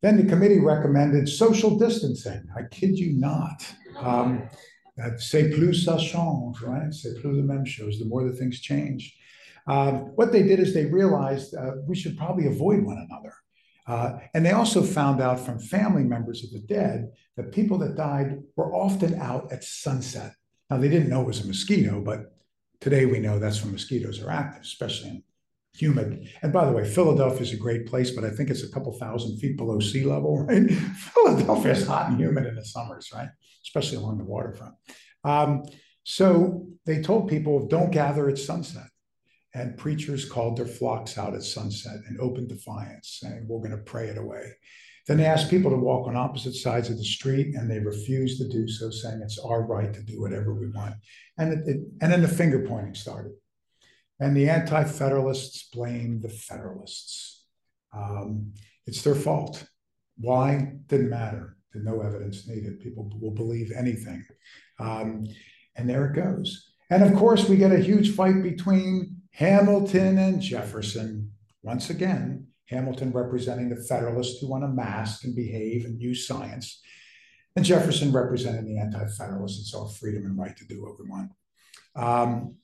Then 0.00 0.16
the 0.16 0.24
committee 0.24 0.58
recommended 0.58 1.28
social 1.28 1.78
distancing. 1.78 2.42
I 2.56 2.62
kid 2.70 2.98
you 2.98 3.12
not. 3.12 3.62
Um, 3.98 4.48
c'est 5.18 5.50
plus 5.50 5.84
ça 5.84 5.98
change, 5.98 6.62
right? 6.62 6.92
C'est 6.92 7.20
plus 7.20 7.36
the 7.36 7.44
même 7.44 7.66
chose, 7.66 7.98
the 7.98 8.04
more 8.04 8.24
the 8.24 8.36
things 8.36 8.60
change. 8.60 9.16
Um, 9.66 10.12
what 10.16 10.30
they 10.30 10.42
did 10.42 10.60
is 10.60 10.74
they 10.74 10.86
realized 10.86 11.54
uh, 11.54 11.72
we 11.86 11.96
should 11.96 12.16
probably 12.16 12.46
avoid 12.46 12.84
one 12.84 12.98
another. 12.98 13.32
Uh, 13.86 14.18
and 14.34 14.44
they 14.44 14.52
also 14.52 14.82
found 14.82 15.20
out 15.20 15.38
from 15.40 15.58
family 15.58 16.04
members 16.04 16.42
of 16.44 16.50
the 16.52 16.60
dead 16.60 17.12
that 17.36 17.52
people 17.52 17.78
that 17.78 17.96
died 17.96 18.42
were 18.56 18.74
often 18.74 19.20
out 19.20 19.52
at 19.52 19.64
sunset. 19.64 20.32
Now, 20.70 20.78
they 20.78 20.88
didn't 20.88 21.10
know 21.10 21.22
it 21.22 21.26
was 21.26 21.44
a 21.44 21.46
mosquito, 21.46 22.00
but 22.00 22.34
today 22.80 23.04
we 23.04 23.18
know 23.18 23.38
that's 23.38 23.62
when 23.62 23.72
mosquitoes 23.72 24.22
are 24.22 24.30
active, 24.30 24.62
especially 24.62 25.10
in 25.10 25.22
humid. 25.74 26.28
And 26.42 26.52
by 26.52 26.64
the 26.64 26.72
way, 26.72 26.84
Philadelphia 26.84 27.42
is 27.42 27.52
a 27.52 27.56
great 27.56 27.86
place, 27.86 28.10
but 28.10 28.24
I 28.24 28.30
think 28.30 28.50
it's 28.50 28.62
a 28.62 28.70
couple 28.70 28.92
thousand 28.92 29.38
feet 29.38 29.56
below 29.56 29.80
sea 29.80 30.04
level, 30.04 30.38
right? 30.46 30.70
Philadelphia 30.70 31.72
is 31.72 31.86
hot 31.86 32.10
and 32.10 32.18
humid 32.18 32.46
in 32.46 32.54
the 32.54 32.64
summers, 32.64 33.10
right? 33.14 33.28
Especially 33.64 33.98
along 33.98 34.18
the 34.18 34.24
waterfront. 34.24 34.74
Um, 35.24 35.62
so 36.04 36.66
they 36.86 37.02
told 37.02 37.28
people 37.28 37.66
don't 37.66 37.90
gather 37.90 38.28
at 38.28 38.38
sunset. 38.38 38.86
And 39.56 39.78
preachers 39.78 40.28
called 40.28 40.56
their 40.56 40.66
flocks 40.66 41.16
out 41.16 41.34
at 41.34 41.44
sunset 41.44 42.00
in 42.10 42.18
open 42.20 42.48
defiance, 42.48 43.20
saying, 43.20 43.46
We're 43.48 43.60
going 43.60 43.70
to 43.70 43.84
pray 43.84 44.08
it 44.08 44.18
away. 44.18 44.50
Then 45.06 45.18
they 45.18 45.26
asked 45.26 45.48
people 45.48 45.70
to 45.70 45.76
walk 45.76 46.08
on 46.08 46.16
opposite 46.16 46.54
sides 46.54 46.90
of 46.90 46.96
the 46.96 47.04
street, 47.04 47.54
and 47.54 47.70
they 47.70 47.78
refused 47.78 48.38
to 48.38 48.48
do 48.48 48.66
so, 48.66 48.90
saying 48.90 49.20
it's 49.22 49.38
our 49.38 49.62
right 49.62 49.92
to 49.94 50.02
do 50.02 50.20
whatever 50.20 50.54
we 50.54 50.70
want. 50.70 50.94
And, 51.38 51.52
it, 51.52 51.68
it, 51.68 51.76
and 52.00 52.10
then 52.10 52.22
the 52.22 52.28
finger 52.28 52.66
pointing 52.66 52.94
started. 52.94 53.32
And 54.20 54.36
the 54.36 54.48
anti 54.48 54.84
federalists 54.84 55.68
blame 55.72 56.20
the 56.20 56.28
federalists. 56.28 57.44
Um, 57.92 58.54
it's 58.86 59.02
their 59.02 59.14
fault. 59.14 59.64
Why? 60.16 60.72
Didn't 60.86 61.10
matter. 61.10 61.56
There's 61.72 61.84
no 61.84 62.00
evidence 62.00 62.46
needed. 62.46 62.80
People 62.80 63.10
will 63.20 63.32
believe 63.32 63.72
anything. 63.76 64.24
Um, 64.78 65.26
and 65.76 65.88
there 65.88 66.06
it 66.06 66.14
goes. 66.14 66.70
And 66.90 67.02
of 67.02 67.14
course, 67.14 67.48
we 67.48 67.56
get 67.56 67.72
a 67.72 67.78
huge 67.78 68.14
fight 68.14 68.42
between 68.42 69.16
Hamilton 69.32 70.18
and 70.18 70.40
Jefferson, 70.40 71.32
once 71.62 71.90
again, 71.90 72.46
Hamilton 72.66 73.10
representing 73.10 73.68
the 73.68 73.82
Federalists 73.82 74.40
who 74.40 74.48
want 74.48 74.62
to 74.62 74.68
mask 74.68 75.24
and 75.24 75.34
behave 75.34 75.84
and 75.84 76.00
use 76.00 76.26
science, 76.26 76.80
and 77.56 77.64
Jefferson 77.64 78.12
representing 78.12 78.64
the 78.64 78.78
anti 78.78 79.06
federalists 79.18 79.60
It's 79.60 79.74
our 79.74 79.88
freedom 79.88 80.24
and 80.24 80.38
right 80.38 80.56
to 80.56 80.64
do 80.66 80.82
what 80.82 80.98
we 81.00 81.08
want. 81.08 81.30
Um, 81.96 82.56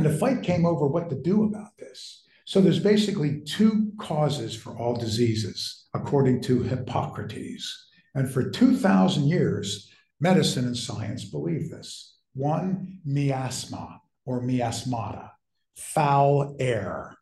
and 0.00 0.14
the 0.14 0.18
fight 0.18 0.42
came 0.42 0.64
over 0.64 0.86
what 0.86 1.10
to 1.10 1.14
do 1.14 1.44
about 1.44 1.76
this. 1.78 2.24
So 2.46 2.62
there's 2.62 2.78
basically 2.78 3.42
two 3.42 3.92
causes 4.00 4.56
for 4.56 4.74
all 4.78 4.96
diseases, 4.96 5.88
according 5.92 6.40
to 6.44 6.62
Hippocrates. 6.62 7.88
And 8.14 8.32
for 8.32 8.48
2,000 8.48 9.28
years, 9.28 9.90
medicine 10.18 10.64
and 10.64 10.76
science 10.76 11.26
believe 11.26 11.68
this. 11.68 12.16
One, 12.32 13.00
miasma 13.04 14.00
or 14.24 14.40
miasmata 14.40 15.32
foul 15.76 16.56
air. 16.58 17.14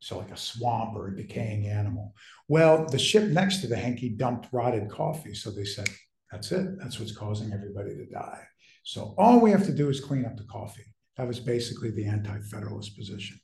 So, 0.00 0.16
like 0.16 0.30
a 0.30 0.38
swamp 0.38 0.96
or 0.96 1.08
a 1.08 1.16
decaying 1.16 1.66
animal. 1.66 2.14
Well, 2.48 2.86
the 2.86 2.98
ship 2.98 3.24
next 3.24 3.58
to 3.58 3.66
the 3.66 3.76
Hankey 3.76 4.08
dumped 4.08 4.48
rotted 4.52 4.88
coffee. 4.88 5.34
So 5.34 5.50
they 5.50 5.64
said, 5.64 5.90
that's 6.32 6.50
it. 6.50 6.78
That's 6.78 6.98
what's 6.98 7.14
causing 7.14 7.52
everybody 7.52 7.94
to 7.94 8.06
die. 8.06 8.40
So, 8.84 9.14
all 9.18 9.38
we 9.38 9.50
have 9.50 9.66
to 9.66 9.74
do 9.74 9.90
is 9.90 10.00
clean 10.00 10.24
up 10.24 10.38
the 10.38 10.44
coffee. 10.44 10.86
That 11.20 11.26
was 11.26 11.38
basically 11.38 11.90
the 11.90 12.06
anti 12.06 12.40
federalist 12.50 12.96
position. 12.96 13.38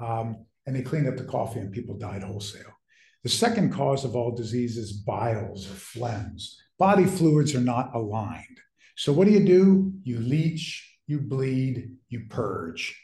Um, 0.00 0.44
and 0.66 0.74
they 0.74 0.82
cleaned 0.82 1.06
up 1.06 1.16
the 1.16 1.22
coffee 1.22 1.60
and 1.60 1.70
people 1.70 1.96
died 1.96 2.24
wholesale. 2.24 2.72
The 3.22 3.28
second 3.28 3.72
cause 3.72 4.04
of 4.04 4.16
all 4.16 4.34
disease 4.34 4.76
is 4.76 4.94
biles 4.94 5.70
or 5.70 5.74
phlegms. 5.74 6.54
Body 6.76 7.04
fluids 7.04 7.54
are 7.54 7.60
not 7.60 7.94
aligned. 7.94 8.58
So, 8.96 9.12
what 9.12 9.28
do 9.28 9.30
you 9.30 9.44
do? 9.44 9.92
You 10.02 10.18
leach, 10.18 10.98
you 11.06 11.20
bleed, 11.20 11.92
you 12.08 12.24
purge. 12.30 13.00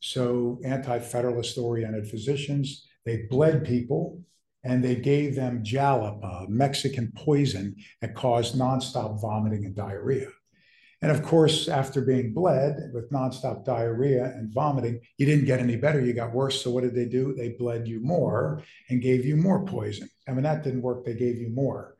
So 0.00 0.60
anti-federalist 0.62 1.56
oriented 1.56 2.10
physicians, 2.10 2.86
they 3.06 3.28
bled 3.30 3.64
people 3.64 4.20
and 4.62 4.84
they 4.84 4.96
gave 4.96 5.36
them 5.36 5.64
jalap, 5.64 6.22
a 6.22 6.50
Mexican 6.50 7.10
poison 7.16 7.76
that 8.02 8.14
caused 8.14 8.56
nonstop 8.56 9.22
vomiting 9.22 9.64
and 9.64 9.74
diarrhea. 9.74 10.28
And 11.02 11.10
of 11.10 11.24
course, 11.24 11.66
after 11.66 12.00
being 12.00 12.32
bled 12.32 12.92
with 12.94 13.10
nonstop 13.10 13.64
diarrhea 13.64 14.24
and 14.24 14.54
vomiting, 14.54 15.00
you 15.18 15.26
didn't 15.26 15.46
get 15.46 15.58
any 15.58 15.74
better, 15.74 16.00
you 16.00 16.12
got 16.12 16.32
worse. 16.32 16.62
So 16.62 16.70
what 16.70 16.84
did 16.84 16.94
they 16.94 17.06
do? 17.06 17.34
They 17.34 17.50
bled 17.50 17.88
you 17.88 18.00
more 18.00 18.62
and 18.88 19.02
gave 19.02 19.24
you 19.24 19.36
more 19.36 19.64
poison. 19.64 20.08
I 20.28 20.32
mean, 20.32 20.44
that 20.44 20.62
didn't 20.62 20.82
work, 20.82 21.04
they 21.04 21.14
gave 21.14 21.38
you 21.38 21.50
more. 21.50 21.96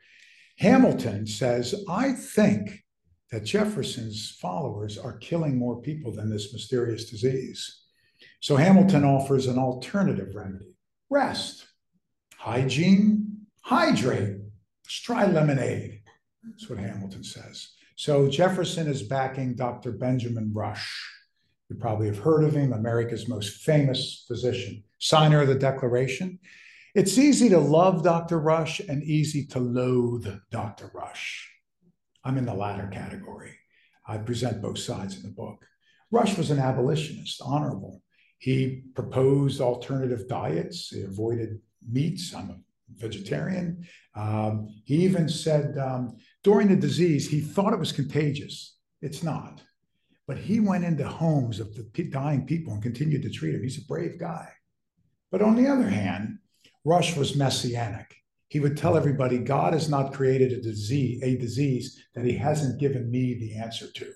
Hamilton 0.59 1.27
says, 1.27 1.85
I 1.89 2.13
think 2.13 2.85
that 3.33 3.45
Jefferson's 3.45 4.31
followers 4.41 4.97
are 4.97 5.19
killing 5.19 5.59
more 5.59 5.81
people 5.83 6.13
than 6.13 6.31
this 6.31 6.53
mysterious 6.53 7.11
disease. 7.11 7.83
So 8.41 8.55
Hamilton 8.55 9.05
offers 9.05 9.49
an 9.49 9.59
alternative 9.59 10.35
remedy 10.35 10.77
rest, 11.11 11.67
hygiene, 12.37 13.47
hydrate, 13.63 14.37
let's 14.85 15.01
try 15.01 15.27
lemonade. 15.27 16.01
That's 16.45 16.71
what 16.71 16.79
Hamilton 16.79 17.25
says. 17.25 17.73
So 17.97 18.29
Jefferson 18.29 18.89
is 18.89 19.03
backing 19.03 19.55
Dr. 19.55 19.93
Benjamin 19.93 20.53
Rush. 20.53 21.09
You 21.69 21.77
probably 21.77 22.07
have 22.07 22.19
heard 22.19 22.45
of 22.45 22.55
him, 22.55 22.73
America's 22.73 23.29
most 23.29 23.63
famous 23.63 24.25
physician, 24.27 24.83
signer 24.99 25.43
of 25.43 25.49
the 25.49 25.55
Declaration. 25.55 26.39
It's 26.95 27.17
easy 27.17 27.49
to 27.49 27.59
love 27.59 28.03
Dr. 28.03 28.39
Rush 28.39 28.81
and 28.81 29.03
easy 29.03 29.47
to 29.47 29.59
loathe 29.59 30.29
Dr. 30.51 30.91
Rush. 30.93 31.51
I'm 32.25 32.37
in 32.37 32.45
the 32.45 32.55
latter 32.55 32.89
category. 32.93 33.57
I 34.07 34.19
present 34.19 34.61
both 34.61 34.79
sides 34.79 35.17
in 35.17 35.23
the 35.23 35.31
book. 35.31 35.65
Rush 36.11 36.37
was 36.37 36.51
an 36.51 36.59
abolitionist, 36.59 37.41
honorable. 37.43 38.03
He 38.39 38.83
proposed 38.95 39.61
alternative 39.61 40.29
diets. 40.29 40.89
He 40.89 41.03
avoided 41.03 41.61
meats. 41.89 42.35
I'm 42.35 42.51
a 42.51 42.57
vegetarian. 42.97 43.87
Um, 44.15 44.69
he 44.85 44.97
even 45.05 45.29
said 45.29 45.79
um, 45.79 46.17
during 46.43 46.69
the 46.69 46.77
disease, 46.77 47.29
he 47.29 47.41
thought 47.41 47.73
it 47.73 47.79
was 47.79 47.93
contagious. 47.93 48.77
It's 49.01 49.23
not. 49.23 49.63
But 50.27 50.39
he 50.39 50.61
went 50.61 50.85
into 50.85 51.07
homes 51.07 51.61
of 51.61 51.75
the 51.75 51.83
dying 52.05 52.47
people 52.47 52.73
and 52.73 52.83
continued 52.83 53.23
to 53.23 53.31
treat 53.31 53.53
them. 53.53 53.63
He's 53.63 53.79
a 53.79 53.87
brave 53.87 54.19
guy. 54.19 54.49
But 55.31 55.43
on 55.43 55.57
the 55.57 55.69
other 55.69 55.89
hand, 55.89 56.39
Rush 56.85 57.17
was 57.17 57.37
messianic. 57.37 58.15
He 58.49 58.61
would 58.61 58.77
tell 58.77 58.97
everybody 58.97 59.39
God 59.39 59.73
has 59.73 59.89
not 59.89 60.13
created 60.13 60.53
a 60.53 60.61
disease, 60.61 61.23
a 61.23 61.37
disease 61.37 62.05
that 62.15 62.25
he 62.25 62.37
hasn't 62.37 62.81
given 62.81 63.11
me 63.11 63.35
the 63.35 63.57
answer 63.57 63.91
to. 63.91 64.13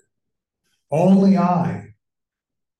Only 0.91 1.37
I. 1.37 1.93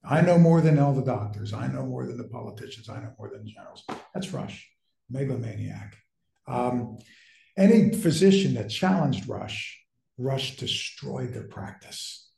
I 0.03 0.21
know 0.21 0.37
more 0.37 0.61
than 0.61 0.79
all 0.79 0.93
the 0.93 1.03
doctors. 1.03 1.53
I 1.53 1.67
know 1.67 1.85
more 1.85 2.05
than 2.05 2.17
the 2.17 2.25
politicians. 2.25 2.89
I 2.89 2.99
know 2.99 3.13
more 3.17 3.29
than 3.29 3.43
the 3.43 3.51
generals. 3.51 3.83
That's 4.13 4.31
Rush, 4.31 4.69
megalomaniac. 5.09 5.95
Um, 6.47 6.99
any 7.57 7.91
physician 7.91 8.53
that 8.53 8.69
challenged 8.69 9.27
Rush, 9.27 9.79
Rush 10.17 10.57
destroyed 10.57 11.33
their 11.33 11.47
practice. 11.47 12.29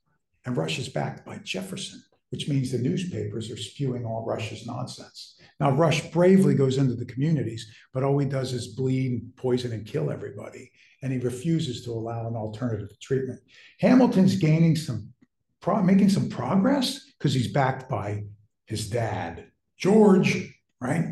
And 0.46 0.56
Rush 0.56 0.80
is 0.80 0.90
backed 0.90 1.26
by 1.26 1.40
Jefferson, 1.44 2.02
which 2.30 2.48
means 2.48 2.72
the 2.72 2.78
newspapers 2.78 3.52
are 3.52 3.58
spewing 3.58 4.06
all 4.06 4.26
Rush's 4.26 4.66
nonsense. 4.66 5.40
Now, 5.60 5.72
Rush 5.72 6.10
bravely 6.12 6.56
goes 6.56 6.78
into 6.78 6.96
the 6.96 7.06
communities, 7.06 7.70
but 7.94 8.04
all 8.04 8.18
he 8.18 8.26
does 8.26 8.54
is 8.54 8.70
bleed, 8.76 9.36
poison, 9.36 9.74
and 9.74 9.86
kill 9.86 10.10
everybody. 10.10 10.72
And 11.04 11.12
he 11.12 11.20
refuses 11.20 11.84
to 11.84 11.92
allow 11.92 12.28
an 12.28 12.36
alternative 12.36 12.98
treatment. 13.02 13.42
Hamilton's 13.80 14.38
gaining 14.38 14.76
some, 14.76 15.14
pro- 15.62 15.84
making 15.84 16.10
some 16.10 16.30
progress 16.30 17.06
because 17.18 17.34
he's 17.34 17.52
backed 17.52 17.90
by 17.90 18.24
his 18.66 18.90
dad, 18.90 19.52
George, 19.78 20.54
right? 20.80 21.06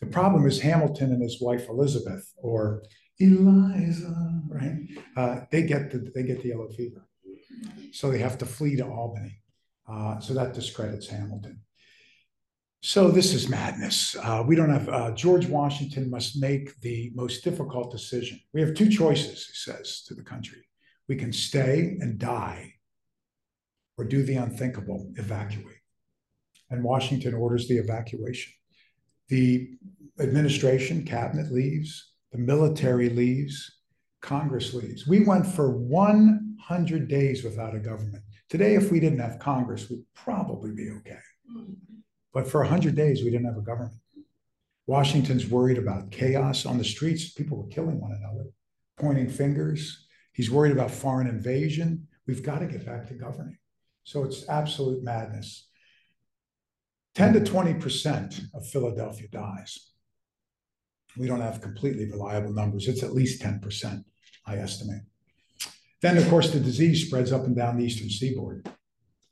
The 0.00 0.06
problem 0.06 0.46
is 0.46 0.60
Hamilton 0.60 1.12
and 1.12 1.22
his 1.22 1.40
wife 1.40 1.68
Elizabeth, 1.68 2.30
or 2.36 2.82
Eliza, 3.18 4.42
right? 4.48 4.78
Uh, 5.16 5.40
they 5.50 5.62
get 5.62 5.90
the 5.90 6.10
they 6.14 6.22
get 6.22 6.42
the 6.42 6.48
yellow 6.48 6.68
fever, 6.68 7.06
so 7.92 8.10
they 8.10 8.18
have 8.18 8.38
to 8.38 8.46
flee 8.46 8.76
to 8.76 8.86
Albany. 8.86 9.38
Uh, 9.88 10.18
so 10.20 10.34
that 10.34 10.54
discredits 10.54 11.08
Hamilton. 11.08 11.60
So 12.84 13.10
this 13.10 13.32
is 13.32 13.48
madness. 13.48 14.16
Uh, 14.16 14.42
we 14.44 14.56
don't 14.56 14.70
have 14.70 14.88
uh, 14.88 15.12
George 15.12 15.46
Washington 15.46 16.10
must 16.10 16.40
make 16.40 16.80
the 16.80 17.12
most 17.14 17.44
difficult 17.44 17.92
decision. 17.92 18.40
We 18.52 18.60
have 18.60 18.74
two 18.74 18.88
choices, 18.88 19.46
he 19.46 19.54
says 19.54 20.02
to 20.08 20.14
the 20.14 20.24
country. 20.24 20.66
We 21.08 21.14
can 21.14 21.32
stay 21.32 21.96
and 22.00 22.18
die, 22.18 22.74
or 23.96 24.04
do 24.04 24.24
the 24.24 24.34
unthinkable, 24.34 25.12
evacuate. 25.16 25.76
And 26.70 26.82
Washington 26.82 27.34
orders 27.34 27.68
the 27.68 27.78
evacuation. 27.78 28.52
The 29.28 29.70
administration, 30.18 31.04
cabinet 31.04 31.52
leaves, 31.52 32.11
the 32.32 32.38
military 32.38 33.10
leaves, 33.10 33.78
Congress 34.20 34.72
leaves. 34.72 35.06
We 35.06 35.24
went 35.24 35.46
for 35.46 35.76
100 35.76 37.08
days 37.08 37.44
without 37.44 37.74
a 37.74 37.78
government. 37.78 38.22
Today, 38.48 38.74
if 38.74 38.90
we 38.90 39.00
didn't 39.00 39.18
have 39.18 39.38
Congress, 39.38 39.88
we'd 39.90 40.04
probably 40.14 40.72
be 40.72 40.90
okay. 40.90 41.18
But 42.32 42.48
for 42.48 42.60
100 42.60 42.94
days, 42.94 43.22
we 43.22 43.30
didn't 43.30 43.46
have 43.46 43.58
a 43.58 43.62
government. 43.62 44.00
Washington's 44.86 45.46
worried 45.46 45.78
about 45.78 46.10
chaos 46.10 46.66
on 46.66 46.78
the 46.78 46.84
streets. 46.84 47.32
People 47.32 47.58
were 47.58 47.68
killing 47.68 48.00
one 48.00 48.12
another, 48.12 48.46
pointing 48.98 49.28
fingers. 49.28 50.06
He's 50.32 50.50
worried 50.50 50.72
about 50.72 50.90
foreign 50.90 51.26
invasion. 51.26 52.08
We've 52.26 52.42
got 52.42 52.60
to 52.60 52.66
get 52.66 52.86
back 52.86 53.08
to 53.08 53.14
governing. 53.14 53.58
So 54.04 54.24
it's 54.24 54.48
absolute 54.48 55.02
madness. 55.02 55.68
10 57.14 57.34
to 57.34 57.40
20% 57.40 58.54
of 58.54 58.66
Philadelphia 58.66 59.28
dies. 59.30 59.91
We 61.16 61.26
don't 61.26 61.40
have 61.40 61.60
completely 61.60 62.10
reliable 62.10 62.52
numbers. 62.52 62.88
It's 62.88 63.02
at 63.02 63.14
least 63.14 63.42
10%, 63.42 64.04
I 64.46 64.56
estimate. 64.56 65.02
Then, 66.00 66.18
of 66.18 66.28
course, 66.28 66.50
the 66.50 66.60
disease 66.60 67.06
spreads 67.06 67.32
up 67.32 67.44
and 67.44 67.54
down 67.54 67.76
the 67.76 67.84
eastern 67.84 68.10
seaboard. 68.10 68.68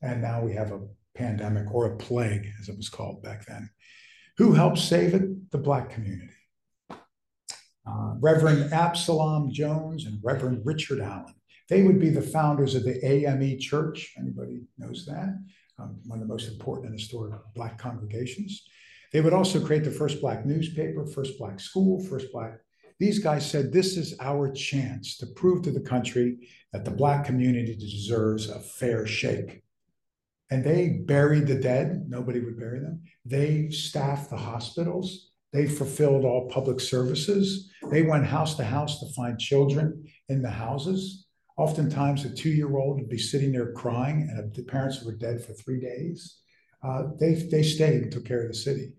And 0.03 0.23
now 0.23 0.43
we 0.43 0.55
have 0.55 0.73
a 0.73 0.87
pandemic 1.15 1.73
or 1.73 1.87
a 1.87 1.97
plague, 1.97 2.47
as 2.61 2.69
it 2.69 2.77
was 2.77 2.89
called 2.89 3.23
back 3.23 3.47
then. 3.47 3.71
Who 4.39 4.53
helped 4.53 4.79
save 4.79 5.15
it? 5.15 5.51
The 5.51 5.59
Black 5.59 5.91
community. 5.91 6.33
Uh, 6.91 8.15
Reverend 8.21 8.73
Absalom 8.73 9.51
Jones 9.51 10.07
and 10.07 10.21
Reverend 10.23 10.63
Richard 10.65 11.01
Allen. 11.01 11.35
They 11.69 11.83
would 11.83 11.99
be 11.99 12.11
the 12.11 12.23
founders 12.23 12.75
of 12.75 12.85
the 12.85 13.05
AME 13.05 13.59
Church. 13.59 14.13
Anybody 14.19 14.63
knows 14.79 15.07
that? 15.07 15.37
Um, 15.79 15.99
one 16.07 16.21
of 16.21 16.27
the 16.27 16.33
most 16.33 16.49
important 16.49 16.91
and 16.91 16.99
historic 16.99 17.35
Black 17.55 17.79
congregations. 17.79 18.65
They 19.13 19.21
would 19.21 19.33
also 19.33 19.65
create 19.65 19.85
the 19.85 19.91
first 19.91 20.21
Black 20.21 20.47
newspaper, 20.47 21.07
first 21.07 21.39
Black 21.39 21.59
school, 21.59 22.05
first 22.05 22.33
Black. 22.33 22.61
These 22.99 23.19
guys 23.19 23.51
said 23.51 23.73
this 23.73 23.97
is 23.97 24.15
our 24.21 24.53
chance 24.53 25.17
to 25.19 25.27
prove 25.27 25.63
to 25.63 25.71
the 25.71 25.81
country 25.81 26.49
that 26.73 26.85
the 26.85 26.91
Black 26.91 27.25
community 27.25 27.75
deserves 27.75 28.49
a 28.49 28.61
fair 28.61 29.07
shake. 29.07 29.63
And 30.51 30.63
they 30.63 30.89
buried 31.07 31.47
the 31.47 31.55
dead. 31.55 32.05
Nobody 32.09 32.41
would 32.41 32.59
bury 32.59 32.81
them. 32.81 33.03
They 33.25 33.71
staffed 33.71 34.31
the 34.31 34.37
hospitals. 34.37 35.31
They 35.53 35.67
fulfilled 35.67 36.25
all 36.25 36.49
public 36.49 36.79
services. 36.79 37.71
They 37.91 38.03
went 38.03 38.27
house 38.27 38.57
to 38.57 38.65
house 38.65 39.01
to 39.01 39.13
find 39.15 39.39
children 39.39 40.05
in 40.29 40.43
the 40.43 40.51
houses. 40.51 41.27
Oftentimes, 41.57 42.25
a 42.25 42.35
two 42.35 42.51
year 42.51 42.77
old 42.77 43.01
would 43.01 43.09
be 43.09 43.19
sitting 43.19 43.53
there 43.53 43.73
crying, 43.73 44.29
and 44.31 44.55
the 44.55 44.63
parents 44.63 45.03
were 45.03 45.15
dead 45.15 45.45
for 45.45 45.53
three 45.55 45.81
days. 45.81 46.39
Uh, 46.83 47.09
they, 47.19 47.35
they 47.35 47.63
stayed 47.63 48.03
and 48.03 48.13
took 48.13 48.25
care 48.25 48.43
of 48.43 48.49
the 48.49 48.55
city. 48.55 48.93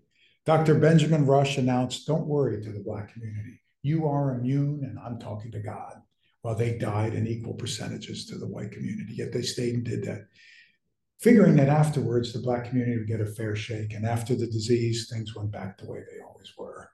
Dr. 0.44 0.74
Benjamin 0.76 1.26
Rush 1.26 1.58
announced, 1.58 2.06
Don't 2.06 2.26
worry 2.26 2.62
to 2.62 2.72
the 2.72 2.82
Black 2.84 3.12
community. 3.12 3.60
You 3.82 4.06
are 4.08 4.34
immune, 4.34 4.82
and 4.84 4.98
I'm 4.98 5.18
talking 5.18 5.52
to 5.52 5.60
God. 5.60 5.94
While 6.42 6.56
they 6.56 6.76
died 6.76 7.14
in 7.14 7.28
equal 7.28 7.54
percentages 7.54 8.26
to 8.26 8.38
the 8.38 8.48
white 8.48 8.72
community, 8.72 9.14
yet 9.14 9.32
they 9.32 9.42
stayed 9.42 9.74
and 9.74 9.84
did 9.84 10.02
that 10.04 10.26
figuring 11.22 11.54
that 11.54 11.68
afterwards 11.68 12.32
the 12.32 12.40
Black 12.40 12.68
community 12.68 12.98
would 12.98 13.06
get 13.06 13.20
a 13.20 13.26
fair 13.26 13.54
shake. 13.54 13.94
And 13.94 14.04
after 14.04 14.34
the 14.34 14.46
disease, 14.46 15.08
things 15.10 15.34
went 15.36 15.52
back 15.52 15.78
the 15.78 15.88
way 15.88 16.00
they 16.00 16.20
always 16.20 16.52
were. 16.58 16.90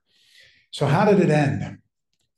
So, 0.71 0.87
how 0.87 1.07
did 1.07 1.21
it 1.21 1.31
end? 1.31 1.79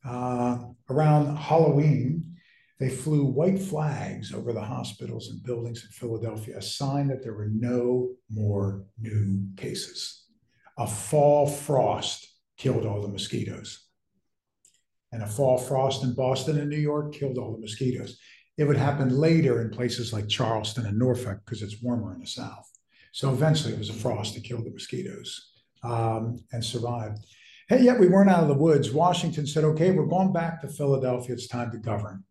Uh, 0.05 0.59
around 0.89 1.37
Halloween, 1.37 2.37
they 2.79 2.89
flew 2.89 3.25
white 3.25 3.61
flags 3.61 4.33
over 4.33 4.53
the 4.53 4.63
hospitals 4.63 5.29
and 5.29 5.43
buildings 5.43 5.85
in 5.85 5.91
Philadelphia, 5.91 6.59
a 6.59 6.63
sign 6.63 7.09
that 7.09 7.23
there 7.23 7.35
were 7.35 7.51
no 7.53 8.11
more 8.31 8.85
new 8.99 9.49
cases. 9.57 10.20
A 10.81 10.87
fall 10.87 11.47
frost 11.47 12.27
killed 12.57 12.87
all 12.87 13.03
the 13.03 13.09
mosquitoes. 13.09 13.87
And 15.13 15.23
a 15.23 15.27
fall 15.27 15.59
frost 15.59 16.03
in 16.03 16.15
Boston 16.15 16.59
and 16.59 16.71
New 16.71 16.79
York 16.79 17.13
killed 17.13 17.37
all 17.37 17.53
the 17.53 17.61
mosquitoes. 17.61 18.19
It 18.57 18.65
would 18.65 18.79
happen 18.79 19.11
later 19.11 19.61
in 19.61 19.69
places 19.69 20.11
like 20.11 20.27
Charleston 20.27 20.87
and 20.87 20.99
Norfolk 20.99 21.41
because 21.45 21.61
it's 21.61 21.83
warmer 21.83 22.15
in 22.15 22.21
the 22.21 22.27
South. 22.27 22.67
So 23.13 23.31
eventually 23.31 23.75
it 23.75 23.79
was 23.79 23.91
a 23.91 23.93
frost 23.93 24.35
that 24.35 24.45
killed 24.45 24.65
the 24.65 24.71
mosquitoes 24.71 25.51
um, 25.83 26.43
and 26.51 26.65
survived. 26.65 27.27
Hey, 27.69 27.83
yet 27.83 28.01
we 28.01 28.09
weren't 28.09 28.31
out 28.31 28.43
of 28.43 28.49
the 28.49 28.55
woods. 28.55 28.91
Washington 28.91 29.47
said, 29.47 29.65
okay, 29.65 29.91
we're 29.91 30.07
going 30.07 30.33
back 30.33 30.63
to 30.63 30.69
Philadelphia. 30.69 31.35
It's 31.35 31.47
time 31.47 31.71
to 31.73 31.79
govern. 31.79 32.25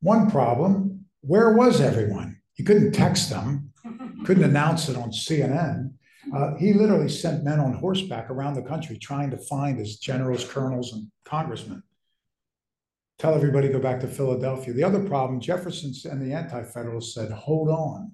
One 0.00 0.30
problem 0.30 1.06
where 1.22 1.54
was 1.54 1.80
everyone? 1.80 2.40
You 2.56 2.64
couldn't 2.66 2.92
text 2.92 3.30
them, 3.30 3.72
couldn't 4.24 4.44
announce 4.44 4.90
it 4.90 4.96
on 4.96 5.10
CNN. 5.10 5.92
Uh, 6.34 6.54
he 6.56 6.72
literally 6.72 7.08
sent 7.08 7.44
men 7.44 7.60
on 7.60 7.72
horseback 7.72 8.30
around 8.30 8.54
the 8.54 8.62
country 8.62 8.98
trying 8.98 9.30
to 9.30 9.36
find 9.36 9.78
his 9.78 9.98
generals, 9.98 10.44
colonels, 10.44 10.92
and 10.92 11.10
congressmen. 11.24 11.82
tell 13.18 13.34
everybody 13.34 13.68
to 13.68 13.72
go 13.72 13.80
back 13.80 14.00
to 14.00 14.06
Philadelphia. 14.06 14.74
The 14.74 14.84
other 14.84 15.02
problem, 15.02 15.40
Jefferson 15.40 15.92
and 16.10 16.20
the 16.20 16.34
Anti-Federalists 16.34 17.14
said, 17.14 17.30
hold 17.30 17.68
on. 17.68 18.12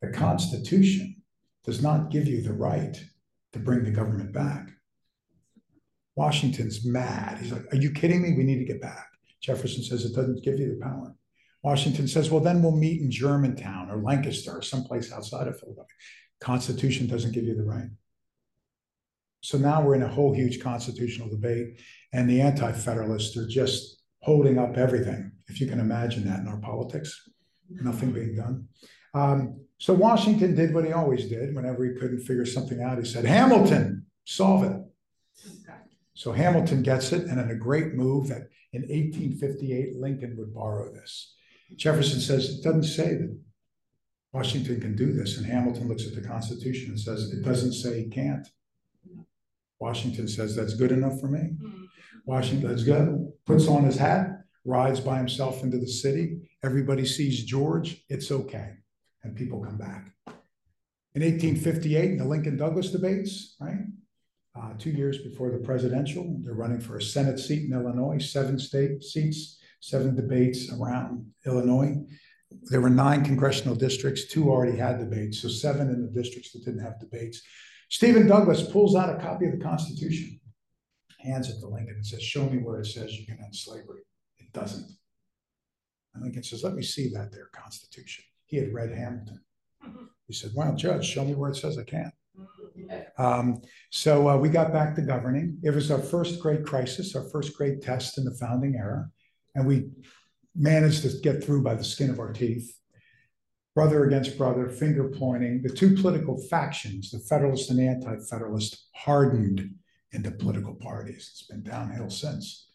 The 0.00 0.08
Constitution 0.08 1.16
does 1.64 1.82
not 1.82 2.10
give 2.10 2.26
you 2.26 2.42
the 2.42 2.52
right 2.52 3.02
to 3.52 3.58
bring 3.58 3.84
the 3.84 3.90
government 3.90 4.32
back. 4.32 4.70
Washington's 6.16 6.86
mad. 6.86 7.38
He's 7.38 7.52
like, 7.52 7.72
are 7.72 7.76
you 7.76 7.90
kidding 7.90 8.22
me? 8.22 8.34
We 8.36 8.44
need 8.44 8.58
to 8.58 8.64
get 8.64 8.80
back. 8.80 9.06
Jefferson 9.42 9.82
says 9.82 10.04
it 10.04 10.14
doesn't 10.14 10.44
give 10.44 10.58
you 10.58 10.74
the 10.74 10.84
power. 10.84 11.14
Washington 11.62 12.08
says, 12.08 12.30
well, 12.30 12.40
then 12.40 12.62
we'll 12.62 12.76
meet 12.76 13.02
in 13.02 13.10
Germantown 13.10 13.90
or 13.90 14.02
Lancaster 14.02 14.52
or 14.52 14.62
someplace 14.62 15.12
outside 15.12 15.48
of 15.48 15.58
Philadelphia. 15.58 15.94
Constitution 16.40 17.06
doesn't 17.06 17.32
give 17.32 17.44
you 17.44 17.54
the 17.54 17.64
right. 17.64 17.90
So 19.42 19.58
now 19.58 19.82
we're 19.82 19.94
in 19.94 20.02
a 20.02 20.08
whole 20.08 20.34
huge 20.34 20.60
constitutional 20.60 21.28
debate, 21.28 21.80
and 22.12 22.28
the 22.28 22.40
anti-federalists 22.40 23.36
are 23.36 23.46
just 23.46 24.02
holding 24.20 24.58
up 24.58 24.76
everything. 24.76 25.32
If 25.48 25.60
you 25.60 25.66
can 25.66 25.80
imagine 25.80 26.26
that 26.28 26.40
in 26.40 26.48
our 26.48 26.60
politics, 26.60 27.28
nothing 27.70 28.12
being 28.12 28.36
done. 28.36 28.68
Um, 29.14 29.60
so 29.78 29.94
Washington 29.94 30.54
did 30.54 30.74
what 30.74 30.84
he 30.84 30.92
always 30.92 31.26
did. 31.26 31.54
Whenever 31.54 31.84
he 31.84 31.98
couldn't 31.98 32.20
figure 32.20 32.44
something 32.44 32.82
out, 32.82 32.98
he 32.98 33.04
said, 33.04 33.24
Hamilton, 33.24 34.06
solve 34.24 34.64
it. 34.64 34.76
So 36.14 36.32
Hamilton 36.32 36.82
gets 36.82 37.12
it, 37.12 37.26
and 37.26 37.40
in 37.40 37.50
a 37.50 37.54
great 37.54 37.94
move 37.94 38.28
that 38.28 38.48
in 38.72 38.82
1858, 38.82 39.96
Lincoln 39.96 40.36
would 40.36 40.54
borrow 40.54 40.92
this. 40.92 41.34
Jefferson 41.76 42.20
says 42.20 42.58
it 42.58 42.62
doesn't 42.62 42.82
say 42.82 43.14
that 43.14 43.38
Washington 44.32 44.80
can 44.80 44.94
do 44.94 45.12
this, 45.12 45.36
and 45.36 45.46
Hamilton 45.46 45.88
looks 45.88 46.06
at 46.06 46.14
the 46.14 46.26
Constitution 46.26 46.90
and 46.90 47.00
says 47.00 47.32
it 47.32 47.44
doesn't 47.44 47.72
say 47.72 48.02
he 48.02 48.08
can't. 48.08 48.46
Washington 49.80 50.28
says 50.28 50.54
that's 50.54 50.74
good 50.74 50.92
enough 50.92 51.18
for 51.20 51.28
me. 51.28 51.50
Washington, 52.26 52.68
let's 52.68 52.84
go, 52.84 53.32
puts 53.46 53.66
on 53.66 53.84
his 53.84 53.96
hat, 53.96 54.28
rides 54.64 55.00
by 55.00 55.16
himself 55.16 55.62
into 55.64 55.78
the 55.78 55.88
city. 55.88 56.38
Everybody 56.62 57.06
sees 57.06 57.44
George, 57.44 58.04
it's 58.08 58.30
okay. 58.30 58.74
And 59.24 59.34
people 59.34 59.60
come 59.64 59.78
back. 59.78 60.12
In 61.14 61.22
1858, 61.22 62.12
in 62.12 62.18
the 62.18 62.24
Lincoln 62.24 62.56
Douglas 62.56 62.90
debates, 62.90 63.56
right? 63.60 63.78
Uh, 64.56 64.74
two 64.78 64.90
years 64.90 65.18
before 65.18 65.50
the 65.50 65.58
presidential, 65.58 66.38
they're 66.42 66.54
running 66.54 66.80
for 66.80 66.96
a 66.96 67.02
Senate 67.02 67.38
seat 67.38 67.64
in 67.64 67.72
Illinois, 67.72 68.18
seven 68.18 68.58
state 68.58 69.02
seats, 69.02 69.58
seven 69.80 70.14
debates 70.14 70.72
around 70.72 71.26
Illinois. 71.46 71.96
There 72.50 72.80
were 72.80 72.90
nine 72.90 73.24
congressional 73.24 73.74
districts, 73.74 74.26
two 74.26 74.50
already 74.50 74.76
had 74.76 74.98
debates, 74.98 75.40
so 75.40 75.48
seven 75.48 75.88
in 75.90 76.02
the 76.02 76.22
districts 76.22 76.52
that 76.52 76.64
didn't 76.64 76.82
have 76.82 76.98
debates. 76.98 77.42
Stephen 77.88 78.26
Douglas 78.26 78.62
pulls 78.70 78.96
out 78.96 79.14
a 79.14 79.22
copy 79.22 79.46
of 79.46 79.52
the 79.52 79.64
Constitution, 79.64 80.40
hands 81.20 81.48
it 81.48 81.60
to 81.60 81.66
Lincoln, 81.66 81.94
and 81.96 82.06
says, 82.06 82.22
Show 82.22 82.48
me 82.48 82.58
where 82.58 82.80
it 82.80 82.86
says 82.86 83.18
you 83.18 83.26
can 83.26 83.38
end 83.42 83.54
slavery. 83.54 84.02
It 84.38 84.52
doesn't. 84.52 84.88
And 86.14 86.22
Lincoln 86.22 86.42
says, 86.42 86.64
Let 86.64 86.74
me 86.74 86.82
see 86.82 87.08
that 87.14 87.32
there 87.32 87.50
Constitution. 87.52 88.24
He 88.46 88.56
had 88.56 88.72
read 88.72 88.90
Hamilton. 88.90 89.40
He 90.26 90.32
said, 90.32 90.50
Well, 90.54 90.74
Judge, 90.74 91.06
show 91.06 91.24
me 91.24 91.34
where 91.34 91.50
it 91.50 91.56
says 91.56 91.78
I 91.78 91.84
can't. 91.84 92.14
Um, 93.18 93.60
so 93.90 94.28
uh, 94.28 94.36
we 94.36 94.48
got 94.48 94.72
back 94.72 94.94
to 94.94 95.02
governing. 95.02 95.58
It 95.62 95.70
was 95.70 95.90
our 95.90 95.98
first 95.98 96.40
great 96.40 96.64
crisis, 96.64 97.14
our 97.14 97.28
first 97.30 97.56
great 97.56 97.82
test 97.82 98.18
in 98.18 98.24
the 98.24 98.34
founding 98.34 98.76
era. 98.76 99.08
And 99.54 99.66
we 99.66 99.90
managed 100.54 101.02
to 101.02 101.20
get 101.22 101.42
through 101.42 101.62
by 101.62 101.74
the 101.74 101.84
skin 101.84 102.10
of 102.10 102.18
our 102.18 102.32
teeth. 102.32 102.76
Brother 103.74 104.04
against 104.04 104.36
brother, 104.36 104.68
finger 104.68 105.08
pointing. 105.08 105.62
The 105.62 105.70
two 105.70 105.94
political 105.94 106.36
factions, 106.48 107.10
the 107.10 107.20
Federalist 107.20 107.70
and 107.70 107.80
Anti 107.80 108.16
Federalist, 108.28 108.88
hardened 108.94 109.74
into 110.12 110.30
political 110.32 110.74
parties. 110.74 111.30
It's 111.32 111.46
been 111.46 111.62
downhill 111.62 112.10
since. 112.10 112.68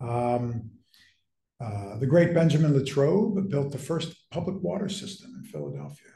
Um, 0.00 0.70
uh, 1.60 1.96
the 1.98 2.06
great 2.06 2.34
Benjamin 2.34 2.76
Latrobe 2.76 3.48
built 3.48 3.72
the 3.72 3.78
first 3.78 4.14
public 4.30 4.60
water 4.62 4.88
system 4.88 5.34
in 5.38 5.44
Philadelphia. 5.44 6.10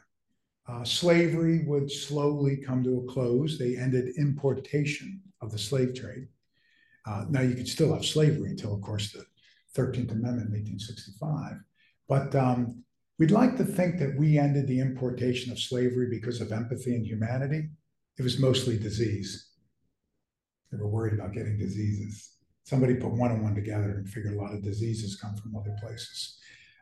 Uh, 0.67 0.83
slavery 0.83 1.63
would 1.65 1.89
slowly 1.89 2.57
come 2.57 2.83
to 2.83 2.99
a 2.99 3.11
close. 3.11 3.57
They 3.57 3.77
ended 3.77 4.17
importation 4.17 5.21
of 5.41 5.51
the 5.51 5.57
slave 5.57 5.95
trade. 5.95 6.27
Uh, 7.05 7.25
now 7.29 7.39
you 7.41 7.55
could 7.55 7.69
still 7.69 7.93
have 7.93 8.05
slavery 8.05 8.49
until, 8.49 8.73
of 8.73 8.81
course, 8.81 9.13
the 9.13 9.25
13th 9.77 10.11
Amendment 10.11 10.49
in 10.49 10.63
1865. 10.79 11.53
But 12.09 12.35
um, 12.35 12.83
we'd 13.19 13.31
like 13.31 13.57
to 13.57 13.63
think 13.63 13.99
that 13.99 14.17
we 14.17 14.37
ended 14.37 14.67
the 14.67 14.79
importation 14.79 15.51
of 15.51 15.59
slavery 15.59 16.07
because 16.09 16.41
of 16.41 16.51
empathy 16.51 16.95
and 16.95 17.05
humanity. 17.05 17.69
It 18.17 18.23
was 18.23 18.39
mostly 18.39 18.77
disease. 18.77 19.49
They 20.71 20.77
were 20.77 20.87
worried 20.87 21.13
about 21.13 21.33
getting 21.33 21.57
diseases. 21.57 22.31
Somebody 22.63 22.95
put 22.95 23.11
one 23.11 23.31
and 23.31 23.43
one 23.43 23.55
together 23.55 23.91
and 23.97 24.09
figured 24.09 24.33
a 24.33 24.41
lot 24.41 24.53
of 24.53 24.63
diseases 24.63 25.15
come 25.15 25.35
from 25.35 25.55
other 25.55 25.75
places. 25.79 26.39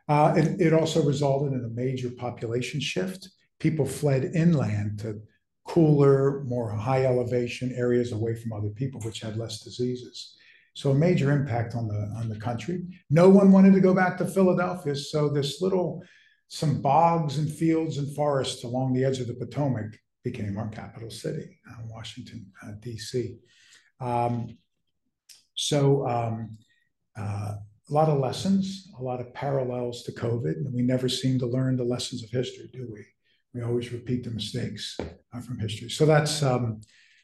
Uh, 0.08 0.34
it, 0.36 0.60
it 0.60 0.72
also 0.72 1.02
resulted 1.04 1.52
in 1.52 1.64
a 1.64 1.68
major 1.68 2.10
population 2.10 2.80
shift 2.80 3.28
people 3.58 3.86
fled 3.86 4.32
inland 4.34 4.98
to 5.00 5.20
cooler, 5.64 6.44
more 6.44 6.70
high 6.70 7.04
elevation 7.04 7.72
areas 7.72 8.12
away 8.12 8.34
from 8.34 8.52
other 8.52 8.68
people, 8.68 9.00
which 9.00 9.20
had 9.20 9.36
less 9.36 9.60
diseases. 9.60 10.36
So 10.76 10.90
a 10.90 10.94
major 10.94 11.32
impact 11.32 11.74
on 11.74 11.88
the 11.88 12.12
on 12.18 12.28
the 12.28 12.36
country. 12.36 12.82
No 13.08 13.30
one 13.30 13.50
wanted 13.50 13.72
to 13.72 13.80
go 13.80 13.94
back 13.94 14.18
to 14.18 14.26
Philadelphia, 14.26 14.94
so 14.94 15.30
this 15.30 15.62
little 15.62 16.04
some 16.48 16.82
bogs 16.82 17.38
and 17.38 17.50
fields 17.50 17.96
and 17.96 18.14
forests 18.14 18.62
along 18.62 18.92
the 18.92 19.02
edge 19.02 19.18
of 19.18 19.26
the 19.26 19.32
Potomac 19.32 19.98
became 20.22 20.58
our 20.58 20.68
capital 20.68 21.08
city, 21.08 21.58
uh, 21.70 21.80
Washington, 21.86 22.52
uh, 22.62 22.72
D.C. 22.80 23.38
Um, 24.00 24.58
so 25.54 26.06
um, 26.06 26.58
uh, 27.18 27.54
a 27.88 27.92
lot 27.92 28.10
of 28.10 28.18
lessons, 28.18 28.92
a 29.00 29.02
lot 29.02 29.18
of 29.18 29.32
parallels 29.32 30.02
to 30.02 30.12
COVID, 30.12 30.56
and 30.56 30.74
we 30.74 30.82
never 30.82 31.08
seem 31.08 31.38
to 31.38 31.46
learn 31.46 31.78
the 31.78 31.84
lessons 31.84 32.22
of 32.22 32.28
history, 32.28 32.68
do 32.70 32.86
we? 32.92 33.02
We 33.54 33.62
always 33.62 33.92
repeat 33.92 34.24
the 34.24 34.30
mistakes 34.30 34.98
uh, 35.00 35.40
from 35.40 35.58
history. 35.58 35.88
So 35.88 36.04
that's 36.04 36.42
um, 36.42 36.82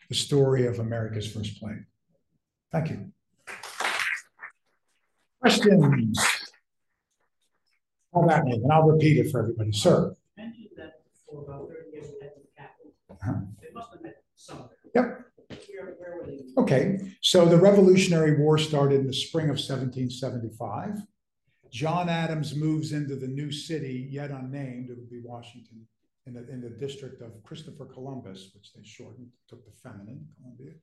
the 0.08 0.14
story 0.14 0.66
of 0.66 0.78
America's 0.78 1.30
first 1.30 1.60
plane. 1.60 1.84
Thank 2.72 2.88
you. 2.88 3.12
Questions? 5.42 6.18
How 8.14 8.22
about 8.22 8.44
I'll 8.70 8.84
repeat 8.84 9.18
it 9.18 9.32
for 9.32 9.40
everybody. 9.40 9.72
Sir. 9.72 10.14
mentioned 10.36 10.68
that 10.76 11.00
for 11.26 11.42
about 11.42 11.68
thirty 11.68 11.90
years 11.92 12.06
we 12.14 12.20
had 12.22 12.32
capital. 12.56 12.92
Uh-huh. 13.10 13.40
They 13.60 13.70
must 13.74 13.92
have 13.92 14.02
met 14.02 14.22
some 14.36 14.58
of 14.58 14.68
them. 14.68 14.78
Yep. 14.94 15.04
Where, 15.74 15.96
where 15.98 16.16
were 16.18 16.26
they? 16.26 16.60
Okay, 16.62 16.98
so 17.22 17.44
the 17.44 17.56
Revolutionary 17.56 18.38
War 18.38 18.56
started 18.56 19.00
in 19.00 19.06
the 19.08 19.12
spring 19.12 19.46
of 19.46 19.58
1775. 19.58 21.02
John 21.72 22.08
Adams 22.08 22.54
moves 22.54 22.92
into 22.92 23.16
the 23.16 23.26
new 23.26 23.50
city, 23.50 24.06
yet 24.12 24.30
unnamed, 24.30 24.90
it 24.90 24.96
would 24.96 25.10
be 25.10 25.22
Washington, 25.24 25.88
in 26.26 26.34
the, 26.34 26.48
in 26.50 26.60
the 26.60 26.70
district 26.70 27.20
of 27.20 27.42
Christopher 27.42 27.86
Columbus, 27.86 28.50
which 28.54 28.72
they 28.74 28.84
shortened, 28.84 29.28
took 29.48 29.64
the 29.64 29.72
feminine 29.72 30.24
Columbia, 30.36 30.74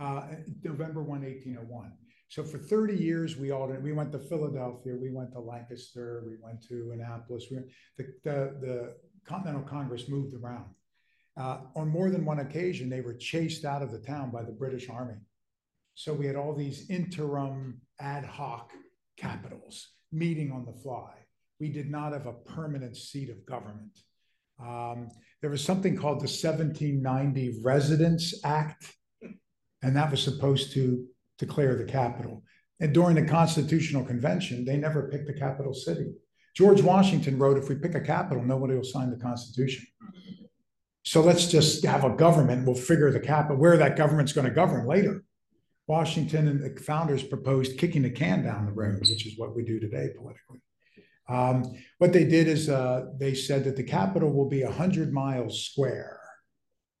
uh, 0.00 0.22
November 0.62 1.02
1, 1.02 1.22
1801. 1.22 1.92
So 2.28 2.42
for 2.42 2.58
30 2.58 2.94
years, 2.94 3.36
we 3.36 3.52
all 3.52 3.68
we 3.68 3.92
went 3.92 4.12
to 4.12 4.18
Philadelphia, 4.18 4.94
we 4.96 5.10
went 5.10 5.32
to 5.32 5.40
Lancaster, 5.40 6.24
we 6.26 6.36
went 6.40 6.66
to 6.68 6.90
Annapolis. 6.92 7.46
We, 7.50 7.58
the, 7.96 8.12
the, 8.24 8.56
the 8.60 8.94
Continental 9.24 9.62
Congress 9.62 10.08
moved 10.08 10.34
around. 10.34 10.66
Uh, 11.38 11.58
on 11.76 11.88
more 11.88 12.10
than 12.10 12.24
one 12.24 12.40
occasion, 12.40 12.88
they 12.88 13.02
were 13.02 13.14
chased 13.14 13.64
out 13.64 13.82
of 13.82 13.92
the 13.92 13.98
town 13.98 14.30
by 14.30 14.42
the 14.42 14.52
British 14.52 14.88
Army. 14.88 15.16
So 15.94 16.12
we 16.12 16.26
had 16.26 16.36
all 16.36 16.54
these 16.54 16.90
interim 16.90 17.80
ad 18.00 18.24
hoc 18.24 18.70
capitals 19.16 19.88
meeting 20.12 20.50
on 20.50 20.64
the 20.64 20.72
fly. 20.72 21.12
We 21.60 21.70
did 21.70 21.90
not 21.90 22.12
have 22.12 22.26
a 22.26 22.32
permanent 22.32 22.96
seat 22.96 23.30
of 23.30 23.46
government. 23.46 23.98
Um, 24.60 25.08
there 25.42 25.50
was 25.50 25.62
something 25.62 25.96
called 25.96 26.18
the 26.18 26.28
1790 26.28 27.60
Residence 27.62 28.34
Act, 28.44 28.92
and 29.82 29.96
that 29.96 30.10
was 30.10 30.22
supposed 30.22 30.72
to 30.72 31.06
declare 31.38 31.76
the 31.76 31.84
capital. 31.84 32.42
And 32.80 32.92
during 32.92 33.16
the 33.16 33.24
Constitutional 33.24 34.04
Convention, 34.04 34.64
they 34.64 34.76
never 34.76 35.08
picked 35.08 35.26
the 35.26 35.32
capital 35.32 35.72
city. 35.72 36.12
George 36.54 36.82
Washington 36.82 37.38
wrote, 37.38 37.58
if 37.58 37.68
we 37.68 37.74
pick 37.74 37.94
a 37.94 38.00
capital, 38.00 38.42
nobody 38.42 38.74
will 38.74 38.84
sign 38.84 39.10
the 39.10 39.16
Constitution. 39.16 39.86
So 41.02 41.20
let's 41.20 41.46
just 41.46 41.84
have 41.84 42.04
a 42.04 42.10
government. 42.10 42.66
We'll 42.66 42.74
figure 42.74 43.10
the 43.10 43.20
capital, 43.20 43.58
where 43.58 43.76
that 43.76 43.96
government's 43.96 44.32
going 44.32 44.48
to 44.48 44.52
govern 44.52 44.86
later. 44.86 45.22
Washington 45.86 46.48
and 46.48 46.60
the 46.60 46.80
founders 46.82 47.22
proposed 47.22 47.78
kicking 47.78 48.02
the 48.02 48.10
can 48.10 48.42
down 48.42 48.66
the 48.66 48.72
road, 48.72 49.00
which 49.00 49.26
is 49.26 49.38
what 49.38 49.54
we 49.54 49.64
do 49.64 49.78
today 49.78 50.08
politically. 50.16 50.60
Um, 51.28 51.64
what 51.98 52.12
they 52.12 52.24
did 52.24 52.48
is 52.48 52.68
uh, 52.68 53.06
they 53.18 53.34
said 53.34 53.64
that 53.64 53.76
the 53.76 53.84
capital 53.84 54.32
will 54.32 54.48
be 54.48 54.64
100 54.64 55.12
miles 55.12 55.64
square. 55.64 56.20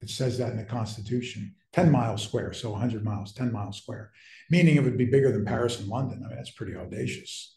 It 0.06 0.10
says 0.10 0.38
that 0.38 0.52
in 0.52 0.56
the 0.56 0.62
Constitution, 0.62 1.52
10 1.72 1.90
miles 1.90 2.22
square, 2.22 2.52
so 2.52 2.70
100 2.70 3.04
miles, 3.04 3.32
10 3.32 3.50
miles 3.50 3.78
square, 3.78 4.12
meaning 4.48 4.76
it 4.76 4.84
would 4.84 4.96
be 4.96 5.06
bigger 5.06 5.32
than 5.32 5.44
Paris 5.44 5.80
and 5.80 5.88
London. 5.88 6.22
I 6.24 6.28
mean, 6.28 6.36
that's 6.36 6.52
pretty 6.52 6.76
audacious. 6.76 7.56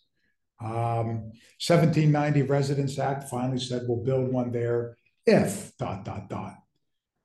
Um, 0.59 1.29
1790 1.61 2.41
Residence 2.41 2.97
Act 2.97 3.29
finally 3.29 3.59
said 3.59 3.83
we'll 3.87 4.03
build 4.03 4.33
one 4.33 4.51
there 4.51 4.97
if 5.27 5.77
dot, 5.77 6.03
dot, 6.03 6.27
dot. 6.27 6.55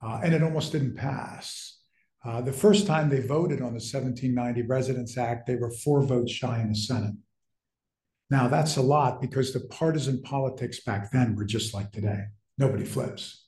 Uh, 0.03 0.21
and 0.23 0.35
it 0.35 0.43
almost 0.43 0.73
didn't 0.73 0.95
pass. 0.95 1.81
Uh, 2.23 2.43
the 2.43 2.53
first 2.53 2.87
time 2.87 3.09
they 3.09 3.21
voted 3.21 3.63
on 3.63 3.73
the 3.73 3.81
1790 3.81 4.61
Residence 4.69 5.17
Act, 5.17 5.47
they 5.47 5.57
were 5.57 5.71
four 5.71 6.03
votes 6.03 6.33
shy 6.33 6.61
in 6.61 6.69
the 6.69 6.77
Senate. 6.77 7.15
Now, 8.29 8.47
that's 8.47 8.77
a 8.77 8.83
lot 8.83 9.23
because 9.23 9.55
the 9.55 9.61
partisan 9.61 10.21
politics 10.21 10.81
back 10.81 11.11
then 11.13 11.35
were 11.35 11.47
just 11.47 11.73
like 11.73 11.93
today. 11.93 12.25
Nobody 12.59 12.85
flips. 12.85 13.44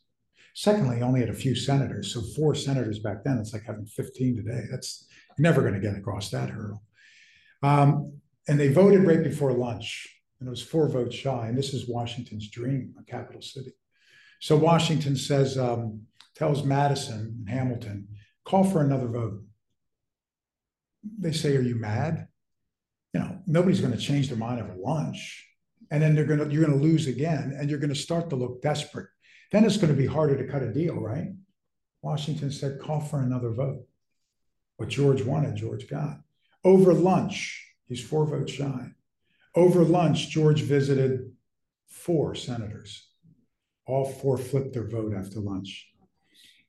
Secondly, 0.59 1.03
only 1.03 1.21
had 1.21 1.29
a 1.29 1.35
few 1.35 1.55
senators. 1.55 2.15
So 2.15 2.23
four 2.35 2.55
senators 2.55 2.99
back 2.99 3.23
then, 3.23 3.37
it's 3.37 3.53
like 3.53 3.65
having 3.65 3.85
15 3.85 4.37
today. 4.37 4.63
That's 4.71 5.07
never 5.37 5.61
going 5.61 5.75
to 5.75 5.81
get 5.81 5.99
across 5.99 6.31
that 6.31 6.49
hurdle. 6.49 6.83
Um, 7.63 8.15
and 8.49 8.59
they 8.59 8.69
voted 8.69 9.07
right 9.07 9.23
before 9.23 9.53
lunch, 9.53 10.09
and 10.41 10.47
it 10.47 10.51
was 10.51 10.63
four 10.63 10.89
votes 10.89 11.15
shy. 11.15 11.49
And 11.49 11.59
this 11.59 11.75
is 11.75 11.87
Washington's 11.87 12.49
dream, 12.49 12.95
a 12.99 13.05
capital 13.05 13.43
city. 13.43 13.73
So 14.41 14.57
Washington 14.57 15.15
says, 15.15 15.59
um, 15.59 16.07
tells 16.35 16.65
Madison 16.65 17.37
and 17.39 17.49
Hamilton, 17.51 18.09
call 18.47 18.65
for 18.65 18.81
another 18.81 19.09
vote. 19.09 19.43
They 21.19 21.33
say, 21.33 21.55
Are 21.59 21.61
you 21.61 21.77
mad? 21.77 22.29
You 23.13 23.21
know, 23.21 23.43
nobody's 23.47 23.83
going 23.83 23.93
to 23.93 23.99
change 23.99 24.29
their 24.29 24.39
mind 24.39 24.63
over 24.63 24.75
lunch. 24.75 25.47
And 25.91 26.03
then 26.03 26.15
they're 26.15 26.25
going 26.25 26.41
to, 26.41 26.51
you're 26.51 26.65
going 26.65 26.79
to 26.79 26.83
lose 26.83 27.09
again, 27.09 27.55
and 27.59 27.69
you're 27.69 27.79
going 27.79 27.93
to 27.93 27.95
start 27.95 28.31
to 28.31 28.37
look 28.37 28.63
desperate. 28.63 29.09
Then 29.53 29.65
it's 29.65 29.77
going 29.77 29.95
to 29.95 30.01
be 30.01 30.07
harder 30.07 30.37
to 30.37 30.51
cut 30.51 30.63
a 30.63 30.73
deal, 30.73 30.97
right? 30.97 31.29
Washington 32.03 32.51
said, 32.51 32.81
call 32.81 33.01
for 33.01 33.21
another 33.21 33.51
vote. 33.51 33.87
What 34.77 34.89
George 34.89 35.23
wanted, 35.23 35.57
George 35.57 35.89
got. 35.89 36.21
Over 36.65 36.93
lunch, 36.93 37.67
he's 37.87 38.05
four 38.05 38.27
votes 38.27 38.53
shy. 38.53 38.91
Over 39.55 39.83
lunch, 39.85 40.29
George 40.29 40.63
visited 40.63 41.33
four 41.89 42.35
senators. 42.35 43.09
All 43.87 44.05
four 44.05 44.37
flipped 44.37 44.75
their 44.75 44.89
vote 44.89 45.15
after 45.15 45.41
lunch. 45.41 45.89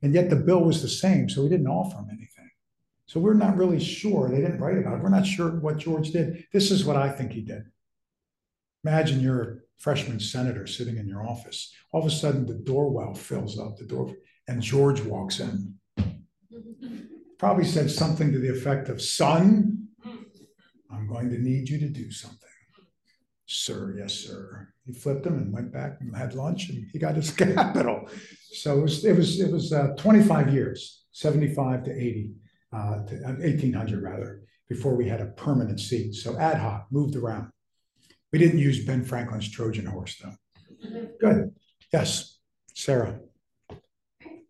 And 0.01 0.13
yet 0.13 0.29
the 0.29 0.35
bill 0.35 0.63
was 0.63 0.81
the 0.81 0.87
same, 0.87 1.27
so 1.29 1.43
he 1.43 1.49
didn't 1.49 1.67
offer 1.67 1.97
them 1.97 2.09
anything. 2.11 2.49
So 3.07 3.19
we're 3.19 3.33
not 3.33 3.57
really 3.57 3.79
sure. 3.79 4.29
They 4.29 4.41
didn't 4.41 4.59
write 4.59 4.77
about 4.77 4.97
it. 4.97 5.03
We're 5.03 5.09
not 5.09 5.25
sure 5.25 5.49
what 5.49 5.77
George 5.77 6.11
did. 6.11 6.45
This 6.53 6.71
is 6.71 6.85
what 6.85 6.97
I 6.97 7.09
think 7.09 7.31
he 7.31 7.41
did. 7.41 7.63
Imagine 8.83 9.21
you're 9.21 9.63
freshman 9.77 10.19
senator 10.19 10.67
sitting 10.67 10.97
in 10.97 11.07
your 11.07 11.27
office. 11.27 11.73
All 11.91 12.01
of 12.01 12.07
a 12.07 12.11
sudden, 12.11 12.45
the 12.45 12.55
doorwell 12.55 13.13
fills 13.13 13.59
up, 13.59 13.77
the 13.77 13.85
door, 13.85 14.13
and 14.47 14.61
George 14.61 15.01
walks 15.01 15.39
in. 15.39 15.75
Probably 17.37 17.65
said 17.65 17.91
something 17.91 18.31
to 18.31 18.39
the 18.39 18.49
effect 18.49 18.89
of, 18.89 19.01
Son, 19.01 19.87
I'm 20.91 21.07
going 21.07 21.29
to 21.29 21.37
need 21.37 21.69
you 21.69 21.79
to 21.79 21.89
do 21.89 22.11
something. 22.11 22.47
Sir, 23.45 23.95
yes, 23.97 24.13
sir. 24.13 24.67
He 24.85 24.93
flipped 24.93 25.25
him 25.25 25.35
and 25.35 25.53
went 25.53 25.71
back 25.71 25.97
and 26.01 26.15
had 26.15 26.33
lunch, 26.33 26.69
and 26.69 26.85
he 26.91 26.99
got 26.99 27.15
his 27.15 27.31
capital. 27.55 28.09
So 28.51 28.79
it 28.79 28.81
was 28.81 29.05
it 29.05 29.15
was 29.15 29.39
it 29.39 29.51
was 29.51 29.71
uh, 29.71 29.93
25 29.97 30.53
years, 30.53 31.05
75 31.11 31.83
to 31.85 31.91
80, 31.91 32.31
uh, 32.73 33.05
to, 33.05 33.15
1800 33.39 34.03
rather, 34.03 34.41
before 34.67 34.95
we 34.95 35.07
had 35.07 35.21
a 35.21 35.27
permanent 35.27 35.79
seat. 35.79 36.13
So 36.13 36.37
ad 36.37 36.57
hoc, 36.57 36.87
moved 36.91 37.15
around. 37.15 37.51
We 38.31 38.39
didn't 38.39 38.59
use 38.59 38.85
Ben 38.85 39.03
Franklin's 39.03 39.49
Trojan 39.49 39.85
horse, 39.85 40.21
though. 40.21 40.33
Good. 41.19 41.55
Yes, 41.93 42.39
Sarah. 42.73 43.19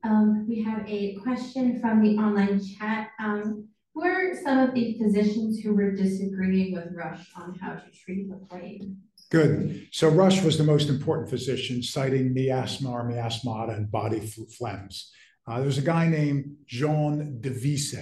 Um, 0.04 0.46
we 0.48 0.64
have 0.64 0.88
a 0.88 1.16
question 1.16 1.80
from 1.80 2.02
the 2.02 2.18
online 2.18 2.62
chat. 2.64 3.10
Um, 3.20 3.68
who 3.94 4.04
are 4.04 4.36
some 4.44 4.60
of 4.60 4.74
the 4.74 4.98
physicians 5.00 5.60
who 5.60 5.74
were 5.74 5.92
disagreeing 5.92 6.74
with 6.74 6.94
Rush 6.94 7.28
on 7.36 7.58
how 7.60 7.74
to 7.74 7.92
treat 7.92 8.30
the 8.30 8.36
plague? 8.36 8.84
Good. 9.32 9.88
So 9.92 10.10
Rush 10.10 10.44
was 10.44 10.58
the 10.58 10.64
most 10.64 10.90
important 10.90 11.30
physician, 11.30 11.82
citing 11.82 12.34
miasma 12.34 12.92
or 12.92 13.10
miasmata 13.10 13.76
and 13.76 13.92
body 13.92 14.20
phlegms. 14.20 15.10
Uh, 15.48 15.58
there 15.58 15.66
was 15.66 15.78
a 15.78 15.82
guy 15.82 16.08
named 16.08 16.56
Jean 16.68 17.42
de 17.42 17.50
Deveze, 17.50 17.96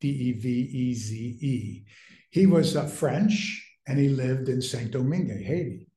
D-E-V-E-Z-E. 0.00 1.84
He 2.30 2.46
was 2.46 2.76
uh, 2.76 2.86
French 2.86 3.71
and 3.86 3.98
he 3.98 4.08
lived 4.08 4.48
in 4.48 4.62
Saint-Domingue, 4.62 5.42
Haiti. 5.42 5.88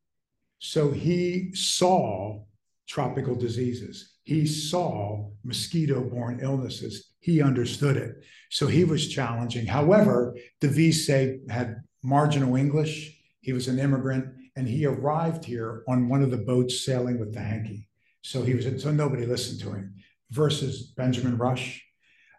So 0.60 0.92
he 0.92 1.54
saw 1.54 2.44
tropical 2.88 3.36
diseases. 3.36 4.16
He 4.24 4.48
saw 4.48 5.30
mosquito-borne 5.44 6.40
illnesses. 6.42 7.12
He 7.20 7.42
understood 7.42 7.98
it. 7.98 8.16
So 8.50 8.68
he 8.68 8.84
was 8.84 9.10
challenging. 9.10 9.68
However, 9.68 10.36
Deveze 10.62 11.08
had 11.50 11.84
marginal 12.04 12.56
English. 12.56 13.20
He 13.42 13.54
was 13.54 13.68
an 13.68 13.80
immigrant, 13.80 14.26
and 14.56 14.68
he 14.68 14.86
arrived 14.86 15.46
here 15.46 15.84
on 15.88 16.10
one 16.10 16.24
of 16.24 16.32
the 16.32 16.38
boats 16.38 16.86
sailing 16.86 17.20
with 17.20 17.34
the 17.34 17.42
Hankey. 17.42 17.88
So 18.22 18.42
he 18.42 18.56
was 18.56 18.66
so 18.82 18.92
nobody 18.92 19.26
listened 19.26 19.60
to 19.62 19.72
him. 19.74 19.96
Versus 20.32 20.94
Benjamin 20.98 21.38
Rush. 21.38 21.86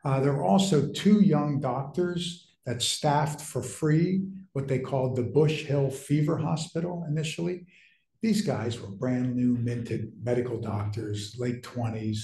Uh, 0.05 0.20
there 0.20 0.32
were 0.32 0.44
also 0.44 0.88
two 0.88 1.20
young 1.20 1.61
doctors 1.61 2.45
that 2.66 2.82
staffed 2.82 3.40
for 3.40 3.62
free 3.62 4.22
what 4.52 4.68
they 4.68 4.78
called 4.78 5.16
the 5.16 5.22
Bush 5.22 5.62
Hill 5.62 5.90
Fever 5.90 6.36
Hospital 6.36 7.06
initially. 7.08 7.66
These 8.22 8.42
guys 8.42 8.80
were 8.80 8.90
brand 8.90 9.36
new, 9.36 9.56
minted 9.56 10.12
medical 10.22 10.60
doctors, 10.60 11.36
late 11.38 11.62
20s. 11.62 12.18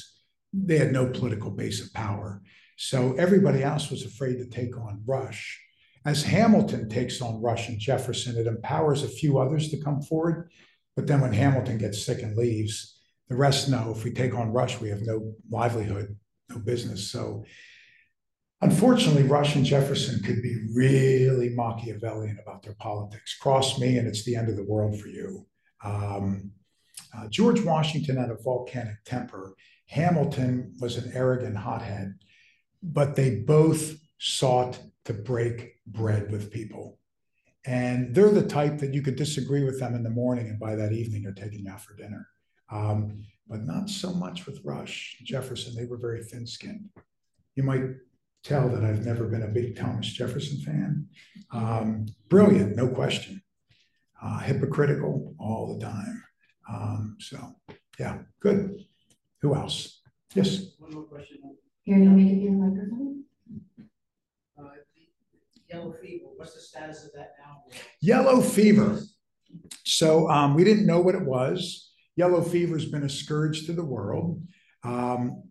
They 0.53 0.79
had 0.79 0.93
no 0.93 1.07
political 1.07 1.51
base 1.51 1.85
of 1.85 1.93
power. 1.95 2.43
So 2.77 3.15
everybody 3.15 3.63
else 3.63 3.91
was 3.91 4.05
afraid 4.05 4.39
to 4.39 4.47
take 4.47 4.77
on 4.77 5.03
Rush. 5.07 5.61
As 6.05 6.25
Hamilton 6.25 6.89
takes 6.89 7.21
on 7.21 7.41
Rush 7.41 7.69
and 7.69 7.79
Jefferson, 7.79 8.37
it 8.37 8.49
empowers 8.49 9.05
a 9.05 9.09
few 9.09 9.39
others 9.39 9.69
to 9.71 9.81
come 9.81 10.03
forward. 10.03 10.51
But 10.97 11.07
then 11.07 11.21
when 11.21 11.33
Hamilton 11.33 11.79
gets 11.79 12.05
sick 12.05 12.23
and 12.23 12.37
leaves, 12.37 12.99
the 13.29 13.37
rest 13.37 13.69
know 13.69 13.95
if 13.97 14.05
we 14.05 14.11
take 14.13 14.35
on 14.35 14.53
Rush, 14.53 14.81
we 14.81 14.89
have 14.89 15.03
no 15.03 15.35
livelihood, 15.49 16.17
no 16.51 16.59
business. 16.59 17.11
So 17.11 17.45
unfortunately, 18.63 19.25
Rush 19.25 19.55
and 19.57 19.65
Jefferson 19.65 20.23
could 20.23 20.43
be 20.43 20.57
really 20.75 21.51
Machiavellian 21.51 22.39
about 22.43 22.63
their 22.63 22.75
politics. 22.75 23.37
Cross 23.37 23.79
me, 23.79 23.99
and 23.99 24.09
it's 24.09 24.25
the 24.25 24.37
end 24.37 24.49
of 24.49 24.57
the 24.57 24.65
world 24.65 24.99
for 24.99 25.09
you. 25.09 25.47
Um, 25.85 26.53
uh, 27.15 27.29
George 27.29 27.61
Washington 27.63 28.17
had 28.17 28.31
a 28.31 28.37
volcanic 28.43 29.05
temper. 29.05 29.55
Hamilton 29.89 30.75
was 30.81 30.97
an 30.97 31.13
arrogant 31.15 31.57
hothead, 31.57 32.15
but 32.83 33.17
they 33.17 33.37
both 33.37 33.99
sought 34.19 34.79
to 35.05 35.13
break 35.13 35.75
bread 35.87 36.31
with 36.31 36.51
people. 36.51 36.99
And 37.65 38.15
they're 38.15 38.31
the 38.31 38.47
type 38.47 38.79
that 38.79 38.95
you 38.95 39.03
could 39.03 39.17
disagree 39.17 39.65
with 39.65 39.79
them 39.79 39.95
in 39.95 40.03
the 40.03 40.11
morning, 40.11 40.49
and 40.49 40.59
by 40.59 40.75
that 40.77 40.93
evening, 40.93 41.23
they're 41.23 41.33
taking 41.33 41.69
out 41.69 41.81
for 41.81 41.95
dinner. 41.95 42.27
Um, 42.71 43.25
but 43.47 43.65
not 43.65 43.91
so 43.91 44.13
much 44.15 44.47
with 44.47 44.65
Rush, 44.65 45.19
Jefferson. 45.25 45.75
They 45.75 45.85
were 45.85 45.99
very 45.99 46.25
thin 46.25 46.47
skinned. 46.47 46.89
You 47.55 47.65
might 47.65 47.83
tell 48.43 48.69
that 48.69 48.85
I've 48.85 49.05
never 49.05 49.27
been 49.27 49.43
a 49.43 49.49
big 49.49 49.77
Thomas 49.77 50.07
Jefferson 50.07 50.61
fan. 50.61 51.07
Um, 51.53 52.07
brilliant, 52.29 52.77
no 52.77 52.89
question 52.89 53.43
uh, 54.23 54.39
hypocritical 54.39 55.35
all 55.39 55.77
the 55.77 55.85
time. 55.85 56.25
Um, 56.69 57.17
so, 57.19 57.39
yeah, 57.99 58.19
good. 58.41 58.85
Who 59.43 59.55
else? 59.55 60.01
Yes. 60.35 60.77
One 60.79 60.95
more 60.95 61.03
question. 61.05 61.39
Here, 61.83 61.99
you 61.99 62.11
make 62.11 62.33
it 62.33 62.41
your 62.41 62.53
microphone. 62.53 63.25
Uh, 64.59 64.69
yellow 65.69 65.95
fever, 66.01 66.27
what's 66.37 66.55
the 66.55 66.61
status 66.61 67.05
of 67.05 67.13
that 67.15 67.33
now? 67.45 67.65
Yellow 68.01 68.41
fever. 68.41 69.01
So 69.85 70.31
um, 70.31 70.55
we 70.55 70.63
didn't 70.63 70.87
know 70.87 71.01
what 71.01 71.17
it 71.17 71.25
was. 71.25 71.93
Yellow 72.15 72.43
fever 72.43 72.79
has 72.79 72.87
been 72.87 73.03
a 73.03 73.09
scourge 73.09 73.67
to 73.67 73.73
the 73.73 73.85
world. 73.85 74.41
Um, 74.85 75.43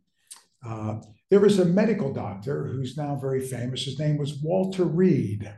uh, 0.65 0.99
there 1.31 1.39
was 1.39 1.59
a 1.59 1.65
medical 1.65 2.11
doctor 2.11 2.67
who's 2.67 2.97
now 2.97 3.15
very 3.15 3.39
famous. 3.39 3.85
His 3.85 3.97
name 3.97 4.17
was 4.17 4.41
Walter 4.43 4.83
Reed. 4.83 5.51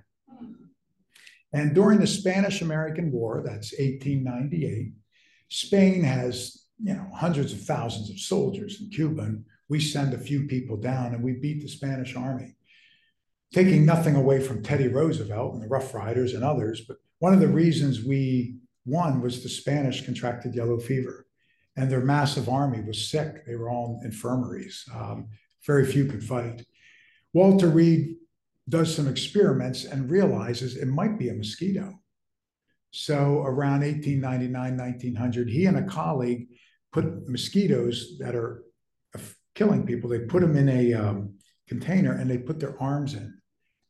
And 1.51 1.74
during 1.74 1.99
the 1.99 2.07
Spanish 2.07 2.61
American 2.61 3.11
War, 3.11 3.41
that's 3.43 3.74
1898, 3.74 4.93
Spain 5.49 6.03
has 6.03 6.67
you 6.82 6.93
know 6.93 7.09
hundreds 7.13 7.53
of 7.53 7.61
thousands 7.61 8.11
of 8.11 8.19
soldiers 8.19 8.82
in 8.82 8.91
Cuba, 8.91 9.24
and 9.24 9.45
we 9.67 9.80
send 9.80 10.13
a 10.13 10.19
few 10.19 10.45
people 10.45 10.78
down 10.78 11.15
and 11.15 11.24
we 11.24 11.34
beat 11.34 11.61
the 11.61 11.67
Spanish 11.67 12.15
army, 12.15 12.55
taking 13.51 13.84
nothing 13.84 14.15
away 14.15 14.39
from 14.41 14.61
Teddy 14.61 14.88
Roosevelt 14.88 15.55
and 15.55 15.63
the 15.63 15.67
Rough 15.67 15.93
Riders 15.93 16.34
and 16.34 16.43
others. 16.43 16.82
But 16.88 16.97
one 17.17 17.34
of 17.34 17.39
the 17.39 17.47
reasons 17.47 18.03
we 18.03 18.57
won 18.86 19.21
was 19.21 19.41
the 19.41 19.49
Spanish 19.49 20.05
contracted 20.05 20.53
yellow 20.53 20.80
fever, 20.80 21.26
and 21.76 21.89
their 21.89 22.01
massive 22.01 22.47
army 22.47 22.82
was 22.82 23.07
sick. 23.07 23.45
They 23.47 23.55
were 23.55 23.71
all 23.71 23.99
in 24.01 24.11
infirmaries. 24.11 24.86
Um, 24.93 25.30
very 25.66 25.86
few 25.86 26.05
could 26.05 26.24
fight. 26.24 26.66
Walter 27.34 27.68
Reed 27.68 28.16
does 28.70 28.95
some 28.95 29.07
experiments 29.07 29.86
and 29.86 30.09
realizes 30.09 30.76
it 30.76 30.88
might 30.88 31.18
be 31.18 31.30
a 31.30 31.34
mosquito. 31.34 31.99
So 32.91 33.41
around 33.41 33.82
1899, 33.82 34.78
1900, 34.78 35.49
he 35.49 35.66
and 35.66 35.78
a 35.78 35.84
colleague 35.84 36.47
put 36.91 37.28
mosquitoes 37.28 38.18
that 38.20 38.36
are 38.36 38.64
killing 39.55 39.86
people, 39.86 40.09
they 40.09 40.20
put 40.20 40.41
them 40.41 40.55
in 40.55 40.70
a 40.70 40.93
um, 40.93 41.36
container 41.68 42.14
and 42.14 42.30
they 42.30 42.38
put 42.38 42.59
their 42.59 42.82
arms 42.82 43.14
in 43.14 43.34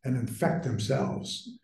and 0.03 0.17
infect 0.17 0.63
themselves. 0.63 1.57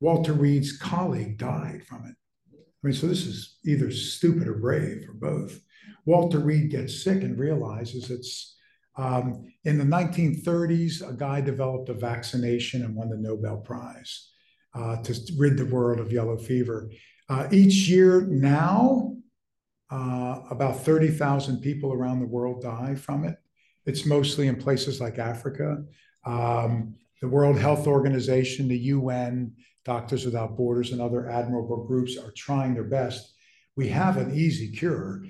Walter 0.00 0.32
Reed's 0.32 0.76
colleague 0.76 1.38
died 1.38 1.82
from 1.86 2.04
it. 2.06 2.14
I 2.52 2.86
mean, 2.86 2.94
so 2.94 3.06
this 3.06 3.26
is 3.26 3.58
either 3.64 3.90
stupid 3.90 4.48
or 4.48 4.54
brave 4.54 5.08
or 5.08 5.14
both. 5.14 5.60
Walter 6.04 6.38
Reed 6.38 6.70
gets 6.70 7.02
sick 7.02 7.22
and 7.22 7.38
realizes 7.38 8.10
it's 8.10 8.55
um, 8.96 9.46
in 9.64 9.78
the 9.78 9.84
1930s, 9.84 11.08
a 11.08 11.12
guy 11.12 11.40
developed 11.40 11.88
a 11.88 11.94
vaccination 11.94 12.82
and 12.82 12.94
won 12.94 13.10
the 13.10 13.16
Nobel 13.16 13.58
Prize 13.58 14.30
uh, 14.74 14.96
to 15.02 15.14
rid 15.36 15.56
the 15.58 15.66
world 15.66 16.00
of 16.00 16.12
yellow 16.12 16.36
fever. 16.36 16.90
Uh, 17.28 17.48
each 17.50 17.88
year 17.88 18.22
now, 18.22 19.12
uh, 19.90 20.40
about 20.50 20.80
thirty 20.84 21.08
thousand 21.08 21.60
people 21.60 21.92
around 21.92 22.20
the 22.20 22.26
world 22.26 22.62
die 22.62 22.94
from 22.94 23.24
it. 23.24 23.36
It's 23.84 24.04
mostly 24.04 24.48
in 24.48 24.56
places 24.56 25.00
like 25.00 25.18
Africa. 25.18 25.84
Um, 26.24 26.96
the 27.22 27.28
World 27.28 27.58
Health 27.58 27.86
Organization, 27.86 28.68
the 28.68 28.78
UN, 28.78 29.52
Doctors 29.84 30.24
Without 30.24 30.56
Borders, 30.56 30.92
and 30.92 31.00
other 31.00 31.30
admirable 31.30 31.86
groups 31.86 32.18
are 32.18 32.32
trying 32.36 32.74
their 32.74 32.84
best. 32.84 33.34
We 33.76 33.88
have 33.88 34.16
an 34.16 34.34
easy 34.34 34.70
cure, 34.72 35.24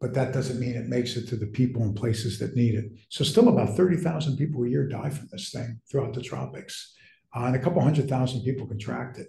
but 0.00 0.14
that 0.14 0.32
doesn't 0.32 0.58
mean 0.58 0.76
it 0.76 0.88
makes 0.88 1.16
it 1.16 1.28
to 1.28 1.36
the 1.36 1.46
people 1.46 1.82
and 1.82 1.94
places 1.94 2.38
that 2.38 2.56
need 2.56 2.74
it. 2.74 2.86
So 3.10 3.22
still 3.22 3.48
about 3.48 3.76
30,000 3.76 4.36
people 4.36 4.64
a 4.64 4.68
year 4.68 4.88
die 4.88 5.10
from 5.10 5.28
this 5.30 5.50
thing 5.50 5.78
throughout 5.90 6.14
the 6.14 6.22
tropics. 6.22 6.94
Uh, 7.36 7.44
and 7.44 7.54
a 7.54 7.58
couple 7.58 7.82
hundred 7.82 8.08
thousand 8.08 8.42
people 8.42 8.66
contract 8.66 9.18
it. 9.18 9.28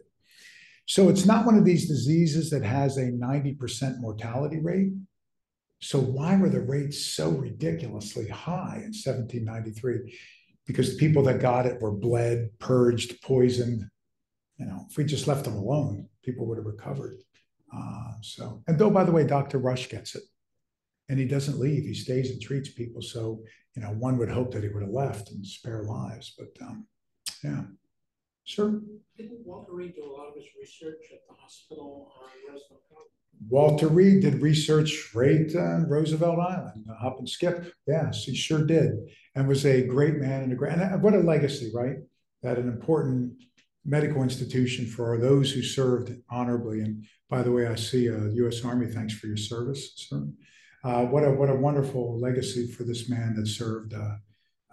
So 0.85 1.09
it's 1.09 1.25
not 1.25 1.45
one 1.45 1.57
of 1.57 1.65
these 1.65 1.87
diseases 1.87 2.49
that 2.49 2.63
has 2.63 2.97
a 2.97 3.11
90% 3.11 3.99
mortality 3.99 4.59
rate. 4.59 4.93
So 5.79 5.99
why 5.99 6.37
were 6.37 6.49
the 6.49 6.61
rates 6.61 7.05
so 7.05 7.29
ridiculously 7.29 8.27
high 8.29 8.77
in 8.77 8.93
1793? 8.93 10.17
Because 10.65 10.91
the 10.91 10.97
people 10.97 11.23
that 11.23 11.41
got 11.41 11.65
it 11.65 11.81
were 11.81 11.91
bled, 11.91 12.49
purged, 12.59 13.21
poisoned. 13.21 13.83
You 14.57 14.67
know, 14.67 14.85
if 14.89 14.97
we 14.97 15.03
just 15.03 15.27
left 15.27 15.43
them 15.43 15.55
alone, 15.55 16.07
people 16.23 16.45
would 16.47 16.57
have 16.57 16.65
recovered. 16.65 17.17
Uh, 17.75 18.13
so, 18.21 18.63
and 18.67 18.77
though, 18.79 18.89
by 18.89 19.03
the 19.03 19.11
way, 19.11 19.25
Dr. 19.25 19.57
Rush 19.57 19.89
gets 19.89 20.15
it 20.15 20.23
and 21.11 21.19
he 21.19 21.25
doesn't 21.25 21.59
leave. 21.59 21.83
He 21.83 21.93
stays 21.93 22.31
and 22.31 22.41
treats 22.41 22.69
people. 22.69 23.01
So, 23.01 23.43
you 23.75 23.81
know, 23.81 23.89
one 23.89 24.17
would 24.17 24.29
hope 24.29 24.53
that 24.53 24.63
he 24.63 24.69
would 24.69 24.81
have 24.81 24.93
left 24.93 25.29
and 25.29 25.45
spare 25.45 25.83
lives. 25.83 26.33
But 26.39 26.65
um, 26.65 26.87
yeah, 27.43 27.63
sure. 28.45 28.79
Didn't 29.17 29.45
Walter 29.45 29.73
Reed 29.73 29.95
do 29.95 30.05
a 30.05 30.07
lot 30.09 30.29
of 30.29 30.35
his 30.35 30.45
research 30.57 31.03
at 31.11 31.19
the 31.27 31.35
hospital 31.37 32.13
on 32.17 32.29
Roosevelt 32.47 32.83
Island? 32.91 33.09
Walter 33.49 33.87
Reed 33.89 34.21
did 34.21 34.41
research 34.41 35.13
right 35.13 35.53
on 35.53 35.89
Roosevelt 35.89 36.39
Island, 36.39 36.85
uh, 36.89 36.95
hop 36.95 37.19
and 37.19 37.27
skip. 37.27 37.73
Yes, 37.85 38.23
he 38.23 38.33
sure 38.33 38.63
did, 38.65 38.93
and 39.35 39.49
was 39.49 39.65
a 39.65 39.85
great 39.85 40.15
man 40.15 40.43
and 40.43 40.53
a 40.53 40.55
great. 40.55 40.73
And 40.73 41.03
what 41.03 41.13
a 41.13 41.19
legacy, 41.19 41.71
right? 41.75 41.97
That 42.41 42.57
an 42.57 42.69
important 42.69 43.33
medical 43.83 44.23
institution 44.23 44.85
for 44.85 45.17
those 45.17 45.51
who 45.51 45.61
served 45.61 46.13
honorably. 46.29 46.81
And 46.81 47.05
by 47.29 47.41
the 47.41 47.51
way, 47.51 47.67
I 47.67 47.75
see 47.75 48.07
a 48.07 48.29
U.S. 48.29 48.63
Army. 48.63 48.85
Thanks 48.85 49.13
for 49.13 49.27
your 49.27 49.37
service, 49.37 49.93
sir. 49.97 50.25
Uh, 50.83 51.05
what 51.05 51.23
a 51.23 51.31
what 51.31 51.49
a 51.49 51.55
wonderful 51.55 52.19
legacy 52.19 52.67
for 52.67 52.83
this 52.83 53.09
man 53.09 53.35
that 53.35 53.47
served 53.47 53.93
uh, 53.93 54.15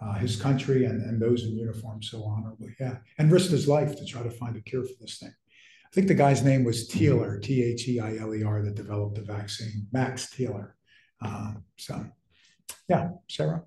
uh, 0.01 0.13
his 0.15 0.35
country 0.35 0.85
and, 0.85 1.01
and 1.01 1.21
those 1.21 1.43
in 1.43 1.55
uniform 1.55 2.01
so 2.01 2.23
honorably. 2.23 2.75
Yeah, 2.79 2.97
and 3.17 3.31
risked 3.31 3.51
his 3.51 3.67
life 3.67 3.95
to 3.97 4.05
try 4.05 4.23
to 4.23 4.31
find 4.31 4.55
a 4.55 4.61
cure 4.61 4.83
for 4.83 4.93
this 4.99 5.17
thing. 5.19 5.33
I 5.85 5.91
think 5.93 6.07
the 6.07 6.13
guy's 6.13 6.43
name 6.43 6.63
was 6.63 6.87
Theiler, 6.87 7.41
T 7.41 7.63
H 7.63 7.87
E 7.87 7.99
I 7.99 8.17
L 8.17 8.33
E 8.33 8.43
R, 8.43 8.61
that 8.63 8.75
developed 8.75 9.15
the 9.15 9.23
vaccine, 9.23 9.87
Max 9.91 10.27
Theiler. 10.27 10.71
Uh, 11.21 11.53
so, 11.77 12.05
yeah, 12.87 13.09
Sarah. 13.27 13.63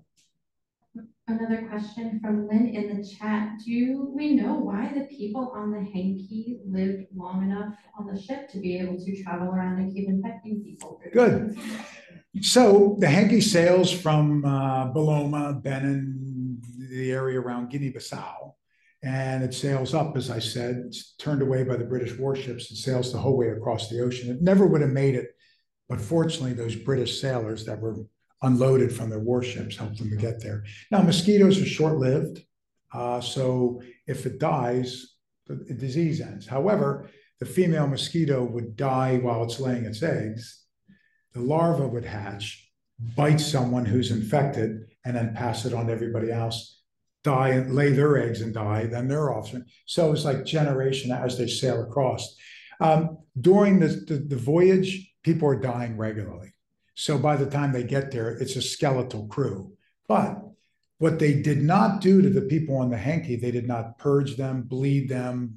Another 1.27 1.67
question 1.69 2.19
from 2.21 2.47
Lynn 2.47 2.67
in 2.67 2.97
the 2.97 3.07
chat. 3.07 3.53
Do 3.65 4.11
we 4.13 4.35
know 4.35 4.55
why 4.55 4.91
the 4.93 5.05
people 5.05 5.53
on 5.55 5.71
the 5.71 5.79
Hankey 5.79 6.59
lived 6.65 7.05
long 7.15 7.43
enough 7.43 7.75
on 7.97 8.07
the 8.07 8.21
ship 8.21 8.49
to 8.51 8.59
be 8.59 8.77
able 8.77 8.97
to 8.97 9.23
travel 9.23 9.47
around 9.47 9.79
and 9.79 9.93
keep 9.93 10.09
infecting 10.09 10.61
people? 10.61 10.99
Good. 11.13 11.57
So 12.41 12.97
the 12.99 13.07
Hankey 13.07 13.41
sails 13.41 13.91
from 13.91 14.43
uh, 14.43 14.91
Bolama, 14.91 15.61
Benin, 15.61 16.59
the 16.89 17.11
area 17.11 17.39
around 17.39 17.69
Guinea-Bissau, 17.69 18.53
and 19.03 19.43
it 19.43 19.53
sails 19.53 19.93
up, 19.93 20.17
as 20.17 20.31
I 20.31 20.39
said, 20.39 20.83
it's 20.87 21.13
turned 21.17 21.43
away 21.43 21.63
by 21.63 21.75
the 21.75 21.85
British 21.85 22.17
warships. 22.17 22.71
It 22.71 22.77
sails 22.77 23.11
the 23.11 23.19
whole 23.19 23.37
way 23.37 23.49
across 23.49 23.89
the 23.89 24.01
ocean. 24.01 24.31
It 24.31 24.41
never 24.41 24.65
would 24.65 24.81
have 24.81 24.89
made 24.91 25.13
it, 25.13 25.35
but 25.87 26.01
fortunately, 26.01 26.53
those 26.53 26.75
British 26.75 27.21
sailors 27.21 27.65
that 27.65 27.79
were 27.79 27.97
unloaded 28.41 28.91
from 28.91 29.09
their 29.09 29.19
warships 29.19 29.77
helped 29.77 29.99
them 29.99 30.09
to 30.09 30.15
get 30.15 30.41
there. 30.41 30.63
Now, 30.89 31.01
mosquitoes 31.01 31.61
are 31.61 31.65
short-lived, 31.65 32.43
uh, 32.93 33.21
so 33.21 33.81
if 34.07 34.25
it 34.25 34.39
dies, 34.39 35.15
the 35.45 35.73
disease 35.73 36.19
ends. 36.19 36.47
However, 36.47 37.09
the 37.39 37.45
female 37.45 37.87
mosquito 37.87 38.43
would 38.43 38.75
die 38.75 39.17
while 39.17 39.43
it's 39.43 39.59
laying 39.59 39.85
its 39.85 40.01
eggs 40.01 40.62
the 41.33 41.41
larva 41.41 41.87
would 41.87 42.05
hatch, 42.05 42.71
bite 43.15 43.39
someone 43.39 43.85
who's 43.85 44.11
infected, 44.11 44.85
and 45.05 45.15
then 45.15 45.33
pass 45.33 45.65
it 45.65 45.73
on 45.73 45.87
to 45.87 45.93
everybody 45.93 46.31
else, 46.31 46.81
die 47.23 47.49
and 47.49 47.75
lay 47.75 47.91
their 47.91 48.17
eggs 48.17 48.41
and 48.41 48.53
die, 48.53 48.85
then 48.85 49.07
their 49.07 49.33
offspring. 49.33 49.65
So 49.85 50.11
it's 50.11 50.25
like 50.25 50.45
generation 50.45 51.11
as 51.11 51.37
they 51.37 51.47
sail 51.47 51.81
across. 51.81 52.35
Um, 52.79 53.19
during 53.39 53.79
the, 53.79 53.87
the, 53.87 54.15
the 54.15 54.35
voyage, 54.35 55.11
people 55.23 55.47
are 55.47 55.59
dying 55.59 55.97
regularly. 55.97 56.53
So 56.95 57.17
by 57.17 57.35
the 57.35 57.49
time 57.49 57.71
they 57.71 57.83
get 57.83 58.11
there, 58.11 58.31
it's 58.31 58.55
a 58.55 58.61
skeletal 58.61 59.27
crew. 59.27 59.73
But 60.07 60.39
what 60.99 61.19
they 61.19 61.41
did 61.41 61.61
not 61.61 62.01
do 62.01 62.21
to 62.21 62.29
the 62.29 62.41
people 62.41 62.77
on 62.77 62.89
the 62.89 62.97
Hankey, 62.97 63.35
they 63.35 63.51
did 63.51 63.67
not 63.67 63.97
purge 63.97 64.35
them, 64.35 64.63
bleed 64.63 65.09
them, 65.09 65.55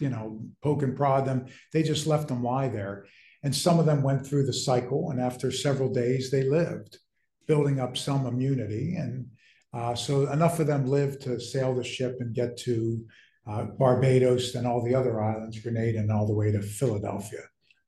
you 0.00 0.08
know, 0.08 0.44
poke 0.62 0.82
and 0.82 0.96
prod 0.96 1.24
them. 1.24 1.46
They 1.72 1.82
just 1.82 2.06
left 2.06 2.28
them 2.28 2.42
lie 2.42 2.68
there. 2.68 3.06
And 3.42 3.54
some 3.54 3.78
of 3.78 3.86
them 3.86 4.02
went 4.02 4.26
through 4.26 4.46
the 4.46 4.52
cycle, 4.52 5.10
and 5.10 5.20
after 5.20 5.50
several 5.50 5.92
days, 5.92 6.30
they 6.30 6.44
lived, 6.44 6.98
building 7.46 7.80
up 7.80 7.96
some 7.96 8.26
immunity. 8.26 8.94
And 8.94 9.26
uh, 9.74 9.94
so 9.94 10.30
enough 10.30 10.60
of 10.60 10.68
them 10.68 10.86
lived 10.86 11.22
to 11.22 11.40
sail 11.40 11.74
the 11.74 11.82
ship 11.82 12.18
and 12.20 12.34
get 12.34 12.56
to 12.58 13.04
uh, 13.48 13.64
Barbados 13.64 14.54
and 14.54 14.66
all 14.66 14.84
the 14.84 14.94
other 14.94 15.20
islands, 15.20 15.58
Grenada, 15.58 15.98
and 15.98 16.12
all 16.12 16.26
the 16.26 16.34
way 16.34 16.52
to 16.52 16.62
Philadelphia. 16.62 17.40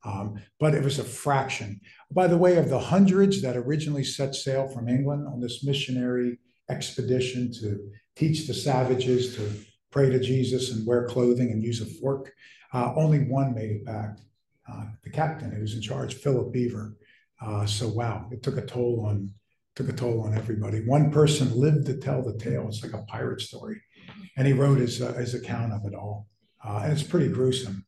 Um, 0.05 0.35
but 0.59 0.75
it 0.75 0.83
was 0.83 0.99
a 0.99 1.05
fraction. 1.05 1.81
By 2.11 2.27
the 2.27 2.37
way, 2.37 2.57
of 2.57 2.69
the 2.69 2.79
hundreds 2.79 3.41
that 3.43 3.57
originally 3.57 4.05
set 4.05 4.35
sail 4.35 4.69
from 4.69 4.89
England 4.89 5.27
on 5.29 5.41
this 5.41 5.65
missionary 5.65 6.39
expedition 6.69 7.53
to 7.61 7.91
teach 8.17 8.47
the 8.47 8.55
savages 8.55 9.37
to 9.37 9.51
pray 9.91 10.11
to 10.11 10.19
Jesus 10.19 10.73
and 10.73 10.87
wear 10.87 11.07
clothing 11.07 11.53
and 11.53 11.63
use 11.63 11.81
a 11.81 11.87
fork, 11.87 12.33
uh, 12.73 12.93
only 12.97 13.21
one 13.21 13.55
made 13.55 13.71
it 13.71 13.85
back 13.85 14.19
uh, 14.71 14.85
the 15.03 15.11
captain 15.11 15.51
who 15.51 15.61
was 15.61 15.75
in 15.75 15.83
charge, 15.83 16.15
Philip 16.15 16.53
Beaver. 16.53 16.97
Uh, 17.41 17.67
so 17.67 17.89
wow, 17.89 18.29
it 18.31 18.43
took 18.43 18.57
a 18.57 18.65
toll 18.65 19.05
on 19.07 19.33
took 19.77 19.89
a 19.89 19.93
toll 19.93 20.23
on 20.23 20.37
everybody. 20.37 20.85
One 20.87 21.11
person 21.11 21.59
lived 21.59 21.87
to 21.87 21.97
tell 21.97 22.23
the 22.23 22.39
tale. 22.39 22.69
It's 22.69 22.83
like 22.83 22.93
a 22.93 23.05
pirate 23.07 23.41
story, 23.41 23.81
and 24.37 24.47
he 24.47 24.53
wrote 24.53 24.79
his 24.79 25.03
uh, 25.03 25.12
his 25.15 25.35
account 25.35 25.73
of 25.73 25.85
it 25.85 25.95
all, 25.95 26.29
uh, 26.65 26.81
and 26.85 26.93
it's 26.93 27.03
pretty 27.03 27.29
gruesome. 27.29 27.85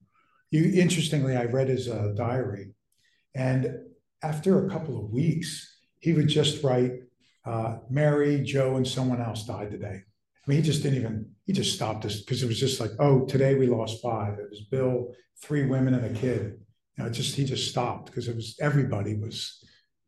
You 0.51 0.81
interestingly, 0.81 1.37
I 1.37 1.45
read 1.45 1.68
his 1.68 1.89
uh, 1.89 2.12
diary, 2.16 2.72
and 3.35 3.68
after 4.22 4.66
a 4.66 4.70
couple 4.70 4.99
of 4.99 5.11
weeks, 5.11 5.79
he 6.01 6.12
would 6.12 6.29
just 6.29 6.62
write, 6.62 6.93
uh, 7.45 7.79
"Mary, 7.89 8.43
Joe, 8.43 8.77
and 8.77 8.87
someone 8.87 9.22
else 9.22 9.45
died 9.45 9.70
today." 9.70 10.03
I 10.47 10.51
mean, 10.51 10.59
he 10.59 10.62
just 10.62 10.83
didn't 10.83 10.99
even, 11.01 11.31
he 11.45 11.53
just 11.53 11.74
stopped 11.74 12.05
us 12.05 12.20
because 12.20 12.43
it 12.43 12.47
was 12.47 12.61
just 12.61 12.79
like, 12.79 12.93
oh, 13.01 13.27
today 13.27 13.57
we 13.57 13.66
lost 13.66 14.01
five. 14.01 14.39
It 14.39 14.49
was 14.49 14.61
Bill, 14.61 15.12
three 15.43 15.66
women, 15.66 15.95
and 15.95 16.16
a 16.16 16.20
kid 16.20 16.61
you 16.97 17.05
know, 17.05 17.11
just 17.11 17.36
he 17.36 17.44
just 17.44 17.68
stopped 17.68 18.07
because 18.07 18.28
it 18.28 18.36
was 18.36 18.57
everybody 18.61 19.14
was 19.14 19.62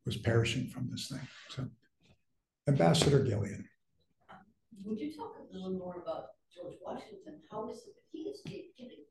was 0.06 0.16
perishing 0.16 0.68
from 0.68 0.88
this 0.90 1.08
thing. 1.08 1.26
So, 1.50 1.66
Ambassador 2.66 3.24
Gillian. 3.24 3.68
Would 4.84 4.98
you 4.98 5.12
talk 5.14 5.34
a 5.38 5.54
little 5.54 5.72
more 5.72 6.02
about 6.02 6.26
George 6.54 6.76
Washington? 6.84 7.40
How 7.50 7.66
was 7.66 7.78
it 7.86 7.94
he 8.10 8.20
escaped 8.20 8.76
killing? 8.76 9.04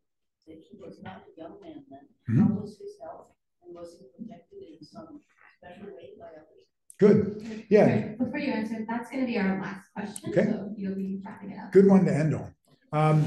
That 0.47 0.63
he 0.69 0.77
was 0.79 1.03
not 1.03 1.23
a 1.27 1.39
young 1.39 1.59
man 1.61 1.83
then. 1.89 2.07
Mm 2.29 2.35
-hmm. 2.35 2.47
How 2.47 2.61
was 2.61 2.79
his 2.79 2.93
health, 3.01 3.29
and 3.61 3.75
was 3.75 3.89
he 3.99 4.05
protected 4.15 4.59
in 4.69 4.85
some 4.93 5.21
special 5.57 5.89
way 5.97 6.15
by 6.17 6.29
others? 6.41 6.63
Good. 6.97 7.19
Yeah. 7.69 7.85
Right. 7.85 8.17
Before 8.17 8.39
you 8.39 8.51
answer, 8.59 8.85
that's 8.89 9.09
going 9.11 9.21
to 9.25 9.27
be 9.33 9.37
our 9.37 9.61
last 9.61 9.85
question. 9.93 10.29
Okay. 10.29 10.45
So 10.51 10.73
you'll 10.79 10.95
be 10.95 11.21
wrapping 11.23 11.51
it 11.51 11.59
up. 11.61 11.71
Good 11.71 11.87
one 11.87 12.05
to 12.05 12.13
end 12.23 12.33
on. 12.33 12.49
Um, 12.99 13.17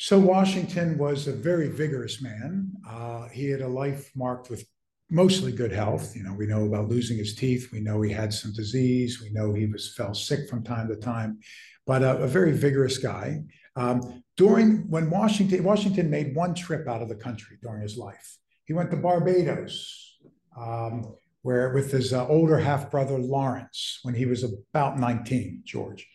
so 0.00 0.18
Washington 0.18 0.96
was 0.96 1.28
a 1.28 1.32
very 1.32 1.68
vigorous 1.68 2.22
man. 2.22 2.72
Uh, 2.88 3.28
he 3.28 3.50
had 3.50 3.60
a 3.60 3.68
life 3.68 4.10
marked 4.16 4.48
with 4.48 4.64
mostly 5.10 5.52
good 5.52 5.72
health. 5.72 6.16
You 6.16 6.22
know, 6.22 6.32
we 6.32 6.46
know 6.46 6.64
about 6.64 6.88
losing 6.88 7.18
his 7.18 7.34
teeth. 7.34 7.68
We 7.70 7.80
know 7.80 8.00
he 8.00 8.10
had 8.10 8.32
some 8.32 8.54
disease. 8.54 9.20
We 9.20 9.30
know 9.30 9.52
he 9.52 9.66
was 9.66 9.92
fell 9.94 10.14
sick 10.14 10.48
from 10.48 10.64
time 10.64 10.88
to 10.88 10.96
time, 10.96 11.40
but 11.86 12.02
a, 12.02 12.16
a 12.16 12.26
very 12.26 12.52
vigorous 12.52 12.96
guy. 12.96 13.42
Um, 13.76 14.24
during 14.38 14.88
when 14.88 15.10
Washington 15.10 15.62
Washington 15.64 16.08
made 16.08 16.34
one 16.34 16.54
trip 16.54 16.88
out 16.88 17.02
of 17.02 17.10
the 17.10 17.14
country 17.14 17.58
during 17.60 17.82
his 17.82 17.98
life, 17.98 18.38
he 18.64 18.72
went 18.72 18.90
to 18.92 18.96
Barbados, 18.96 20.16
um, 20.58 21.14
where 21.42 21.74
with 21.74 21.92
his 21.92 22.14
uh, 22.14 22.26
older 22.26 22.56
half 22.56 22.90
brother 22.90 23.18
Lawrence 23.18 23.98
when 24.02 24.14
he 24.14 24.24
was 24.24 24.44
about 24.44 24.98
19. 24.98 25.60
George 25.66 26.08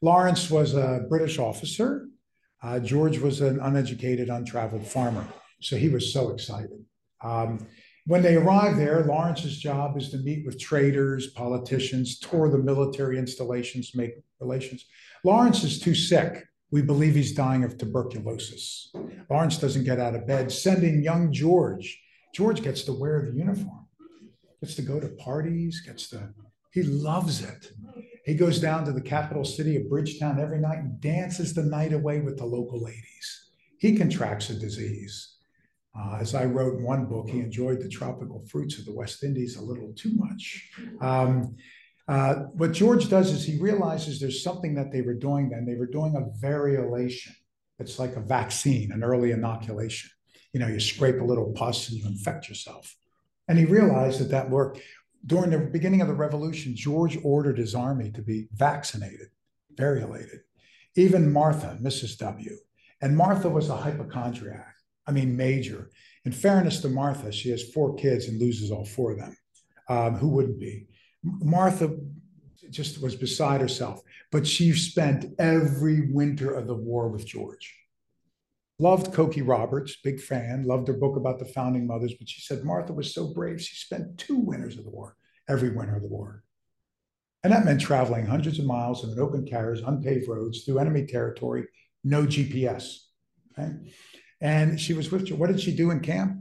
Lawrence 0.00 0.50
was 0.50 0.74
a 0.74 1.04
British 1.10 1.38
officer 1.38 2.08
uh, 2.66 2.80
George 2.80 3.18
was 3.18 3.40
an 3.40 3.60
uneducated, 3.60 4.28
untraveled 4.28 4.84
farmer, 4.84 5.24
so 5.60 5.76
he 5.76 5.88
was 5.88 6.12
so 6.12 6.30
excited. 6.30 6.84
Um, 7.22 7.64
when 8.06 8.22
they 8.22 8.34
arrived 8.36 8.78
there, 8.78 9.04
Lawrence's 9.04 9.56
job 9.58 9.96
is 9.96 10.10
to 10.10 10.18
meet 10.18 10.44
with 10.44 10.58
traders, 10.58 11.28
politicians, 11.28 12.18
tour 12.18 12.50
the 12.50 12.58
military 12.58 13.18
installations, 13.18 13.94
make 13.94 14.14
relations. 14.40 14.84
Lawrence 15.24 15.62
is 15.62 15.78
too 15.78 15.94
sick 15.94 16.44
We 16.72 16.82
believe 16.82 17.14
he's 17.14 17.32
dying 17.32 17.62
of 17.62 17.78
tuberculosis. 17.78 18.92
Lawrence 19.30 19.58
doesn't 19.58 19.84
get 19.84 20.00
out 20.00 20.16
of 20.16 20.26
bed, 20.26 20.50
sending 20.50 21.02
young 21.02 21.32
George. 21.32 21.86
George 22.34 22.62
gets 22.62 22.82
to 22.82 22.92
wear 22.92 23.22
the 23.22 23.38
uniform, 23.38 23.86
gets 24.60 24.74
to 24.74 24.82
go 24.82 24.98
to 24.98 25.08
parties, 25.10 25.80
gets 25.86 26.08
to, 26.10 26.30
he 26.72 26.82
loves 26.82 27.42
it. 27.42 27.70
He 28.26 28.34
goes 28.34 28.58
down 28.58 28.84
to 28.84 28.92
the 28.92 29.00
capital 29.00 29.44
city 29.44 29.76
of 29.76 29.88
Bridgetown 29.88 30.40
every 30.40 30.58
night 30.58 30.78
and 30.78 31.00
dances 31.00 31.54
the 31.54 31.62
night 31.62 31.92
away 31.92 32.20
with 32.20 32.36
the 32.36 32.44
local 32.44 32.82
ladies. 32.82 33.50
He 33.78 33.96
contracts 33.96 34.50
a 34.50 34.58
disease. 34.58 35.36
Uh, 35.96 36.18
as 36.20 36.34
I 36.34 36.44
wrote 36.44 36.78
in 36.78 36.84
one 36.84 37.06
book, 37.06 37.30
he 37.30 37.38
enjoyed 37.38 37.80
the 37.80 37.88
tropical 37.88 38.44
fruits 38.48 38.78
of 38.78 38.84
the 38.84 38.92
West 38.92 39.22
Indies 39.22 39.56
a 39.56 39.62
little 39.62 39.92
too 39.94 40.10
much. 40.14 40.68
Um, 41.00 41.54
uh, 42.08 42.34
what 42.54 42.72
George 42.72 43.08
does 43.08 43.30
is 43.30 43.44
he 43.44 43.58
realizes 43.58 44.18
there's 44.18 44.42
something 44.42 44.74
that 44.74 44.90
they 44.90 45.02
were 45.02 45.14
doing 45.14 45.48
then. 45.48 45.64
They 45.64 45.76
were 45.76 45.86
doing 45.86 46.16
a 46.16 46.44
variolation. 46.44 47.32
It's 47.78 48.00
like 48.00 48.16
a 48.16 48.20
vaccine, 48.20 48.90
an 48.90 49.04
early 49.04 49.30
inoculation. 49.30 50.10
You 50.52 50.58
know, 50.58 50.68
you 50.68 50.80
scrape 50.80 51.20
a 51.20 51.24
little 51.24 51.52
pus 51.52 51.88
and 51.88 51.98
you 51.98 52.06
infect 52.06 52.48
yourself. 52.48 52.96
And 53.46 53.56
he 53.56 53.66
realized 53.66 54.20
that 54.20 54.30
that 54.30 54.50
worked. 54.50 54.80
During 55.26 55.50
the 55.50 55.58
beginning 55.58 56.00
of 56.00 56.08
the 56.08 56.14
revolution, 56.14 56.76
George 56.76 57.18
ordered 57.24 57.58
his 57.58 57.74
army 57.74 58.10
to 58.12 58.22
be 58.22 58.48
vaccinated, 58.54 59.28
variolated. 59.76 60.40
Even 60.94 61.32
Martha, 61.32 61.76
Mrs. 61.82 62.16
W. 62.18 62.56
And 63.02 63.16
Martha 63.16 63.48
was 63.48 63.68
a 63.68 63.76
hypochondriac. 63.76 64.74
I 65.06 65.12
mean, 65.12 65.36
major. 65.36 65.90
In 66.24 66.32
fairness 66.32 66.80
to 66.80 66.88
Martha, 66.88 67.32
she 67.32 67.50
has 67.50 67.70
four 67.70 67.94
kids 67.96 68.28
and 68.28 68.40
loses 68.40 68.70
all 68.70 68.84
four 68.84 69.12
of 69.12 69.18
them. 69.18 69.36
Um, 69.88 70.14
who 70.14 70.28
wouldn't 70.28 70.60
be? 70.60 70.86
Martha 71.22 71.96
just 72.70 73.02
was 73.02 73.14
beside 73.14 73.60
herself, 73.60 74.00
but 74.32 74.46
she 74.46 74.72
spent 74.72 75.34
every 75.38 76.10
winter 76.12 76.52
of 76.52 76.66
the 76.66 76.74
war 76.74 77.08
with 77.08 77.26
George. 77.26 77.74
Loved 78.78 79.12
Cokie 79.12 79.46
Roberts, 79.46 79.96
big 80.04 80.20
fan, 80.20 80.64
loved 80.64 80.88
her 80.88 80.94
book 80.94 81.16
about 81.16 81.38
the 81.38 81.46
founding 81.46 81.86
mothers, 81.86 82.14
but 82.18 82.28
she 82.28 82.42
said 82.42 82.64
Martha 82.64 82.92
was 82.92 83.14
so 83.14 83.32
brave, 83.32 83.60
she 83.60 83.74
spent 83.74 84.18
two 84.18 84.36
winters 84.36 84.76
of 84.76 84.84
the 84.84 84.90
war, 84.90 85.16
every 85.48 85.70
winter 85.70 85.96
of 85.96 86.02
the 86.02 86.08
war. 86.08 86.42
And 87.42 87.52
that 87.52 87.64
meant 87.64 87.80
traveling 87.80 88.26
hundreds 88.26 88.58
of 88.58 88.66
miles 88.66 89.04
in 89.04 89.10
an 89.10 89.20
open 89.20 89.46
carriage, 89.46 89.82
unpaved 89.86 90.28
roads, 90.28 90.64
through 90.64 90.78
enemy 90.78 91.06
territory, 91.06 91.64
no 92.04 92.24
GPS. 92.24 92.98
Okay? 93.58 93.72
And 94.40 94.78
she 94.78 94.92
was 94.92 95.10
with, 95.10 95.30
what 95.30 95.48
did 95.48 95.60
she 95.60 95.74
do 95.74 95.90
in 95.90 96.00
camp? 96.00 96.38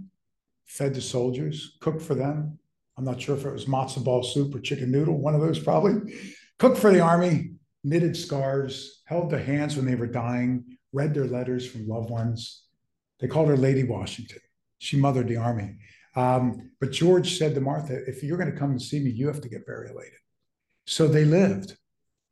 Fed 0.65 0.93
the 0.93 1.01
soldiers, 1.01 1.77
cooked 1.79 2.01
for 2.01 2.15
them, 2.15 2.59
I'm 2.97 3.03
not 3.03 3.19
sure 3.19 3.35
if 3.35 3.45
it 3.45 3.51
was 3.51 3.65
matzo 3.65 4.03
ball 4.03 4.23
soup 4.23 4.55
or 4.55 4.59
chicken 4.59 4.91
noodle, 4.91 5.17
one 5.17 5.35
of 5.35 5.41
those 5.41 5.59
probably. 5.59 6.13
Cooked 6.59 6.77
for 6.77 6.91
the 6.91 7.01
army, 7.01 7.51
knitted 7.83 8.15
scarves, 8.15 9.01
held 9.05 9.29
their 9.29 9.43
hands 9.43 9.75
when 9.75 9.85
they 9.85 9.95
were 9.95 10.07
dying, 10.07 10.77
read 10.95 11.13
their 11.13 11.27
letters 11.27 11.69
from 11.69 11.87
loved 11.87 12.09
ones. 12.09 12.63
They 13.19 13.27
called 13.27 13.49
her 13.49 13.57
Lady 13.57 13.83
Washington. 13.83 14.39
She 14.79 14.97
mothered 14.97 15.27
the 15.27 15.37
army. 15.37 15.77
Um, 16.15 16.71
but 16.79 16.91
George 16.91 17.37
said 17.37 17.53
to 17.55 17.61
Martha, 17.61 17.95
if 18.07 18.23
you're 18.23 18.37
going 18.37 18.51
to 18.51 18.57
come 18.57 18.71
and 18.71 18.81
see 18.81 18.99
me, 18.99 19.09
you 19.11 19.27
have 19.27 19.41
to 19.41 19.49
get 19.49 19.67
variolated. 19.67 20.21
So 20.87 21.07
they 21.07 21.25
lived. 21.25 21.75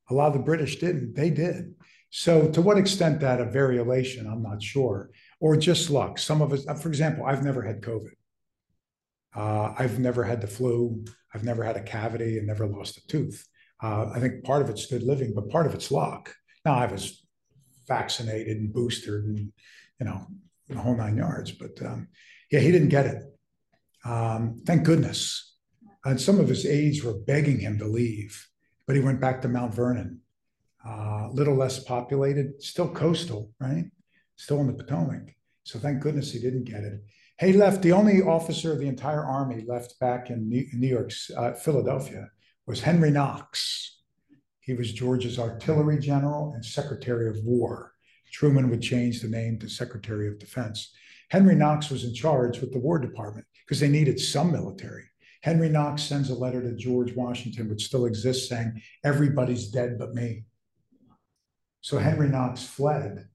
A 0.09 0.13
lot 0.13 0.27
of 0.27 0.33
the 0.33 0.39
British 0.39 0.77
didn't. 0.79 1.15
They 1.15 1.29
did. 1.29 1.75
So 2.09 2.47
to 2.51 2.61
what 2.61 2.77
extent 2.77 3.19
that 3.21 3.41
a 3.41 3.45
variolation, 3.45 4.31
I'm 4.31 4.43
not 4.43 4.61
sure, 4.61 5.09
or 5.39 5.57
just 5.57 5.89
luck. 5.89 6.19
Some 6.19 6.41
of 6.41 6.53
us, 6.53 6.63
for 6.81 6.87
example, 6.87 7.25
I've 7.25 7.43
never 7.43 7.63
had 7.63 7.81
COVID. 7.81 8.11
Uh, 9.35 9.73
I've 9.77 9.99
never 9.99 10.23
had 10.23 10.39
the 10.39 10.47
flu. 10.47 11.03
I've 11.33 11.43
never 11.43 11.63
had 11.63 11.75
a 11.75 11.81
cavity 11.81 12.37
and 12.37 12.45
never 12.45 12.67
lost 12.67 12.97
a 12.97 13.07
tooth. 13.07 13.47
Uh, 13.81 14.11
I 14.13 14.19
think 14.19 14.43
part 14.43 14.61
of 14.61 14.69
it's 14.69 14.85
good 14.85 15.03
living, 15.03 15.33
but 15.33 15.49
part 15.49 15.65
of 15.65 15.73
it's 15.73 15.91
luck. 15.91 16.33
Now 16.63 16.75
I 16.75 16.85
was 16.85 17.22
vaccinated 17.87 18.57
and 18.57 18.73
boosted 18.73 19.23
and 19.23 19.51
you 19.99 20.05
know 20.05 20.27
the 20.69 20.79
whole 20.79 20.95
nine 20.95 21.17
yards, 21.17 21.51
but 21.51 21.81
um, 21.85 22.07
yeah, 22.51 22.59
he 22.59 22.71
didn't 22.71 22.89
get 22.89 23.05
it. 23.05 23.23
Um, 24.05 24.61
thank 24.65 24.83
goodness. 24.83 25.55
And 26.05 26.19
some 26.19 26.39
of 26.39 26.49
his 26.49 26.65
aides 26.65 27.03
were 27.03 27.13
begging 27.13 27.59
him 27.59 27.77
to 27.79 27.85
leave, 27.85 28.47
but 28.85 28.95
he 28.95 29.01
went 29.01 29.21
back 29.21 29.41
to 29.41 29.47
Mount 29.47 29.73
Vernon. 29.73 30.19
A 30.85 30.89
uh, 30.89 31.29
little 31.31 31.55
less 31.55 31.79
populated, 31.79 32.61
still 32.61 32.89
coastal, 32.89 33.51
right? 33.59 33.85
Still 34.35 34.59
in 34.59 34.67
the 34.67 34.73
Potomac. 34.73 35.33
So 35.63 35.79
thank 35.79 36.01
goodness 36.01 36.33
he 36.33 36.39
didn't 36.39 36.65
get 36.65 36.83
it. 36.83 37.01
He 37.39 37.53
left, 37.53 37.81
the 37.81 37.93
only 37.93 38.21
officer 38.21 38.73
of 38.73 38.79
the 38.79 38.87
entire 38.87 39.23
army 39.23 39.63
left 39.65 39.97
back 39.99 40.29
in 40.29 40.49
New 40.49 40.87
York, 40.87 41.11
uh, 41.37 41.53
Philadelphia, 41.53 42.29
was 42.67 42.81
Henry 42.81 43.11
Knox. 43.11 43.92
He 44.63 44.73
was 44.73 44.93
George's 44.93 45.39
artillery 45.39 45.99
general 45.99 46.53
and 46.53 46.63
secretary 46.63 47.27
of 47.27 47.43
war. 47.43 47.93
Truman 48.31 48.69
would 48.69 48.81
change 48.81 49.21
the 49.21 49.27
name 49.27 49.59
to 49.59 49.69
Secretary 49.69 50.27
of 50.27 50.39
Defense. 50.39 50.93
Henry 51.29 51.55
Knox 51.55 51.89
was 51.89 52.03
in 52.03 52.13
charge 52.13 52.59
with 52.59 52.71
the 52.71 52.79
War 52.79 52.97
Department 52.97 53.45
because 53.65 53.79
they 53.79 53.89
needed 53.89 54.19
some 54.19 54.51
military. 54.51 55.03
Henry 55.41 55.69
Knox 55.69 56.01
sends 56.03 56.29
a 56.29 56.35
letter 56.35 56.61
to 56.61 56.75
George 56.75 57.13
Washington, 57.15 57.69
which 57.69 57.85
still 57.85 58.05
exists, 58.05 58.49
saying, 58.49 58.81
Everybody's 59.03 59.69
dead 59.69 59.99
but 59.99 60.13
me. 60.13 60.45
So 61.81 61.97
Henry 61.97 62.29
Knox 62.29 62.63
fled, 62.63 63.27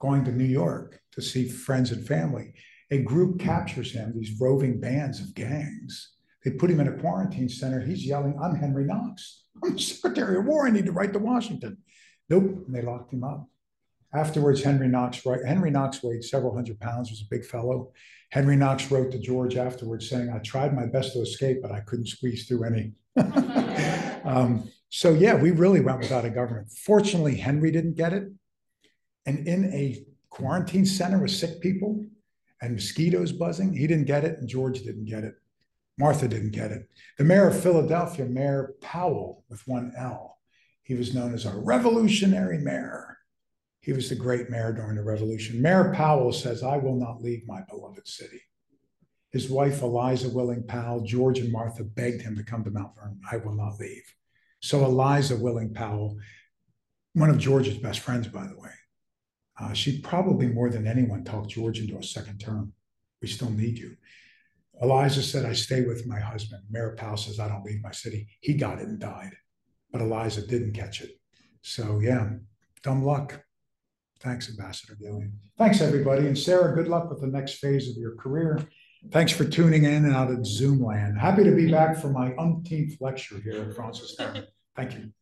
going 0.00 0.24
to 0.24 0.32
New 0.32 0.44
York 0.44 1.00
to 1.12 1.20
see 1.20 1.48
friends 1.48 1.90
and 1.90 2.06
family 2.06 2.54
a 2.90 2.98
group 2.98 3.40
captures 3.40 3.92
him, 3.92 4.12
these 4.14 4.40
roving 4.40 4.80
bands 4.80 5.20
of 5.20 5.34
gangs. 5.34 6.13
They 6.44 6.50
put 6.50 6.70
him 6.70 6.80
in 6.80 6.88
a 6.88 6.98
quarantine 6.98 7.48
center. 7.48 7.80
He's 7.80 8.04
yelling, 8.04 8.38
I'm 8.42 8.54
Henry 8.54 8.84
Knox. 8.84 9.44
I'm 9.62 9.74
the 9.74 9.80
Secretary 9.80 10.36
of 10.36 10.44
War. 10.44 10.66
I 10.66 10.70
need 10.70 10.86
to 10.86 10.92
write 10.92 11.12
to 11.14 11.18
Washington. 11.18 11.78
Nope. 12.28 12.64
And 12.66 12.74
they 12.74 12.82
locked 12.82 13.12
him 13.12 13.24
up. 13.24 13.48
Afterwards, 14.12 14.62
Henry 14.62 14.88
Knox, 14.88 15.22
Henry 15.44 15.70
Knox 15.70 16.02
weighed 16.02 16.22
several 16.22 16.54
hundred 16.54 16.78
pounds, 16.80 17.10
was 17.10 17.22
a 17.22 17.34
big 17.34 17.44
fellow. 17.44 17.92
Henry 18.30 18.56
Knox 18.56 18.90
wrote 18.90 19.10
to 19.12 19.18
George 19.18 19.56
afterwards 19.56 20.08
saying, 20.08 20.30
I 20.30 20.38
tried 20.38 20.74
my 20.74 20.86
best 20.86 21.14
to 21.14 21.20
escape, 21.20 21.62
but 21.62 21.72
I 21.72 21.80
couldn't 21.80 22.06
squeeze 22.06 22.46
through 22.46 22.64
any. 22.64 22.92
um, 24.24 24.68
so, 24.90 25.12
yeah, 25.14 25.34
we 25.34 25.50
really 25.50 25.80
went 25.80 25.98
without 25.98 26.24
a 26.24 26.30
government. 26.30 26.70
Fortunately, 26.70 27.36
Henry 27.36 27.70
didn't 27.70 27.96
get 27.96 28.12
it. 28.12 28.28
And 29.26 29.48
in 29.48 29.72
a 29.72 30.04
quarantine 30.30 30.86
center 30.86 31.18
with 31.18 31.30
sick 31.30 31.60
people, 31.60 32.04
and 32.64 32.74
mosquitoes 32.74 33.30
buzzing. 33.30 33.74
He 33.74 33.86
didn't 33.86 34.06
get 34.06 34.24
it, 34.24 34.38
and 34.38 34.48
George 34.48 34.82
didn't 34.82 35.04
get 35.04 35.24
it. 35.24 35.34
Martha 35.98 36.26
didn't 36.28 36.50
get 36.50 36.72
it. 36.72 36.88
The 37.18 37.24
mayor 37.24 37.48
of 37.48 37.62
Philadelphia, 37.62 38.24
Mayor 38.24 38.74
Powel, 38.80 39.44
with 39.48 39.66
one 39.66 39.92
L, 39.96 40.38
he 40.82 40.94
was 40.94 41.14
known 41.14 41.34
as 41.34 41.44
a 41.44 41.56
revolutionary 41.56 42.58
mayor. 42.58 43.18
He 43.80 43.92
was 43.92 44.08
the 44.08 44.16
great 44.16 44.50
mayor 44.50 44.72
during 44.72 44.96
the 44.96 45.04
revolution. 45.04 45.62
Mayor 45.62 45.92
Powel 45.94 46.32
says, 46.32 46.62
I 46.62 46.78
will 46.78 46.96
not 46.96 47.22
leave 47.22 47.46
my 47.46 47.62
beloved 47.68 48.08
city. 48.08 48.40
His 49.30 49.50
wife, 49.50 49.82
Eliza 49.82 50.28
Willing 50.28 50.64
Powel, 50.64 51.00
George 51.00 51.38
and 51.38 51.52
Martha 51.52 51.84
begged 51.84 52.22
him 52.22 52.36
to 52.36 52.44
come 52.44 52.64
to 52.64 52.70
Mount 52.70 52.94
Vernon. 52.94 53.20
I 53.30 53.38
will 53.38 53.54
not 53.54 53.78
leave. 53.78 54.04
So 54.60 54.84
Eliza 54.84 55.36
Willing 55.36 55.74
Powel, 55.74 56.16
one 57.14 57.30
of 57.30 57.38
George's 57.38 57.76
best 57.76 58.00
friends, 58.00 58.28
by 58.28 58.46
the 58.46 58.58
way, 58.58 58.70
uh, 59.60 59.72
she 59.72 60.00
probably 60.00 60.46
more 60.46 60.70
than 60.70 60.86
anyone 60.86 61.24
talked 61.24 61.50
George 61.50 61.78
into 61.78 61.98
a 61.98 62.02
second 62.02 62.38
term. 62.38 62.72
We 63.20 63.28
still 63.28 63.50
need 63.50 63.78
you. 63.78 63.96
Eliza 64.82 65.22
said, 65.22 65.44
I 65.44 65.52
stay 65.52 65.82
with 65.82 66.06
my 66.06 66.18
husband. 66.18 66.62
Mayor 66.70 66.94
Powel 66.96 67.16
says, 67.16 67.38
I 67.38 67.48
don't 67.48 67.64
leave 67.64 67.82
my 67.82 67.92
city. 67.92 68.28
He 68.40 68.54
got 68.54 68.78
it 68.78 68.88
and 68.88 68.98
died, 68.98 69.36
but 69.92 70.00
Eliza 70.00 70.46
didn't 70.46 70.72
catch 70.72 71.00
it. 71.00 71.10
So, 71.62 72.00
yeah, 72.00 72.30
dumb 72.82 73.04
luck. 73.04 73.44
Thanks, 74.20 74.48
Ambassador 74.48 74.96
Gillian. 75.00 75.38
Thanks, 75.58 75.80
everybody. 75.80 76.26
And 76.26 76.36
Sarah, 76.36 76.74
good 76.74 76.88
luck 76.88 77.10
with 77.10 77.20
the 77.20 77.26
next 77.26 77.54
phase 77.58 77.88
of 77.88 77.96
your 77.96 78.16
career. 78.16 78.58
Thanks 79.10 79.32
for 79.32 79.44
tuning 79.44 79.84
in 79.84 80.04
and 80.06 80.14
out 80.14 80.30
at 80.30 80.46
Zoom 80.46 80.82
land. 80.82 81.18
Happy 81.18 81.44
to 81.44 81.54
be 81.54 81.70
back 81.70 81.96
for 81.98 82.08
my 82.08 82.34
umpteenth 82.36 83.00
lecture 83.00 83.38
here 83.38 83.62
at 83.62 83.74
Fraunces 83.74 84.16
Tavern. 84.16 84.46
Thank 84.74 84.94
you. 84.94 85.12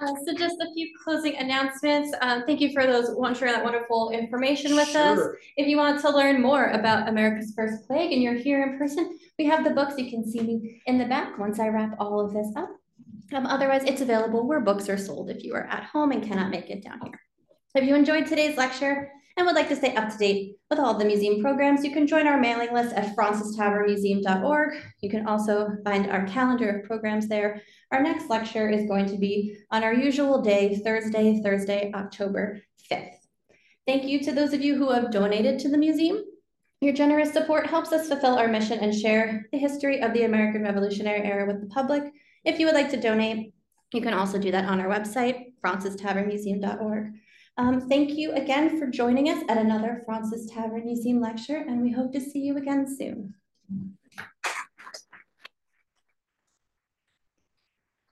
Uh, 0.00 0.14
so 0.24 0.34
just 0.34 0.56
a 0.60 0.72
few 0.72 0.90
closing 1.04 1.36
announcements. 1.36 2.14
Um, 2.22 2.44
thank 2.46 2.60
you 2.60 2.72
for 2.72 2.86
those 2.86 3.08
sharing 3.38 3.54
that 3.54 3.62
wonderful 3.62 4.10
information 4.10 4.74
with 4.74 4.88
sure. 4.88 5.32
us. 5.32 5.36
If 5.56 5.66
you 5.66 5.76
want 5.76 6.00
to 6.00 6.10
learn 6.10 6.40
more 6.40 6.70
about 6.70 7.08
America's 7.08 7.52
First 7.54 7.86
Plague 7.86 8.12
and 8.12 8.22
you're 8.22 8.34
here 8.34 8.62
in 8.62 8.78
person, 8.78 9.18
we 9.38 9.44
have 9.44 9.62
the 9.62 9.70
books. 9.70 9.98
You 9.98 10.10
can 10.10 10.28
see 10.28 10.40
me 10.40 10.82
in 10.86 10.96
the 10.96 11.04
back 11.04 11.38
once 11.38 11.60
I 11.60 11.68
wrap 11.68 11.96
all 11.98 12.18
of 12.18 12.32
this 12.32 12.48
up. 12.56 12.70
Um, 13.32 13.46
otherwise, 13.46 13.84
it's 13.84 14.00
available 14.00 14.46
where 14.46 14.60
books 14.60 14.88
are 14.88 14.98
sold 14.98 15.28
if 15.30 15.44
you 15.44 15.54
are 15.54 15.66
at 15.66 15.84
home 15.84 16.12
and 16.12 16.22
cannot 16.22 16.50
make 16.50 16.70
it 16.70 16.82
down 16.82 17.00
here. 17.02 17.20
So 17.72 17.82
if 17.82 17.84
you 17.84 17.94
enjoyed 17.94 18.26
today's 18.26 18.56
lecture 18.56 19.12
and 19.36 19.46
would 19.46 19.54
like 19.54 19.68
to 19.68 19.76
stay 19.76 19.94
up 19.94 20.10
to 20.10 20.18
date 20.18 20.56
with 20.70 20.78
all 20.78 20.98
the 20.98 21.04
museum 21.04 21.40
programs, 21.40 21.84
you 21.84 21.92
can 21.92 22.06
join 22.06 22.26
our 22.26 22.38
mailing 22.38 22.72
list 22.72 22.94
at 22.94 23.16
frauncestavernmuseum.org. 23.16 24.74
You 25.00 25.10
can 25.10 25.26
also 25.26 25.76
find 25.84 26.10
our 26.10 26.26
calendar 26.26 26.68
of 26.70 26.84
programs 26.84 27.28
there 27.28 27.62
our 27.92 28.02
next 28.02 28.30
lecture 28.30 28.68
is 28.68 28.86
going 28.86 29.06
to 29.06 29.16
be 29.16 29.56
on 29.70 29.82
our 29.82 29.92
usual 29.92 30.40
day, 30.40 30.76
Thursday, 30.76 31.40
Thursday, 31.42 31.90
October 31.92 32.62
5th. 32.90 33.16
Thank 33.84 34.04
you 34.04 34.20
to 34.20 34.32
those 34.32 34.52
of 34.52 34.62
you 34.62 34.76
who 34.76 34.90
have 34.90 35.10
donated 35.10 35.58
to 35.60 35.68
the 35.68 35.78
museum. 35.78 36.22
Your 36.80 36.94
generous 36.94 37.32
support 37.32 37.66
helps 37.66 37.90
us 37.90 38.06
fulfill 38.06 38.38
our 38.38 38.46
mission 38.46 38.78
and 38.78 38.94
share 38.94 39.46
the 39.50 39.58
history 39.58 40.00
of 40.02 40.12
the 40.12 40.22
American 40.22 40.62
Revolutionary 40.62 41.22
Era 41.22 41.46
with 41.46 41.60
the 41.60 41.66
public. 41.66 42.12
If 42.44 42.60
you 42.60 42.66
would 42.66 42.76
like 42.76 42.90
to 42.90 43.00
donate, 43.00 43.54
you 43.92 44.00
can 44.00 44.14
also 44.14 44.38
do 44.38 44.52
that 44.52 44.66
on 44.66 44.80
our 44.80 44.88
website, 44.88 45.54
frauncestavernmuseum.org. 45.64 47.12
Um, 47.60 47.78
thank 47.90 48.12
you 48.12 48.32
again 48.32 48.78
for 48.78 48.86
joining 48.86 49.28
us 49.28 49.44
at 49.50 49.58
another 49.58 50.00
Fraunces 50.06 50.46
Tavern 50.46 50.86
Museum 50.86 51.20
lecture, 51.20 51.58
and 51.58 51.82
we 51.82 51.92
hope 51.92 52.10
to 52.14 52.18
see 52.18 52.38
you 52.38 52.56
again 52.56 52.86
soon. 52.88 53.34